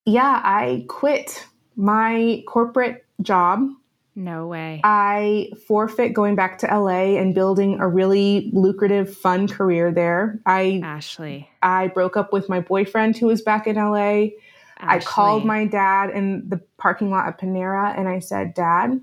yeah, 0.06 0.42
I 0.44 0.86
quit 0.88 1.46
my 1.76 2.44
corporate 2.48 3.06
job. 3.22 3.70
No 4.16 4.48
way. 4.48 4.82
I 4.84 5.52
forfeit 5.68 6.14
going 6.14 6.36
back 6.36 6.58
to 6.60 6.68
LA 6.68 7.18
and 7.18 7.34
building 7.34 7.80
a 7.80 7.88
really 7.88 8.50
lucrative, 8.54 9.16
fun 9.16 9.48
career 9.48 9.92
there. 9.92 10.40
I 10.46 10.82
Ashlee. 10.84 11.48
I 11.62 11.88
broke 11.88 12.18
up 12.18 12.34
with 12.34 12.50
my 12.50 12.60
boyfriend 12.60 13.18
who 13.18 13.28
was 13.28 13.42
back 13.42 13.68
in 13.68 13.78
LA. 13.78 13.92
Ashlee. 13.98 14.32
I 14.80 15.00
called 15.00 15.46
my 15.46 15.66
dad 15.66 16.10
in 16.10 16.50
the 16.50 16.60
parking 16.78 17.10
lot 17.10 17.28
at 17.28 17.40
Panera 17.40 17.98
and 17.98 18.10
I 18.10 18.20
said, 18.20 18.54
Dad, 18.54 19.00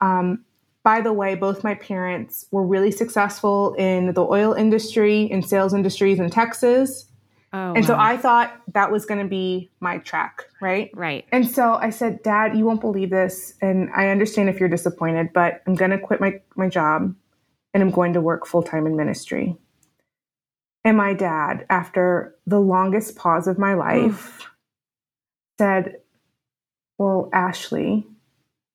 um, 0.00 0.44
by 0.82 1.00
the 1.00 1.12
way, 1.12 1.34
both 1.34 1.62
my 1.62 1.74
parents 1.74 2.46
were 2.50 2.66
really 2.66 2.90
successful 2.90 3.74
in 3.74 4.14
the 4.14 4.22
oil 4.22 4.52
industry, 4.52 5.22
in 5.22 5.42
sales 5.42 5.74
industries 5.74 6.18
in 6.18 6.30
Texas. 6.30 7.06
Oh, 7.54 7.74
and 7.74 7.82
wow. 7.82 7.86
so 7.86 7.96
I 7.96 8.16
thought 8.16 8.60
that 8.72 8.90
was 8.90 9.04
going 9.04 9.20
to 9.20 9.28
be 9.28 9.70
my 9.80 9.98
track, 9.98 10.46
right? 10.62 10.90
Right. 10.94 11.26
And 11.32 11.46
so 11.48 11.74
I 11.74 11.90
said, 11.90 12.22
Dad, 12.22 12.56
you 12.56 12.64
won't 12.64 12.80
believe 12.80 13.10
this. 13.10 13.54
And 13.60 13.90
I 13.94 14.08
understand 14.08 14.48
if 14.48 14.58
you're 14.58 14.70
disappointed, 14.70 15.32
but 15.34 15.62
I'm 15.66 15.74
going 15.74 15.90
to 15.90 15.98
quit 15.98 16.20
my, 16.20 16.40
my 16.56 16.68
job 16.68 17.14
and 17.74 17.82
I'm 17.82 17.90
going 17.90 18.14
to 18.14 18.20
work 18.22 18.46
full 18.46 18.62
time 18.62 18.86
in 18.86 18.96
ministry. 18.96 19.56
And 20.84 20.96
my 20.96 21.12
dad, 21.12 21.66
after 21.68 22.34
the 22.46 22.58
longest 22.58 23.16
pause 23.16 23.46
of 23.46 23.58
my 23.58 23.74
life, 23.74 24.48
said, 25.58 25.96
Well, 26.98 27.28
Ashlee, 27.32 28.04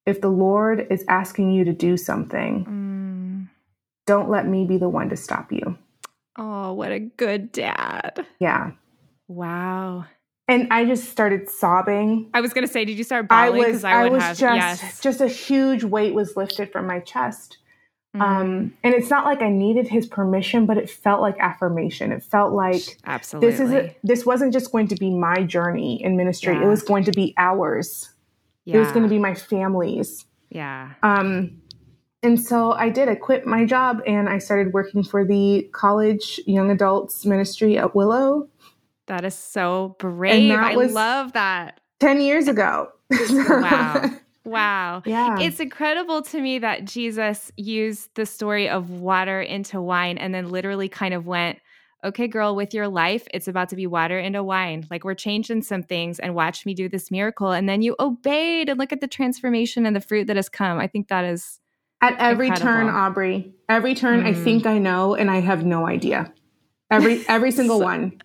if 0.05 0.21
the 0.21 0.29
Lord 0.29 0.87
is 0.89 1.03
asking 1.09 1.51
you 1.51 1.65
to 1.65 1.73
do 1.73 1.97
something, 1.97 2.65
mm. 2.65 3.49
don't 4.05 4.29
let 4.29 4.47
me 4.47 4.65
be 4.65 4.77
the 4.77 4.87
one 4.87 5.09
to 5.09 5.17
stop 5.17 5.51
you. 5.51 5.77
Oh, 6.37 6.73
what 6.73 6.91
a 6.91 6.99
good 6.99 7.51
dad. 7.51 8.25
Yeah. 8.39 8.71
Wow. 9.27 10.05
And 10.47 10.67
I 10.71 10.85
just 10.85 11.09
started 11.09 11.49
sobbing. 11.49 12.29
I 12.33 12.41
was 12.41 12.53
going 12.53 12.65
to 12.65 12.71
say, 12.71 12.85
did 12.85 12.97
you 12.97 13.03
start 13.03 13.27
bawling? 13.27 13.65
Because 13.65 13.83
I, 13.83 13.91
I, 13.91 14.05
I, 14.05 14.09
was 14.09 14.23
have, 14.23 14.37
just, 14.37 14.55
yes. 14.55 15.01
just 15.01 15.19
a 15.19 15.27
huge 15.27 15.83
weight 15.83 16.13
was 16.13 16.37
lifted 16.37 16.71
from 16.71 16.87
my 16.87 16.99
chest. 16.99 17.57
Mm. 18.15 18.21
Um, 18.21 18.73
and 18.83 18.93
it's 18.93 19.09
not 19.09 19.25
like 19.25 19.41
I 19.41 19.49
needed 19.49 19.87
his 19.87 20.07
permission, 20.07 20.65
but 20.65 20.77
it 20.77 20.89
felt 20.89 21.21
like 21.21 21.35
affirmation. 21.39 22.11
It 22.11 22.23
felt 22.23 22.53
like 22.53 22.97
absolutely 23.05 23.51
this 23.51 23.59
is 23.59 23.71
a, 23.71 23.95
this 24.03 24.25
wasn't 24.25 24.53
just 24.53 24.71
going 24.71 24.87
to 24.87 24.95
be 24.95 25.09
my 25.09 25.43
journey 25.43 26.01
in 26.01 26.15
ministry; 26.15 26.53
yeah. 26.53 26.63
it 26.63 26.67
was 26.67 26.81
going 26.81 27.03
to 27.03 27.11
be 27.11 27.33
ours. 27.37 28.09
Yeah. 28.63 28.77
It 28.77 28.79
was 28.79 28.91
going 28.91 29.03
to 29.03 29.09
be 29.09 29.19
my 29.19 29.33
family's. 29.33 30.25
Yeah. 30.49 30.93
Um, 31.03 31.61
and 32.27 32.37
so 32.37 32.73
I 32.73 32.89
did. 32.89 33.07
I 33.07 33.15
quit 33.15 33.47
my 33.47 33.63
job 33.63 34.01
and 34.05 34.27
I 34.27 34.37
started 34.37 34.73
working 34.73 35.01
for 35.01 35.23
the 35.23 35.69
college 35.71 36.41
young 36.45 36.69
adults 36.69 37.25
ministry 37.25 37.77
at 37.77 37.95
Willow. 37.95 38.49
That 39.05 39.23
is 39.23 39.33
so 39.33 39.95
brave. 39.97 40.51
I 40.51 40.73
love 40.73 41.31
that. 41.33 41.79
10 42.01 42.19
years 42.19 42.47
ago. 42.47 42.89
wow. 43.09 44.11
Wow. 44.47 45.03
Yeah. 45.05 45.41
It's 45.41 45.59
incredible 45.59 46.21
to 46.21 46.39
me 46.39 46.59
that 46.59 46.85
Jesus 46.85 47.51
used 47.57 48.15
the 48.15 48.25
story 48.25 48.69
of 48.69 48.89
water 48.89 49.41
into 49.41 49.81
wine 49.81 50.17
and 50.17 50.33
then 50.33 50.51
literally 50.51 50.87
kind 50.87 51.13
of 51.13 51.27
went, 51.27 51.59
okay, 52.05 52.29
girl, 52.29 52.55
with 52.55 52.73
your 52.73 52.87
life, 52.87 53.27
it's 53.33 53.49
about 53.49 53.67
to 53.69 53.75
be 53.75 53.87
water 53.87 54.17
into 54.17 54.41
wine. 54.41 54.87
Like 54.89 55.03
we're 55.03 55.15
changing 55.15 55.63
some 55.63 55.83
things 55.83 56.17
and 56.19 56.33
watch 56.33 56.65
me 56.65 56.73
do 56.73 56.87
this 56.87 57.11
miracle. 57.11 57.51
And 57.51 57.67
then 57.67 57.81
you 57.81 57.97
obeyed 57.99 58.69
and 58.69 58.79
look 58.79 58.93
at 58.93 59.01
the 59.01 59.07
transformation 59.09 59.85
and 59.85 59.93
the 59.93 59.99
fruit 59.99 60.27
that 60.27 60.37
has 60.37 60.47
come. 60.47 60.79
I 60.79 60.87
think 60.87 61.09
that 61.09 61.25
is 61.25 61.59
at 62.01 62.15
every 62.19 62.47
incredible. 62.47 62.87
turn, 62.87 62.89
Aubrey. 62.89 63.53
Every 63.69 63.95
turn, 63.95 64.23
mm. 64.23 64.27
I 64.27 64.33
think 64.33 64.65
I 64.65 64.77
know 64.77 65.15
and 65.15 65.29
I 65.29 65.39
have 65.39 65.65
no 65.65 65.87
idea. 65.87 66.31
Every 66.89 67.25
every 67.29 67.51
single 67.51 67.79
so, 67.79 67.85
one. 67.85 68.21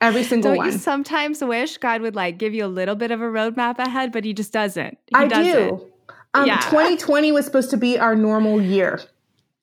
Every 0.00 0.24
single 0.24 0.50
don't 0.50 0.58
one. 0.58 0.72
you 0.72 0.78
sometimes 0.78 1.44
wish 1.44 1.78
God 1.78 2.02
would 2.02 2.16
like 2.16 2.36
give 2.36 2.54
you 2.54 2.64
a 2.64 2.66
little 2.66 2.96
bit 2.96 3.12
of 3.12 3.20
a 3.20 3.24
roadmap 3.24 3.78
ahead, 3.78 4.10
but 4.10 4.24
he 4.24 4.32
just 4.32 4.52
doesn't. 4.52 4.98
He 5.06 5.14
I 5.14 5.28
doesn't. 5.28 5.68
do. 5.68 5.92
Um, 6.34 6.46
yeah. 6.46 6.58
2020 6.70 7.30
was 7.30 7.44
supposed 7.44 7.70
to 7.70 7.76
be 7.76 7.98
our 7.98 8.16
normal 8.16 8.60
year. 8.60 9.00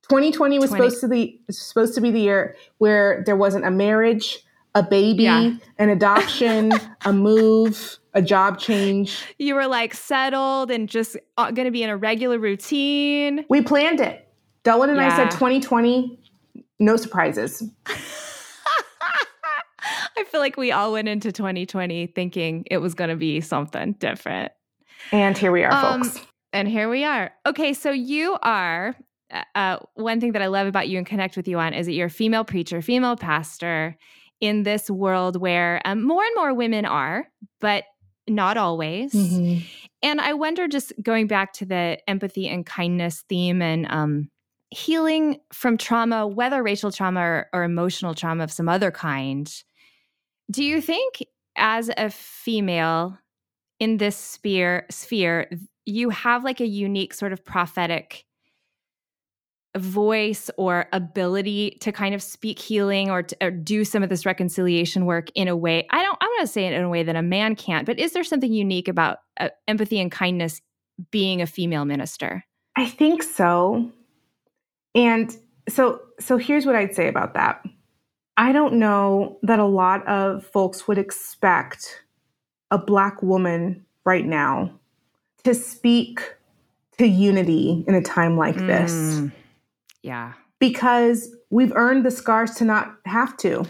2020 0.04 0.60
was 0.60 0.70
20. 0.70 0.82
supposed 0.82 1.02
to 1.02 1.08
be 1.08 1.42
supposed 1.50 1.96
to 1.96 2.02
be 2.02 2.12
the 2.12 2.22
year 2.22 2.56
where 2.78 3.22
there 3.26 3.36
wasn't 3.36 3.66
a 3.66 3.72
marriage, 3.72 4.40
a 4.76 4.84
baby, 4.84 5.24
yeah. 5.24 5.54
an 5.78 5.90
adoption, 5.90 6.72
a 7.06 7.14
move, 7.14 8.00
a 8.14 8.22
job 8.22 8.60
change. 8.60 9.24
You 9.38 9.56
were 9.56 9.68
like 9.68 9.94
settled 9.94 10.72
and 10.72 10.88
just 10.88 11.18
uh, 11.38 11.52
going 11.52 11.66
to 11.66 11.72
be 11.72 11.84
in 11.84 11.90
a 11.90 11.98
regular 11.98 12.40
routine. 12.40 13.46
We 13.50 13.62
planned 13.62 14.00
it. 14.00 14.28
Dylan 14.64 14.90
and 14.90 14.98
yeah. 14.98 15.14
I 15.14 15.16
said 15.16 15.32
2020, 15.32 16.20
no 16.80 16.96
surprises. 16.98 17.64
I 20.18 20.26
feel 20.26 20.42
like 20.42 20.58
we 20.58 20.72
all 20.72 20.92
went 20.92 21.08
into 21.08 21.32
2020 21.32 22.08
thinking 22.08 22.66
it 22.70 22.78
was 22.78 22.94
going 22.94 23.10
to 23.10 23.16
be 23.16 23.40
something 23.42 23.94
different. 23.94 24.52
And 25.12 25.38
here 25.38 25.52
we 25.52 25.64
are, 25.64 25.72
um, 25.72 26.04
folks. 26.04 26.20
And 26.52 26.68
here 26.68 26.90
we 26.90 27.06
are. 27.06 27.32
Okay, 27.46 27.74
so 27.74 27.92
you 27.92 28.38
are 28.44 28.96
uh, 29.32 29.44
uh, 29.56 29.78
one 29.94 30.20
thing 30.20 30.34
that 30.34 30.42
I 30.42 30.48
love 30.48 30.68
about 30.68 30.90
you 30.90 30.98
and 30.98 31.08
connect 31.08 31.38
with 31.38 31.48
you 31.48 31.58
on 31.58 31.74
is 31.74 31.86
that 31.86 31.94
you're 31.94 32.08
a 32.08 32.12
female 32.12 32.44
preacher, 32.44 32.82
female 32.82 33.16
pastor 33.16 33.98
in 34.42 34.64
this 34.64 34.90
world 34.90 35.36
where 35.36 35.82
um, 35.86 36.04
more 36.04 36.24
and 36.24 36.36
more 36.36 36.54
women 36.54 36.86
are, 36.86 37.28
but 37.60 37.84
not 38.28 38.58
always. 38.58 39.14
Mm-hmm. 39.14 39.66
And 40.02 40.22
I 40.22 40.34
wonder, 40.34 40.68
just 40.68 40.94
going 41.02 41.28
back 41.28 41.54
to 41.54 41.66
the 41.66 41.98
empathy 42.08 42.48
and 42.48 42.66
kindness 42.66 43.24
theme 43.28 43.62
and 43.62 43.86
um, 43.90 44.30
healing 44.70 45.40
from 45.52 45.78
trauma, 45.78 46.26
whether 46.28 46.64
racial 46.64 46.92
trauma 46.92 47.20
or, 47.20 47.48
or 47.54 47.64
emotional 47.64 48.14
trauma 48.14 48.44
of 48.44 48.52
some 48.52 48.70
other 48.70 48.92
kind, 48.92 49.52
do 50.50 50.64
you 50.64 50.80
think 50.82 51.26
as 51.56 51.92
a 51.98 52.10
female 52.10 53.18
in 53.80 53.98
this 53.98 54.16
sphere, 54.16 54.86
sphere, 54.90 55.50
you 55.86 56.10
have 56.10 56.44
like 56.44 56.62
a 56.62 56.66
unique 56.66 57.14
sort 57.14 57.34
of 57.34 57.44
prophetic 57.44 58.26
voice 59.78 60.50
or 60.58 60.88
ability 60.94 61.78
to 61.80 61.92
kind 61.92 62.16
of 62.16 62.24
speak 62.24 62.58
healing 62.58 63.12
or, 63.12 63.22
to, 63.22 63.38
or 63.40 63.52
do 63.52 63.86
some 63.86 64.02
of 64.02 64.10
this 64.10 64.26
reconciliation 64.26 65.06
work 65.06 65.30
in 65.36 65.48
a 65.48 65.56
way 65.56 65.86
i 65.92 66.02
don't 66.02 66.18
i 66.22 66.26
want 66.26 66.42
to 66.42 66.48
say 66.48 66.66
it 66.66 66.74
in 66.74 66.84
a 66.84 66.90
way 66.90 67.04
that 67.04 67.16
a 67.16 67.22
man 67.22 67.56
can't 67.56 67.86
but 67.86 68.00
is 68.00 68.14
there 68.14 68.24
something 68.24 68.52
unique 68.52 68.88
about 68.88 69.20
uh, 69.40 69.50
empathy 69.68 70.00
and 70.00 70.12
kindness 70.12 70.62
being 71.12 71.42
a 71.42 71.48
female 71.48 71.86
minister? 71.86 72.44
I 72.76 72.86
think 72.86 73.24
so. 73.24 73.92
And 74.96 75.36
so 75.68 76.02
so 76.20 76.38
here's 76.38 76.66
what 76.66 76.76
i'd 76.76 76.96
say 76.96 77.08
about 77.08 77.34
that. 77.36 77.64
I 78.38 78.52
don't 78.52 78.76
know 78.76 79.38
that 79.44 79.60
a 79.60 79.66
lot 79.66 80.08
of 80.08 80.46
folks 80.46 80.88
would 80.88 80.98
expect 80.98 82.04
a 82.72 82.78
black 82.78 83.22
woman 83.22 83.86
right 84.06 84.26
now 84.26 84.72
to 85.44 85.54
speak 85.54 86.36
to 86.98 87.06
unity 87.06 87.84
in 87.88 87.96
a 87.96 88.02
time 88.02 88.38
like 88.38 88.56
this. 88.56 89.22
Yeah. 90.04 90.34
Because 90.60 91.34
we've 91.50 91.74
earned 91.76 92.06
the 92.06 92.12
scars 92.12 92.52
to 92.56 92.66
not 92.66 92.96
have 93.06 93.38
to. 93.38 93.66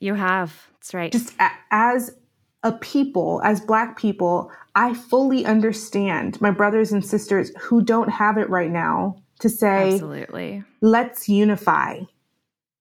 You 0.00 0.14
have. 0.14 0.68
That's 0.74 0.94
right. 0.94 1.12
Just 1.12 1.34
a- 1.40 1.50
as 1.70 2.16
a 2.62 2.72
people, 2.72 3.40
as 3.44 3.60
Black 3.60 3.98
people, 3.98 4.50
I 4.74 4.94
fully 4.94 5.44
understand 5.46 6.40
my 6.40 6.50
brothers 6.50 6.92
and 6.92 7.04
sisters 7.04 7.50
who 7.60 7.82
don't 7.82 8.08
have 8.08 8.38
it 8.38 8.48
right 8.50 8.70
now 8.70 9.16
to 9.40 9.48
say, 9.48 9.92
Absolutely. 9.94 10.64
let's 10.80 11.28
unify. 11.28 12.00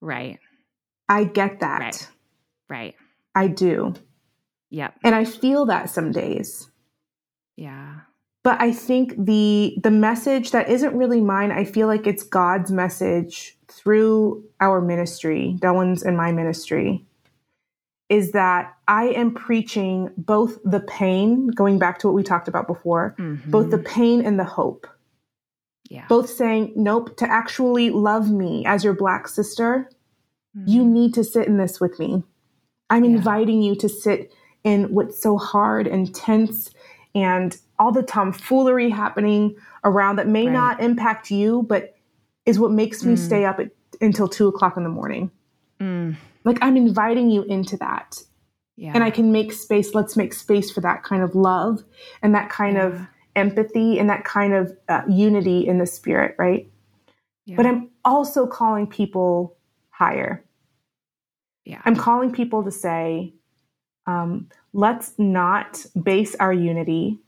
Right. 0.02 0.40
I 1.10 1.26
get 1.26 1.60
that. 1.60 1.80
Right. 1.80 2.08
Right. 2.70 2.96
I 3.36 3.48
do. 3.48 3.94
Yep. 4.72 4.96
And 5.04 5.14
I 5.16 5.26
feel 5.26 5.66
that 5.68 5.90
some 5.90 6.12
days. 6.12 6.70
Yeah. 7.56 8.02
But 8.46 8.62
I 8.62 8.72
think 8.72 9.16
the 9.18 9.76
the 9.82 9.90
message 9.90 10.52
that 10.52 10.70
isn't 10.70 10.96
really 10.96 11.20
mine, 11.20 11.52
I 11.52 11.64
feel 11.64 11.88
like 11.88 12.06
it's 12.06 12.22
God's 12.22 12.72
message 12.72 13.58
through 13.68 14.44
our 14.62 14.82
ministry, 14.82 15.58
Dylan's 15.60 16.04
and 16.04 16.16
my 16.16 16.32
ministry, 16.32 17.04
is 18.08 18.34
that 18.34 18.72
I 18.88 19.06
am 19.06 19.34
preaching 19.34 20.12
both 20.16 20.60
the 20.64 20.80
pain, 20.80 21.48
going 21.48 21.80
back 21.80 21.98
to 22.00 22.08
what 22.08 22.14
we 22.14 22.22
talked 22.22 22.48
about 22.48 22.68
before, 22.68 23.16
Mhm. 23.18 23.50
both 23.50 23.72
the 23.72 23.80
pain 23.80 24.24
and 24.24 24.40
the 24.40 24.44
hope. 24.44 24.86
Yeah. 25.90 26.06
Both 26.08 26.30
saying, 26.30 26.74
nope, 26.76 27.18
to 27.18 27.28
actually 27.28 27.90
love 27.90 28.32
me 28.32 28.64
as 28.68 28.84
your 28.84 28.94
black 28.94 29.28
sister, 29.28 29.90
you 30.68 30.84
Mhm. 30.84 30.92
need 30.92 31.14
to 31.16 31.24
sit 31.24 31.48
in 31.48 31.58
this 31.58 31.82
with 31.82 31.98
me. 31.98 32.24
I'm 32.92 33.06
Yeah. 33.06 33.16
inviting 33.16 33.64
you 33.64 33.74
to 33.78 33.90
sit 33.90 34.32
in 34.64 34.94
what's 34.94 35.20
so 35.20 35.36
hard 35.36 35.88
and 35.88 36.14
tense 36.14 36.70
and 37.16 37.58
all 37.80 37.92
the 37.92 38.04
tomfoolery 38.04 38.90
happening 38.90 39.56
around 39.84 40.18
that 40.18 40.28
may 40.28 40.46
Right. 40.46 40.54
not 40.54 40.82
impact 40.82 41.32
you, 41.32 41.64
but 41.64 41.96
is 42.46 42.60
what 42.60 42.72
makes 42.72 43.04
me 43.04 43.14
Mm. 43.14 43.18
stay 43.18 43.46
up 43.46 43.60
at, 43.60 43.72
until 44.02 44.28
two 44.28 44.48
o'clock 44.48 44.78
in 44.78 44.84
the 44.84 44.90
morning. 44.90 45.32
Mm, 45.80 46.16
Like 46.44 46.60
I'm 46.62 46.78
inviting 46.78 47.32
you 47.32 47.42
into 47.44 47.78
that. 47.78 48.22
yeah. 48.78 48.92
And 48.94 49.04
I 49.04 49.10
can 49.10 49.32
make 49.32 49.54
space. 49.54 49.96
Let's 49.96 50.16
make 50.18 50.34
space 50.34 50.70
for 50.70 50.82
that 50.82 51.02
kind 51.04 51.24
of 51.24 51.34
love 51.34 51.84
and 52.22 52.36
that 52.36 52.50
kind 52.50 52.78
of 52.78 53.08
empathy 53.36 53.98
and 54.00 54.10
that 54.10 54.26
kind 54.26 54.54
of 54.54 54.78
uh, 54.90 55.02
unity 55.08 55.66
in 55.66 55.78
the 55.80 55.86
spirit, 55.86 56.36
right? 56.38 56.70
Yeah. 57.46 57.56
But 57.56 57.66
I'm 57.68 57.90
also 58.04 58.46
calling 58.46 58.86
people 58.88 59.56
higher. 59.90 60.44
yeah. 61.64 61.82
I'm 61.86 61.96
calling 61.96 62.32
people 62.32 62.64
to 62.64 62.72
say, 62.72 63.34
um, 64.08 64.50
let's 64.74 65.14
not 65.18 65.86
base 66.02 66.36
our 66.36 66.54
unity 66.54 67.20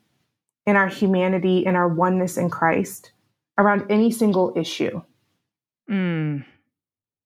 and 0.66 0.78
our 0.78 0.88
humanity 0.88 1.66
and 1.66 1.76
our 1.78 1.88
oneness 1.88 2.38
in 2.38 2.50
Christ 2.50 3.12
around 3.58 3.86
any 3.90 4.12
single 4.12 4.54
issue. 4.56 5.02
Mm, 5.90 6.46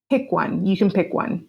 Pick 0.10 0.32
one. 0.32 0.66
You 0.66 0.76
can 0.78 0.92
pick 0.92 1.14
one. 1.14 1.48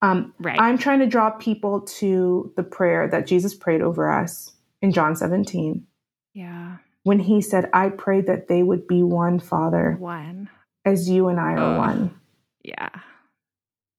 Um, 0.00 0.34
right. 0.40 0.58
I'm 0.58 0.78
trying 0.78 0.98
to 1.00 1.06
draw 1.06 1.30
people 1.30 1.82
to 1.82 2.52
the 2.56 2.62
prayer 2.62 3.06
that 3.08 3.26
Jesus 3.26 3.54
prayed 3.54 3.82
over 3.82 4.10
us 4.10 4.52
in 4.80 4.92
John 4.92 5.14
17 5.14 5.86
yeah. 6.34 6.78
when 7.04 7.20
he 7.20 7.40
said, 7.40 7.68
I 7.72 7.90
pray 7.90 8.20
that 8.22 8.48
they 8.48 8.62
would 8.64 8.88
be 8.88 9.02
one, 9.02 9.38
Father, 9.38 9.96
One. 10.00 10.48
as 10.84 11.08
you 11.08 11.28
and 11.28 11.38
I 11.38 11.52
are 11.52 11.72
Ugh. 11.74 11.78
one. 11.78 12.20
Yeah. 12.64 12.88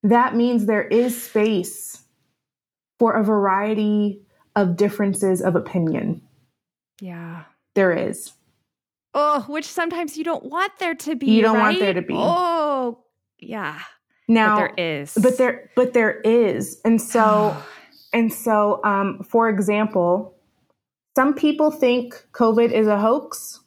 that 0.03 0.35
means 0.35 0.65
there 0.65 0.83
is 0.87 1.21
space 1.23 2.02
for 3.03 3.11
a 3.11 3.21
variety 3.21 4.21
of 4.55 4.77
differences 4.77 5.41
of 5.41 5.57
opinion. 5.57 6.21
Yeah. 7.01 7.43
There 7.75 7.91
is. 7.91 8.31
Oh, 9.13 9.41
which 9.49 9.65
sometimes 9.65 10.17
you 10.17 10.23
don't 10.23 10.45
want 10.45 10.71
there 10.79 10.95
to 10.95 11.13
be. 11.13 11.25
You 11.25 11.41
don't 11.41 11.59
want 11.59 11.79
there 11.79 11.93
to 11.93 12.01
be. 12.01 12.13
Oh, 12.15 13.03
yeah. 13.39 13.81
Now, 14.29 14.55
but 14.55 14.59
there 14.77 15.01
is. 15.01 15.17
but 15.21 15.37
there, 15.37 15.69
but 15.75 15.91
there 15.91 16.21
is, 16.21 16.79
and 16.85 17.01
so, 17.01 17.53
and 18.13 18.31
so, 18.31 18.79
um, 18.85 19.21
for 19.29 19.49
example, 19.49 20.37
some 21.17 21.33
people 21.33 21.71
think 21.71 22.15
COVID 22.31 22.71
is 22.71 22.87
a 22.87 22.97
hoax, 22.97 23.59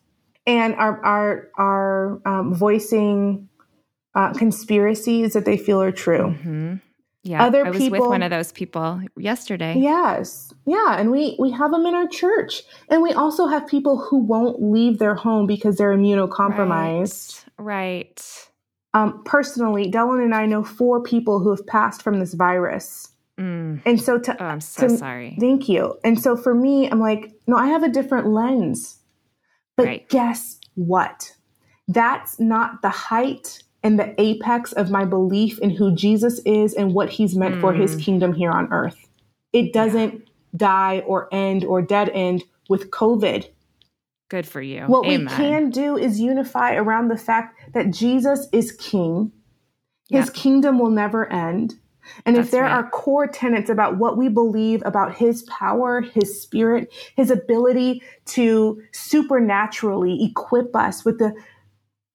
and 0.46 0.74
are 0.76 1.04
are 1.04 1.48
are 1.58 2.22
um, 2.24 2.54
voicing 2.54 3.50
uh, 4.14 4.32
conspiracies 4.32 5.34
that 5.34 5.44
they 5.44 5.58
feel 5.58 5.82
are 5.82 5.92
true. 5.92 6.34
Mhm. 6.42 6.80
Yeah. 7.26 7.44
Other 7.44 7.66
I 7.66 7.70
was 7.70 7.90
with 7.90 8.00
one 8.00 8.22
of 8.22 8.30
those 8.30 8.52
people 8.52 9.00
yesterday. 9.16 9.74
Yes. 9.78 10.52
Yeah. 10.66 10.96
And 10.98 11.10
we, 11.10 11.36
we 11.38 11.50
have 11.50 11.70
them 11.72 11.84
in 11.86 11.94
our 11.94 12.06
church. 12.08 12.62
And 12.88 13.02
we 13.02 13.12
also 13.12 13.46
have 13.46 13.66
people 13.66 13.98
who 13.98 14.18
won't 14.18 14.62
leave 14.62 14.98
their 14.98 15.14
home 15.14 15.46
because 15.46 15.76
they're 15.76 15.96
immunocompromised. 15.96 17.44
Right. 17.58 17.66
right. 18.16 18.48
Um, 18.94 19.22
personally, 19.24 19.90
Dylan 19.90 20.22
and 20.24 20.34
I 20.34 20.46
know 20.46 20.64
four 20.64 21.02
people 21.02 21.38
who 21.40 21.50
have 21.50 21.66
passed 21.66 22.02
from 22.02 22.18
this 22.20 22.34
virus. 22.34 23.08
Mm. 23.38 23.82
And 23.84 24.00
so 24.00 24.18
to, 24.18 24.42
Oh, 24.42 24.46
I'm 24.46 24.60
so 24.60 24.88
to- 24.88 24.96
sorry. 24.96 25.36
thank 25.38 25.68
you. 25.68 25.98
And 26.04 26.18
so 26.20 26.36
for 26.36 26.54
me, 26.54 26.88
I'm 26.90 27.00
like, 27.00 27.32
no, 27.46 27.56
I 27.56 27.66
have 27.66 27.82
a 27.82 27.88
different 27.88 28.28
lens. 28.28 28.98
But 29.76 29.86
Right. 29.86 30.08
guess 30.08 30.58
what? 30.74 31.32
That's 31.88 32.40
not 32.40 32.80
the 32.82 32.88
height 32.88 33.62
and 33.86 34.00
the 34.00 34.20
apex 34.20 34.72
of 34.72 34.90
my 34.90 35.04
belief 35.04 35.60
in 35.60 35.70
who 35.70 35.94
Jesus 35.94 36.40
is 36.44 36.74
and 36.74 36.92
what 36.92 37.08
he's 37.08 37.36
meant 37.36 37.60
for 37.60 37.72
his 37.72 37.94
Mm. 37.94 38.00
kingdom 38.02 38.32
here 38.32 38.50
on 38.50 38.66
earth. 38.72 39.08
It 39.52 39.72
doesn't 39.72 40.24
die 40.56 41.04
or 41.06 41.28
end 41.32 41.64
or 41.64 41.82
dead 41.82 42.08
end 42.12 42.42
with 42.68 42.90
COVID. 42.90 43.46
Good 44.28 44.44
for 44.44 44.60
you. 44.60 44.82
What 44.86 45.04
Amen. 45.06 45.24
we 45.24 45.30
can 45.30 45.70
do 45.70 45.96
is 45.96 46.18
unify 46.20 46.74
around 46.74 47.08
the 47.08 47.16
fact 47.16 47.56
that 47.74 47.92
Jesus 47.92 48.48
is 48.52 48.72
king. 48.72 49.30
His 50.10 50.26
Yeah. 50.26 50.32
kingdom 50.34 50.80
will 50.80 50.90
never 50.90 51.32
end. 51.32 51.74
And 52.24 52.36
if 52.36 52.50
there 52.50 52.64
right. 52.64 52.72
are 52.72 52.90
core 52.90 53.28
tenets 53.28 53.70
about 53.70 53.98
what 53.98 54.16
we 54.16 54.28
believe 54.28 54.82
about 54.84 55.14
his 55.14 55.42
power, 55.44 56.00
his 56.00 56.42
spirit, 56.42 56.92
his 57.16 57.30
ability 57.30 58.02
to 58.26 58.82
supernaturally 58.92 60.24
equip 60.24 60.74
us 60.74 61.04
with 61.04 61.18
the 61.18 61.32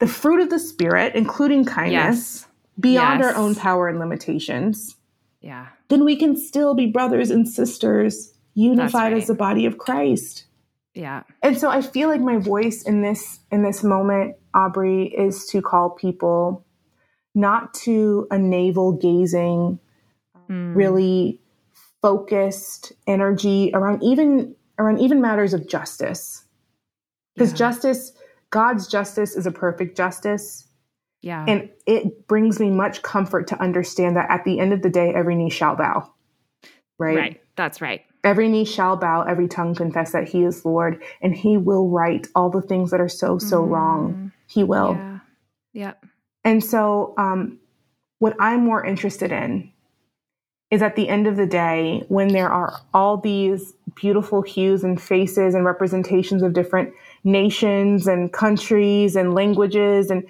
the 0.01 0.07
fruit 0.07 0.41
of 0.41 0.49
the 0.49 0.59
spirit, 0.59 1.15
including 1.15 1.63
kindness, 1.63 2.41
Yes. 2.41 2.47
beyond 2.79 3.19
Yes. 3.21 3.33
our 3.35 3.41
own 3.41 3.55
power 3.55 3.87
and 3.87 3.99
limitations, 3.99 4.97
Yeah. 5.41 5.67
then 5.87 6.03
we 6.03 6.15
can 6.17 6.35
still 6.35 6.73
be 6.73 6.87
brothers 6.87 7.31
and 7.31 7.47
sisters 7.47 8.33
unified 8.55 9.13
right. 9.13 9.21
as 9.21 9.27
the 9.27 9.33
body 9.35 9.65
of 9.65 9.77
Christ. 9.77 10.45
Yeah. 10.93 11.23
And 11.41 11.57
so 11.57 11.69
I 11.69 11.81
feel 11.81 12.09
like 12.09 12.19
my 12.19 12.37
voice 12.37 12.83
in 12.83 13.01
this 13.01 13.39
in 13.51 13.63
this 13.63 13.81
moment, 13.83 14.35
Aubrey, 14.53 15.03
is 15.05 15.45
to 15.47 15.61
call 15.61 15.91
people 15.91 16.65
not 17.33 17.73
to 17.85 18.27
a 18.29 18.37
navel 18.37 18.91
gazing, 18.91 19.79
Mm. 20.49 20.75
really 20.75 21.39
focused 22.01 22.91
energy 23.07 23.71
around 23.73 24.03
even 24.03 24.55
around 24.79 24.99
even 24.99 25.21
matters 25.21 25.53
of 25.53 25.67
justice. 25.67 26.43
Because 27.35 27.51
Yeah. 27.51 27.57
justice, 27.57 28.11
God's 28.51 28.87
justice 28.87 29.35
is 29.35 29.45
a 29.45 29.51
perfect 29.51 29.97
justice. 29.97 30.67
Yeah. 31.21 31.45
And 31.47 31.69
it 31.85 32.27
brings 32.27 32.59
me 32.59 32.69
much 32.69 33.01
comfort 33.01 33.47
to 33.47 33.61
understand 33.61 34.15
that 34.17 34.29
at 34.29 34.43
the 34.43 34.59
end 34.59 34.73
of 34.73 34.81
the 34.81 34.89
day, 34.89 35.13
every 35.13 35.35
knee 35.35 35.49
shall 35.49 35.75
bow. 35.75 36.11
Right? 36.99 37.17
right. 37.17 37.41
That's 37.55 37.81
right. 37.81 38.01
Every 38.23 38.49
knee 38.49 38.65
shall 38.65 38.97
bow, 38.97 39.23
every 39.23 39.47
tongue 39.47 39.73
confess 39.73 40.11
that 40.11 40.27
he 40.27 40.43
is 40.43 40.63
Lord, 40.63 41.01
and 41.21 41.35
he 41.35 41.57
will 41.57 41.89
right 41.89 42.27
all 42.35 42.51
the 42.51 42.61
things 42.61 42.91
that 42.91 43.01
are 43.01 43.09
so, 43.09 43.39
so 43.39 43.63
wrong. 43.63 44.31
He 44.47 44.63
will. 44.63 44.93
Yeah. 44.93 45.19
Yep. 45.73 46.05
And 46.43 46.63
so, 46.63 47.15
um, 47.17 47.59
what 48.19 48.35
I'm 48.39 48.63
more 48.63 48.85
interested 48.85 49.31
in 49.31 49.71
is 50.69 50.81
at 50.81 50.95
the 50.95 51.09
end 51.09 51.27
of 51.27 51.35
the 51.35 51.45
day, 51.45 52.03
when 52.07 52.29
there 52.29 52.49
are 52.49 52.79
all 52.93 53.17
these 53.17 53.73
beautiful 53.95 54.41
hues 54.41 54.83
and 54.83 55.01
faces 55.01 55.53
and 55.53 55.65
representations 55.65 56.43
of 56.43 56.53
different 56.53 56.93
nations 57.23 58.07
and 58.07 58.31
countries 58.33 59.15
and 59.15 59.33
languages, 59.33 60.09
and 60.11 60.23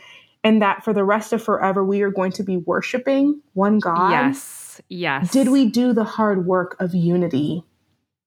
and 0.43 0.61
that 0.61 0.83
for 0.83 0.93
the 0.93 1.03
rest 1.03 1.33
of 1.33 1.41
forever 1.43 1.83
we 1.83 2.01
are 2.01 2.09
going 2.11 2.31
to 2.33 2.43
be 2.43 2.57
worshiping 2.57 3.39
one 3.53 3.79
God. 3.79 4.09
Yes. 4.11 4.81
Yes. 4.89 5.31
Did 5.31 5.49
we 5.49 5.67
do 5.69 5.93
the 5.93 6.03
hard 6.03 6.45
work 6.45 6.75
of 6.79 6.95
unity? 6.95 7.63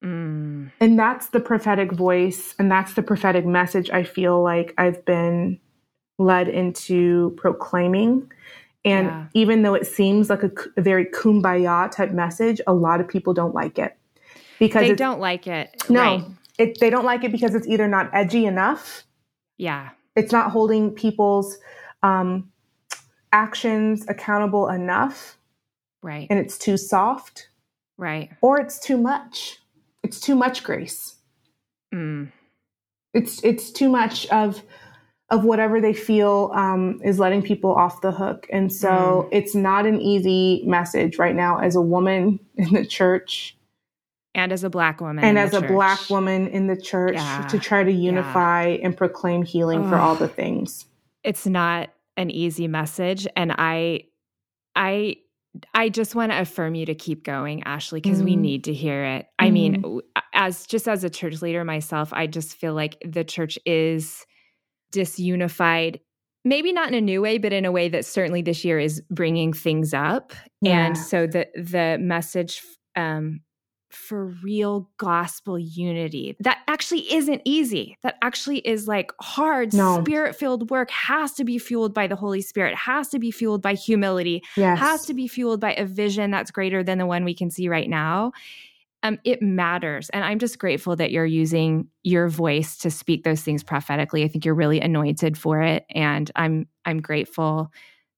Mm. 0.04 0.70
And 0.80 0.98
that's 0.98 1.28
the 1.28 1.40
prophetic 1.40 1.90
voice, 1.92 2.54
and 2.58 2.70
that's 2.70 2.94
the 2.94 3.02
prophetic 3.02 3.46
message 3.46 3.90
I 3.90 4.04
feel 4.04 4.42
like 4.42 4.74
I've 4.78 5.04
been 5.04 5.58
led 6.18 6.48
into 6.48 7.34
proclaiming. 7.36 8.30
And 8.84 9.06
Yeah. 9.06 9.24
even 9.32 9.62
though 9.62 9.74
it 9.74 9.86
seems 9.86 10.28
like 10.28 10.42
a 10.42 10.52
very 10.80 11.06
kumbaya 11.06 11.90
type 11.90 12.12
message, 12.12 12.60
a 12.66 12.74
lot 12.74 13.00
of 13.00 13.08
people 13.08 13.32
don't 13.32 13.54
like 13.54 13.78
it 13.78 13.96
because 14.58 14.82
They 14.82 14.94
don't 14.94 15.20
like 15.20 15.46
it. 15.46 15.70
no, 15.88 16.00
Right. 16.00 16.24
It, 16.59 16.78
they 16.80 16.90
don't 16.90 17.05
like 17.05 17.24
it 17.24 17.32
because 17.32 17.55
it's 17.55 17.66
either 17.66 17.88
not 17.88 18.11
edgy 18.12 18.46
enough, 18.46 19.05
Yeah. 19.59 19.90
it's 20.16 20.32
not 20.32 20.50
holding 20.50 20.90
people's 20.92 21.59
um, 22.02 22.50
actions 23.32 24.05
accountable 24.09 24.68
enough, 24.68 25.38
Right. 26.02 26.26
and 26.30 26.38
it's 26.38 26.59
too 26.59 26.76
soft, 26.76 27.48
right. 27.96 28.30
or 28.40 28.61
it's 28.61 28.78
too 28.78 28.96
much. 28.96 29.59
It's 30.02 30.20
too 30.20 30.34
much 30.34 30.62
grace. 30.62 31.16
Mm. 31.94 32.30
It's 33.14 33.42
it's 33.44 33.70
too 33.70 33.88
much 33.88 34.26
of 34.26 34.62
of 35.30 35.44
whatever 35.44 35.80
they 35.80 35.94
feel 35.94 36.50
um, 36.55 37.00
is 37.02 37.18
letting 37.18 37.40
people 37.42 37.72
off 37.74 38.02
the 38.02 38.12
hook, 38.12 38.46
and 38.52 38.72
so 38.72 38.88
mm. 38.88 39.28
it's 39.32 39.55
not 39.55 39.86
an 39.86 40.00
easy 40.00 40.62
message 40.66 41.18
right 41.18 41.34
now 41.34 41.59
as 41.59 41.74
a 41.74 41.80
woman 41.80 42.38
in 42.57 42.74
the 42.74 42.84
church. 42.84 43.57
And 44.35 44.53
as 44.53 44.64
a 44.64 44.70
black 44.70 45.01
woman, 45.01 45.24
and 45.24 45.39
as 45.39 45.55
a 45.55 45.61
black 45.61 46.11
woman 46.11 46.49
in 46.49 46.66
the 46.66 46.76
church, 46.76 47.14
yeah. 47.14 47.47
to 47.49 47.59
try 47.59 47.85
to 47.85 47.93
unify 47.93 48.66
yeah. 48.66 48.85
and 48.85 48.97
proclaim 48.97 49.45
healing 49.45 49.89
for 49.89 49.97
all 49.97 50.16
the 50.16 50.28
things. 50.28 50.87
It's 51.22 51.47
not 51.47 51.91
an 52.16 52.30
easy 52.30 52.66
message, 52.66 53.28
and 53.37 53.53
I, 53.57 54.05
I 54.74 55.16
I 55.72 55.89
just 55.89 56.14
want 56.14 56.32
to 56.32 56.41
affirm 56.41 56.74
you 56.74 56.87
to 56.87 56.95
keep 56.95 57.24
going, 57.24 57.62
Ashlee, 57.62 58.03
because 58.03 58.20
mm. 58.20 58.24
we 58.24 58.37
need 58.37 58.64
to 58.64 58.74
hear 58.74 59.05
it. 59.05 59.26
Mm. 59.26 59.47
I 59.47 59.51
mean, 59.51 59.82
mm-hmm. 59.82 59.99
as 60.32 60.66
just 60.66 60.89
as 60.89 61.05
a 61.05 61.11
church 61.11 61.43
leader 61.43 61.64
myself, 61.64 62.12
I 62.12 62.26
just 62.26 62.57
feel 62.57 62.74
like 62.74 62.97
the 63.07 63.24
church 63.24 63.59
is 63.64 64.24
disunified. 64.93 66.01
Maybe 66.45 66.72
not 66.72 66.89
in 66.89 66.95
a 66.95 67.01
new 67.01 67.22
way, 67.22 67.39
but 67.39 67.53
in 67.53 67.64
a 67.64 67.72
way 67.72 67.89
that 67.89 68.05
certainly 68.05 68.43
this 68.43 68.64
year 68.64 68.78
is 68.78 69.01
bringing 69.11 69.53
things 69.53 69.95
up. 69.95 70.32
Yeah. 70.61 70.87
And 70.87 70.99
so 70.99 71.26
the 71.26 71.47
the 71.55 71.99
message 72.01 72.61
um, 72.97 73.41
for 73.95 74.26
real 74.42 74.88
gospel 74.99 75.59
unity. 75.59 76.36
That 76.40 76.59
actually 76.68 77.12
isn't 77.12 77.42
easy. 77.45 77.97
That 78.03 78.16
actually 78.22 78.59
is 78.59 78.88
like 78.88 79.12
hard, 79.20 79.72
no. 79.72 80.03
spirit 80.03 80.36
filled 80.36 80.70
work 80.70 80.90
has 80.90 81.32
to 81.34 81.45
be 81.45 81.59
fueled 81.59 81.95
by 81.95 82.07
the 82.07 82.16
Holy 82.16 82.40
Spirit, 82.40 82.74
has 82.74 83.09
to 83.11 83.18
be 83.18 83.30
fueled 83.30 83.62
by 83.62 83.74
humility, 83.74 84.42
yes. 84.57 84.78
has 84.78 85.07
to 85.07 85.14
be 85.14 85.28
fueled 85.28 85.61
by 85.61 85.74
a 85.74 85.84
vision 85.84 86.30
that's 86.30 86.51
greater 86.51 86.82
than 86.82 86.99
the 86.99 87.07
one 87.07 87.24
we 87.24 87.34
can 87.34 87.51
see 87.51 87.68
right 87.68 87.88
now. 87.88 88.32
Um, 89.03 89.18
it 89.22 89.42
matters. 89.42 90.09
And 90.11 90.24
I'm 90.24 90.38
just 90.38 90.59
grateful 90.59 90.97
that 90.97 91.11
you're 91.11 91.26
using 91.26 91.88
your 92.03 92.28
voice 92.28 92.78
to 92.78 92.90
speak 92.90 93.22
those 93.22 93.42
things 93.42 93.62
prophetically. 93.62 94.24
I 94.24 94.28
think 94.28 94.47
you're 94.47 94.55
really 94.55 94.80
anointed 94.80 95.36
for 95.36 95.61
it. 95.61 95.84
And 95.90 96.30
I'm 96.36 96.68
I'm 96.86 97.03
grateful 97.03 97.70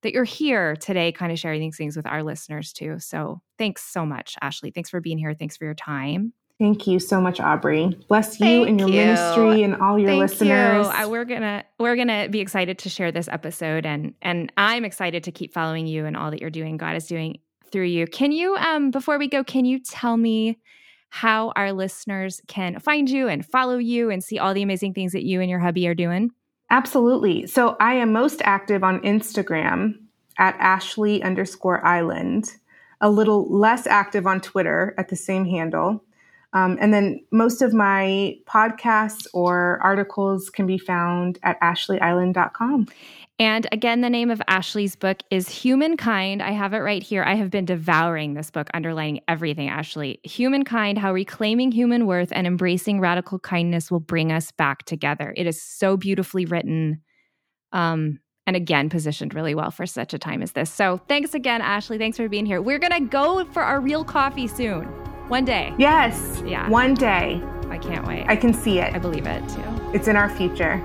that 0.06 0.14
you're 0.14 0.24
here 0.24 0.76
today, 0.76 1.12
kind 1.12 1.32
of 1.32 1.38
sharing 1.38 1.60
these 1.60 1.76
things 1.76 1.96
with 1.96 2.06
our 2.06 2.22
listeners 2.22 2.72
too. 2.72 2.98
So 3.00 3.42
thanks 3.58 3.82
so 3.82 4.06
much, 4.06 4.36
Ashlee. 4.42 4.72
Thanks 4.72 4.88
for 4.88 5.00
being 5.00 5.18
here. 5.18 5.34
Thanks 5.34 5.56
for 5.56 5.64
your 5.64 5.74
time. 5.74 6.32
Thank 6.58 6.86
you 6.86 6.98
so 6.98 7.20
much, 7.20 7.38
Aubrey. 7.38 7.98
Bless 8.08 8.40
you 8.40 8.46
Thank 8.46 8.68
and 8.68 8.80
your 8.80 8.88
you. 8.88 8.94
ministry 8.94 9.62
and 9.62 9.76
all 9.76 9.98
your 9.98 10.08
Thank 10.08 10.20
listeners. 10.20 10.86
You. 10.86 10.92
I, 10.92 11.06
we're 11.06 11.26
gonna 11.26 11.64
we're 11.78 11.96
gonna 11.96 12.28
be 12.30 12.40
excited 12.40 12.78
to 12.78 12.88
share 12.88 13.12
this 13.12 13.28
episode, 13.28 13.84
and 13.84 14.14
and 14.22 14.50
I'm 14.56 14.84
excited 14.84 15.24
to 15.24 15.32
keep 15.32 15.52
following 15.52 15.86
you 15.86 16.06
and 16.06 16.16
all 16.16 16.30
that 16.30 16.40
you're 16.40 16.48
doing. 16.48 16.78
God 16.78 16.96
is 16.96 17.06
doing 17.06 17.40
through 17.70 17.86
you. 17.86 18.06
Can 18.06 18.32
you 18.32 18.56
um 18.56 18.90
before 18.90 19.18
we 19.18 19.28
go, 19.28 19.44
can 19.44 19.66
you 19.66 19.78
tell 19.78 20.16
me 20.16 20.58
how 21.10 21.52
our 21.56 21.72
listeners 21.72 22.40
can 22.48 22.78
find 22.80 23.10
you 23.10 23.28
and 23.28 23.44
follow 23.44 23.76
you 23.76 24.10
and 24.10 24.24
see 24.24 24.38
all 24.38 24.54
the 24.54 24.62
amazing 24.62 24.94
things 24.94 25.12
that 25.12 25.24
you 25.24 25.42
and 25.42 25.50
your 25.50 25.60
hubby 25.60 25.86
are 25.88 25.94
doing? 25.94 26.30
Absolutely. 26.70 27.46
So 27.46 27.76
I 27.80 27.94
am 27.94 28.12
most 28.12 28.42
active 28.44 28.82
on 28.82 29.00
Instagram 29.00 29.98
at 30.38 30.58
Ashlee 30.58 31.22
underscore 31.22 31.82
Eiland, 31.82 32.56
a 33.00 33.10
little 33.10 33.48
less 33.48 33.86
active 33.86 34.26
on 34.26 34.40
Twitter 34.40 34.94
at 34.98 35.08
the 35.08 35.16
same 35.16 35.44
handle. 35.44 36.02
Um, 36.52 36.78
and 36.80 36.92
then 36.92 37.20
most 37.30 37.60
of 37.60 37.74
my 37.74 38.38
podcasts 38.46 39.26
or 39.34 39.78
articles 39.82 40.48
can 40.48 40.66
be 40.66 40.78
found 40.78 41.38
at 41.42 41.60
ashleeeiland.com. 41.60 42.88
And 43.38 43.66
again, 43.70 44.00
the 44.00 44.08
name 44.08 44.30
of 44.30 44.40
Ashlee's 44.48 44.96
book 44.96 45.18
is 45.30 45.48
Humankind. 45.48 46.42
I 46.42 46.52
have 46.52 46.72
it 46.72 46.78
right 46.78 47.02
here. 47.02 47.22
I 47.22 47.34
have 47.34 47.50
been 47.50 47.66
devouring 47.66 48.32
this 48.32 48.50
book, 48.50 48.68
underlining 48.72 49.20
everything, 49.28 49.68
Ashlee. 49.68 50.24
Humankind 50.24 50.96
How 50.96 51.12
Reclaiming 51.12 51.70
Human 51.70 52.06
Worth 52.06 52.30
and 52.32 52.46
Embracing 52.46 52.98
Radical 52.98 53.38
Kindness 53.38 53.90
Will 53.90 54.00
Bring 54.00 54.32
Us 54.32 54.52
Back 54.52 54.84
Together. 54.86 55.34
It 55.36 55.46
is 55.46 55.60
so 55.60 55.98
beautifully 55.98 56.46
written. 56.46 57.02
Um, 57.72 58.20
and 58.46 58.56
again, 58.56 58.88
positioned 58.88 59.34
really 59.34 59.54
well 59.54 59.70
for 59.70 59.84
such 59.86 60.14
a 60.14 60.18
time 60.18 60.40
as 60.40 60.52
this. 60.52 60.70
So 60.70 61.02
thanks 61.06 61.34
again, 61.34 61.60
Ashlee. 61.60 61.98
Thanks 61.98 62.16
for 62.16 62.28
being 62.30 62.46
here. 62.46 62.62
We're 62.62 62.78
going 62.78 62.92
to 62.92 63.06
go 63.06 63.44
for 63.46 63.62
our 63.62 63.80
real 63.80 64.04
coffee 64.04 64.46
soon. 64.46 64.84
One 65.28 65.44
day. 65.44 65.74
Yes. 65.76 66.42
Yeah. 66.46 66.70
One 66.70 66.94
day. 66.94 67.42
I 67.68 67.76
can't 67.76 68.06
wait. 68.06 68.24
I 68.28 68.36
can 68.36 68.54
see 68.54 68.78
it. 68.78 68.94
I 68.94 68.98
believe 68.98 69.26
it 69.26 69.46
too. 69.48 69.90
It's 69.92 70.08
in 70.08 70.16
our 70.16 70.30
future. 70.30 70.80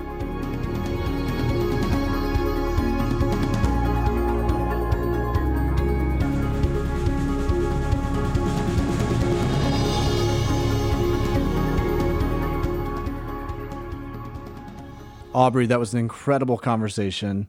Aubrey, 15.33 15.65
that 15.67 15.79
was 15.79 15.93
an 15.93 15.99
incredible 15.99 16.57
conversation. 16.57 17.47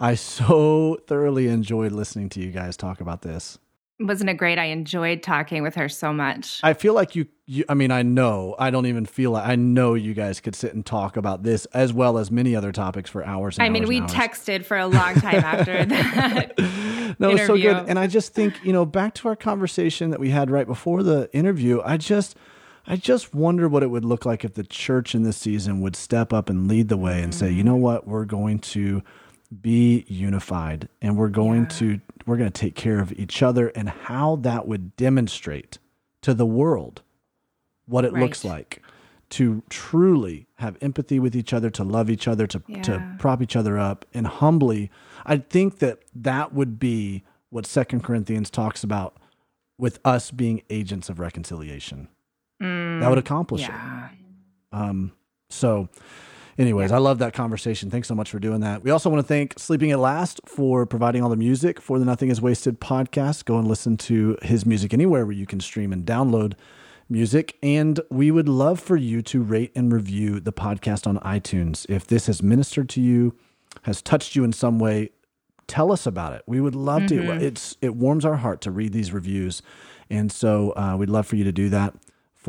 I 0.00 0.14
so 0.14 0.98
thoroughly 1.06 1.48
enjoyed 1.48 1.92
listening 1.92 2.30
to 2.30 2.40
you 2.40 2.50
guys 2.50 2.76
talk 2.76 3.02
about 3.02 3.20
this. 3.20 3.58
Wasn't 4.00 4.30
it 4.30 4.34
great? 4.34 4.58
I 4.58 4.66
enjoyed 4.66 5.22
talking 5.22 5.62
with 5.62 5.74
her 5.74 5.88
so 5.88 6.12
much. 6.12 6.60
I 6.62 6.72
feel 6.72 6.94
like 6.94 7.16
you, 7.16 7.26
you 7.46 7.64
I 7.68 7.74
mean, 7.74 7.90
I 7.90 8.02
know, 8.02 8.54
I 8.58 8.70
don't 8.70 8.86
even 8.86 9.04
feel 9.04 9.32
like, 9.32 9.46
I 9.46 9.56
know 9.56 9.94
you 9.94 10.14
guys 10.14 10.40
could 10.40 10.54
sit 10.54 10.72
and 10.72 10.86
talk 10.86 11.16
about 11.16 11.42
this 11.42 11.66
as 11.66 11.92
well 11.92 12.16
as 12.16 12.30
many 12.30 12.56
other 12.56 12.72
topics 12.72 13.10
for 13.10 13.24
hours 13.24 13.58
I 13.58 13.68
mean, 13.68 13.88
we 13.88 14.00
texted 14.02 14.64
for 14.64 14.78
a 14.78 14.86
long 14.86 15.16
time 15.16 15.44
after 15.44 15.84
that. 15.84 17.16
no, 17.18 17.30
it's 17.30 17.46
so 17.46 17.56
good. 17.56 17.88
And 17.88 17.98
I 17.98 18.06
just 18.06 18.32
think, 18.32 18.54
you 18.64 18.72
know, 18.72 18.86
back 18.86 19.14
to 19.14 19.28
our 19.28 19.36
conversation 19.36 20.10
that 20.10 20.20
we 20.20 20.30
had 20.30 20.48
right 20.48 20.66
before 20.66 21.02
the 21.02 21.28
interview, 21.34 21.82
I 21.84 21.96
just, 21.98 22.36
I 22.90 22.96
just 22.96 23.34
wonder 23.34 23.68
what 23.68 23.82
it 23.82 23.90
would 23.90 24.04
look 24.04 24.24
like 24.24 24.44
if 24.44 24.54
the 24.54 24.64
church 24.64 25.14
in 25.14 25.22
this 25.22 25.36
season 25.36 25.82
would 25.82 25.94
step 25.94 26.32
up 26.32 26.48
and 26.48 26.66
lead 26.66 26.88
the 26.88 26.96
way 26.96 27.22
and 27.22 27.34
say, 27.34 27.50
you 27.50 27.62
know 27.62 27.76
mm. 27.76 27.80
what, 27.80 28.08
we're 28.08 28.24
going 28.24 28.60
to 28.60 29.02
be 29.60 30.06
unified 30.08 30.88
and 31.02 31.16
we're 31.16 31.28
going 31.28 31.62
yeah. 31.62 31.68
to 31.68 32.00
we're 32.26 32.36
going 32.36 32.50
to 32.50 32.60
take 32.60 32.74
care 32.74 33.00
of 33.00 33.12
each 33.12 33.42
other 33.42 33.68
and 33.68 33.88
how 33.88 34.36
that 34.36 34.66
would 34.66 34.94
demonstrate 34.96 35.78
to 36.20 36.34
the 36.34 36.46
world 36.46 37.02
what 37.86 38.04
it 38.04 38.12
right. 38.12 38.22
looks 38.22 38.44
like 38.44 38.82
to 39.30 39.62
truly 39.70 40.46
have 40.56 40.76
empathy 40.82 41.18
with 41.18 41.34
each 41.34 41.54
other 41.54 41.70
to 41.70 41.82
love 41.82 42.10
each 42.10 42.28
other 42.28 42.46
to 42.46 42.62
yeah. 42.66 42.82
to 42.82 43.16
prop 43.18 43.40
each 43.40 43.56
other 43.56 43.78
up 43.78 44.04
and 44.12 44.26
humbly 44.26 44.90
i 45.24 45.38
think 45.38 45.78
that 45.78 46.00
that 46.14 46.52
would 46.52 46.78
be 46.78 47.24
what 47.48 47.64
second 47.64 48.04
corinthians 48.04 48.50
talks 48.50 48.84
about 48.84 49.16
with 49.78 49.98
us 50.04 50.30
being 50.30 50.60
agents 50.68 51.08
of 51.08 51.18
reconciliation 51.18 52.08
Mm, 52.62 53.00
that 53.00 53.08
would 53.08 53.18
accomplish 53.18 53.62
yeah. 53.62 54.08
it. 54.08 54.18
Um, 54.72 55.12
so, 55.50 55.88
anyways, 56.58 56.90
yeah. 56.90 56.96
I 56.96 56.98
love 57.00 57.18
that 57.18 57.32
conversation. 57.32 57.90
Thanks 57.90 58.08
so 58.08 58.14
much 58.14 58.30
for 58.30 58.38
doing 58.38 58.60
that. 58.60 58.82
We 58.82 58.90
also 58.90 59.08
want 59.10 59.22
to 59.22 59.26
thank 59.26 59.58
Sleeping 59.58 59.90
at 59.90 59.98
Last 59.98 60.40
for 60.46 60.86
providing 60.86 61.22
all 61.22 61.30
the 61.30 61.36
music 61.36 61.80
for 61.80 61.98
the 61.98 62.04
Nothing 62.04 62.30
is 62.30 62.40
Wasted 62.40 62.80
podcast. 62.80 63.44
Go 63.44 63.58
and 63.58 63.68
listen 63.68 63.96
to 63.98 64.36
his 64.42 64.66
music 64.66 64.92
anywhere 64.92 65.24
where 65.24 65.34
you 65.34 65.46
can 65.46 65.60
stream 65.60 65.92
and 65.92 66.04
download 66.04 66.54
music. 67.08 67.56
And 67.62 68.00
we 68.10 68.30
would 68.30 68.48
love 68.48 68.80
for 68.80 68.96
you 68.96 69.22
to 69.22 69.42
rate 69.42 69.72
and 69.74 69.92
review 69.92 70.40
the 70.40 70.52
podcast 70.52 71.06
on 71.06 71.18
iTunes. 71.18 71.86
If 71.88 72.06
this 72.06 72.26
has 72.26 72.42
ministered 72.42 72.88
to 72.90 73.00
you, 73.00 73.34
has 73.82 74.02
touched 74.02 74.36
you 74.36 74.44
in 74.44 74.52
some 74.52 74.78
way, 74.78 75.10
tell 75.66 75.92
us 75.92 76.06
about 76.06 76.34
it. 76.34 76.42
We 76.46 76.60
would 76.60 76.74
love 76.74 77.02
mm-hmm. 77.02 77.38
to. 77.38 77.44
It's 77.44 77.76
it 77.80 77.94
warms 77.94 78.24
our 78.24 78.36
heart 78.36 78.60
to 78.62 78.70
read 78.70 78.92
these 78.92 79.12
reviews, 79.12 79.62
and 80.10 80.32
so 80.32 80.72
uh, 80.72 80.96
we'd 80.98 81.10
love 81.10 81.26
for 81.26 81.36
you 81.36 81.44
to 81.44 81.52
do 81.52 81.68
that 81.70 81.94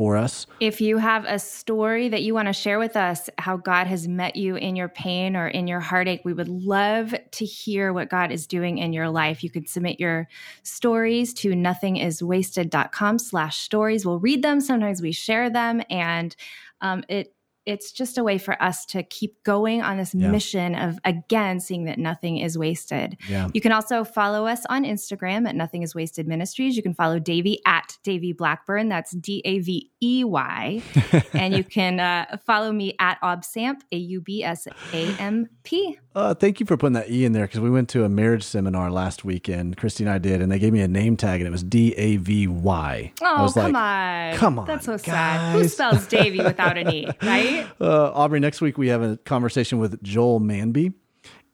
for 0.00 0.16
us. 0.16 0.46
If 0.60 0.80
you 0.80 0.96
have 0.96 1.26
a 1.26 1.38
story 1.38 2.08
that 2.08 2.22
you 2.22 2.32
want 2.32 2.48
to 2.48 2.54
share 2.54 2.78
with 2.78 2.96
us, 2.96 3.28
how 3.36 3.58
God 3.58 3.86
has 3.86 4.08
met 4.08 4.34
you 4.34 4.56
in 4.56 4.74
your 4.74 4.88
pain 4.88 5.36
or 5.36 5.46
in 5.46 5.66
your 5.66 5.80
heartache, 5.80 6.22
we 6.24 6.32
would 6.32 6.48
love 6.48 7.14
to 7.32 7.44
hear 7.44 7.92
what 7.92 8.08
God 8.08 8.32
is 8.32 8.46
doing 8.46 8.78
in 8.78 8.94
your 8.94 9.10
life. 9.10 9.44
You 9.44 9.50
could 9.50 9.68
submit 9.68 10.00
your 10.00 10.26
stories 10.62 11.34
to 11.34 11.50
nothingiswasted.com 11.50 13.18
slash 13.18 13.58
stories. 13.58 14.06
We'll 14.06 14.20
read 14.20 14.42
them. 14.42 14.62
Sometimes 14.62 15.02
we 15.02 15.12
share 15.12 15.50
them. 15.50 15.82
And 15.90 16.34
um, 16.80 17.04
it 17.10 17.34
it's 17.70 17.92
just 17.92 18.18
a 18.18 18.24
way 18.24 18.36
for 18.36 18.60
us 18.60 18.84
to 18.86 19.02
keep 19.04 19.42
going 19.44 19.80
on 19.80 19.96
this 19.96 20.14
yeah. 20.14 20.28
mission 20.28 20.74
of 20.74 20.98
again 21.04 21.60
seeing 21.60 21.84
that 21.84 21.98
nothing 21.98 22.38
is 22.38 22.58
wasted. 22.58 23.16
Yeah. 23.28 23.48
You 23.54 23.60
can 23.60 23.70
also 23.70 24.02
follow 24.02 24.46
us 24.46 24.66
on 24.68 24.84
Instagram 24.84 25.48
at 25.48 25.54
Nothing 25.54 25.82
Is 25.82 25.94
Wasted 25.94 26.26
Ministries. 26.26 26.76
You 26.76 26.82
can 26.82 26.94
follow 26.94 27.18
Davey 27.18 27.60
at 27.66 27.96
Davey 28.02 28.32
Blackburn. 28.32 28.88
That's 28.88 29.12
D 29.12 29.40
A 29.44 29.60
V 29.60 29.90
E 30.02 30.24
Y, 30.24 30.82
and 31.32 31.54
you 31.54 31.62
can 31.62 32.00
uh, 32.00 32.38
follow 32.44 32.72
me 32.72 32.94
at 32.98 33.20
Aubsamp 33.22 33.80
A 33.92 33.96
U 33.96 34.20
B 34.20 34.42
S 34.42 34.66
A 34.92 35.16
M 35.18 35.48
P. 35.62 35.98
Uh, 36.12 36.34
thank 36.34 36.58
you 36.58 36.66
for 36.66 36.76
putting 36.76 36.94
that 36.94 37.08
E 37.08 37.24
in 37.24 37.32
there 37.32 37.46
because 37.46 37.60
we 37.60 37.70
went 37.70 37.88
to 37.88 38.02
a 38.02 38.08
marriage 38.08 38.42
seminar 38.42 38.90
last 38.90 39.24
weekend. 39.24 39.76
Christy 39.76 40.02
and 40.02 40.12
I 40.12 40.18
did, 40.18 40.42
and 40.42 40.50
they 40.50 40.58
gave 40.58 40.72
me 40.72 40.80
a 40.80 40.88
name 40.88 41.16
tag, 41.16 41.40
and 41.40 41.46
it 41.46 41.52
was 41.52 41.62
D 41.62 41.94
A 41.96 42.16
V 42.16 42.48
Y. 42.48 43.12
Oh, 43.22 43.50
come 43.54 43.72
like, 43.72 44.34
on. 44.34 44.38
Come 44.38 44.58
on. 44.58 44.66
That's 44.66 44.86
so 44.86 44.92
guys. 44.92 45.04
sad. 45.04 45.52
Who 45.52 45.68
spells 45.68 46.06
Davy 46.08 46.42
without 46.42 46.76
an 46.76 46.90
E, 46.92 47.08
right? 47.22 47.68
Uh, 47.80 48.10
Aubrey, 48.12 48.40
next 48.40 48.60
week 48.60 48.76
we 48.76 48.88
have 48.88 49.02
a 49.02 49.18
conversation 49.18 49.78
with 49.78 50.02
Joel 50.02 50.40
Manby. 50.40 50.94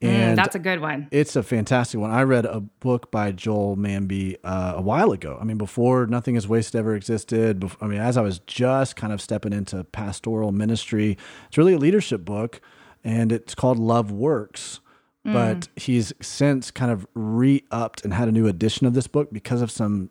Mm, 0.00 0.08
and 0.08 0.32
mm, 0.32 0.42
that's 0.42 0.54
a 0.54 0.58
good 0.58 0.80
one. 0.80 1.08
It's 1.10 1.36
a 1.36 1.42
fantastic 1.42 2.00
one. 2.00 2.10
I 2.10 2.22
read 2.22 2.44
a 2.44 2.60
book 2.60 3.10
by 3.10 3.32
Joel 3.32 3.76
Manby 3.76 4.36
uh, 4.44 4.74
a 4.76 4.82
while 4.82 5.12
ago. 5.12 5.38
I 5.40 5.44
mean, 5.44 5.58
before 5.58 6.06
Nothing 6.06 6.34
is 6.36 6.46
Wasted 6.46 6.78
ever 6.78 6.94
existed. 6.94 7.60
Before, 7.60 7.84
I 7.84 7.90
mean, 7.90 8.00
as 8.00 8.16
I 8.16 8.22
was 8.22 8.38
just 8.40 8.96
kind 8.96 9.12
of 9.12 9.20
stepping 9.20 9.52
into 9.52 9.84
pastoral 9.84 10.52
ministry, 10.52 11.16
it's 11.48 11.56
really 11.56 11.72
a 11.74 11.78
leadership 11.78 12.24
book, 12.24 12.60
and 13.06 13.30
it's 13.30 13.54
called 13.54 13.78
Love 13.78 14.10
Works. 14.10 14.80
Mm. 15.24 15.32
But 15.32 15.68
he's 15.76 16.12
since 16.20 16.70
kind 16.70 16.90
of 16.90 17.06
re 17.14 17.64
upped 17.70 18.04
and 18.04 18.12
had 18.12 18.28
a 18.28 18.32
new 18.32 18.46
edition 18.46 18.86
of 18.86 18.94
this 18.94 19.06
book 19.06 19.32
because 19.32 19.62
of 19.62 19.70
some 19.70 20.10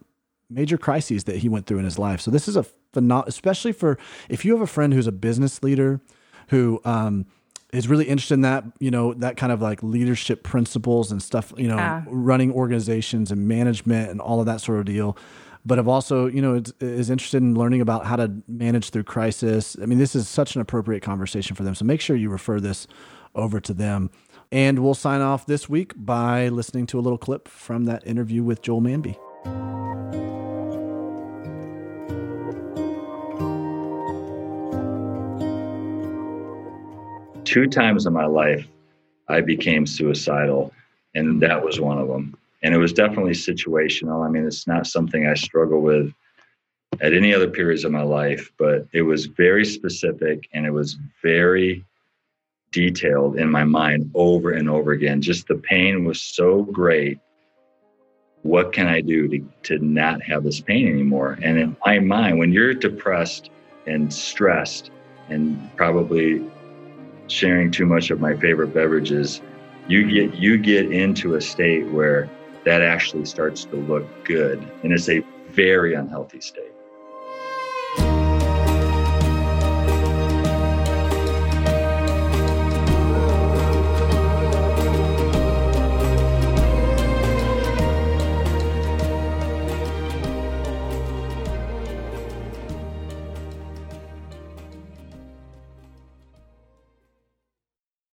major 0.50 0.78
crises 0.78 1.26
that 1.26 1.38
he 1.38 1.50
went 1.50 1.68
through 1.68 1.80
in 1.80 1.86
his 1.86 2.00
life. 2.00 2.22
So 2.22 2.32
this 2.32 2.48
is 2.48 2.56
a 2.56 2.64
phenomenal, 2.94 3.28
especially 3.28 3.74
for 3.74 3.98
if 4.30 4.46
you 4.46 4.54
have 4.54 4.62
a 4.62 4.68
friend 4.68 4.94
who's 4.94 5.08
a 5.08 5.12
business 5.12 5.62
leader 5.62 6.02
who 6.50 6.82
um, 6.86 7.26
is 7.74 7.88
really 7.88 8.06
interested 8.06 8.36
in 8.36 8.42
that, 8.42 8.64
you 8.80 8.92
know, 8.92 9.14
that 9.16 9.36
kind 9.36 9.52
of 9.52 9.62
like 9.62 9.84
leadership 9.84 10.44
principles 10.44 11.12
and 11.12 11.22
stuff, 11.22 11.54
you 11.58 11.68
know, 11.68 11.78
yeah. 11.78 12.04
running 12.08 12.52
organizations 12.52 13.32
and 13.32 13.48
management 13.48 14.12
and 14.12 14.22
all 14.22 14.40
of 14.40 14.46
that 14.46 14.62
sort 14.62 14.80
of 14.80 14.86
deal. 14.86 15.18
But 15.66 15.80
have 15.80 15.88
also, 15.88 16.28
you 16.28 16.42
know, 16.42 16.56
is, 16.56 16.74
is 16.80 17.10
interested 17.10 17.42
in 17.42 17.56
learning 17.56 17.82
about 17.82 18.06
how 18.06 18.16
to 18.18 18.32
manage 18.48 18.92
through 18.92 19.04
crisis. 19.04 19.76
I 19.82 19.86
mean, 19.86 19.98
this 19.98 20.16
is 20.16 20.28
such 20.28 20.56
an 20.56 20.62
appropriate 20.62 21.02
conversation 21.02 21.56
for 21.56 21.64
them. 21.64 21.74
So 21.74 21.86
make 21.86 22.02
sure 22.02 22.16
you 22.16 22.30
refer 22.30 22.60
this 22.60 22.88
over 23.34 23.60
to 23.60 23.74
them. 23.74 24.12
And 24.52 24.80
we'll 24.80 24.94
sign 24.94 25.22
off 25.22 25.48
this 25.48 25.68
week 25.68 25.94
by 25.96 26.50
listening 26.50 26.86
to 26.88 27.00
a 27.00 27.02
little 27.02 27.18
clip 27.18 27.48
from 27.48 27.86
that 27.86 28.06
interview 28.06 28.44
with 28.44 28.62
Joel 28.62 28.82
Manby. 28.82 29.18
two 37.56 37.68
times 37.68 38.06
in 38.06 38.12
my 38.12 38.26
life 38.26 38.68
I 39.30 39.40
became 39.40 39.88
suicidal, 39.88 40.74
and 41.14 41.42
that 41.42 41.64
was 41.64 41.80
one 41.80 41.98
of 41.98 42.10
them. 42.10 42.36
And 42.66 42.74
it 42.74 42.80
was 42.80 42.94
definitely 42.94 43.34
situational. 43.34 44.26
I 44.26 44.30
mean, 44.30 44.44
it's 44.44 44.66
not 44.66 44.88
something 44.88 45.28
I 45.28 45.36
struggle 45.36 45.82
with 45.82 46.12
at 47.00 47.14
any 47.14 47.32
other 47.32 47.48
periods 47.48 47.84
of 47.84 47.92
my 47.92 48.02
life, 48.02 48.52
but 48.58 48.88
it 48.92 49.04
was 49.04 49.28
very 49.28 49.64
specific 49.64 50.50
and 50.52 50.66
it 50.66 50.72
was 50.72 50.98
very 51.22 51.86
detailed 52.72 53.38
in 53.38 53.52
my 53.52 53.64
mind 53.64 54.10
over 54.16 54.50
and 54.50 54.68
over 54.68 54.94
again. 54.94 55.22
Just 55.22 55.48
the 55.48 55.58
pain 55.58 56.06
was 56.06 56.20
so 56.20 56.64
great. 56.64 57.20
What 58.42 58.74
can 58.74 58.88
I 58.88 59.00
do 59.00 59.28
to, 59.28 59.48
to 59.66 59.78
not 59.86 60.24
have 60.24 60.44
this 60.44 60.60
pain 60.60 60.88
anymore? 60.88 61.38
And 61.44 61.60
in 61.60 61.78
my 61.86 62.00
mind, 62.00 62.40
when 62.40 62.52
you're 62.52 62.74
depressed 62.74 63.52
and 63.86 64.12
stressed 64.12 64.90
and 65.30 65.70
probably 65.76 66.44
sharing 67.28 67.70
too 67.70 67.86
much 67.86 68.10
of 68.10 68.20
my 68.20 68.36
favorite 68.36 68.74
beverages, 68.74 69.40
you 69.88 70.10
get 70.10 70.34
you 70.40 70.58
get 70.58 70.92
into 70.92 71.36
a 71.36 71.42
state 71.42 71.88
where 71.92 72.28
that 72.66 72.82
actually 72.82 73.26
starts 73.26 73.64
to 73.66 73.76
look 73.76 74.06
good, 74.26 74.60
and 74.84 74.92
it's 74.92 75.10
a 75.10 75.20
very 75.50 75.94
unhealthy 75.94 76.42
state. 76.42 76.75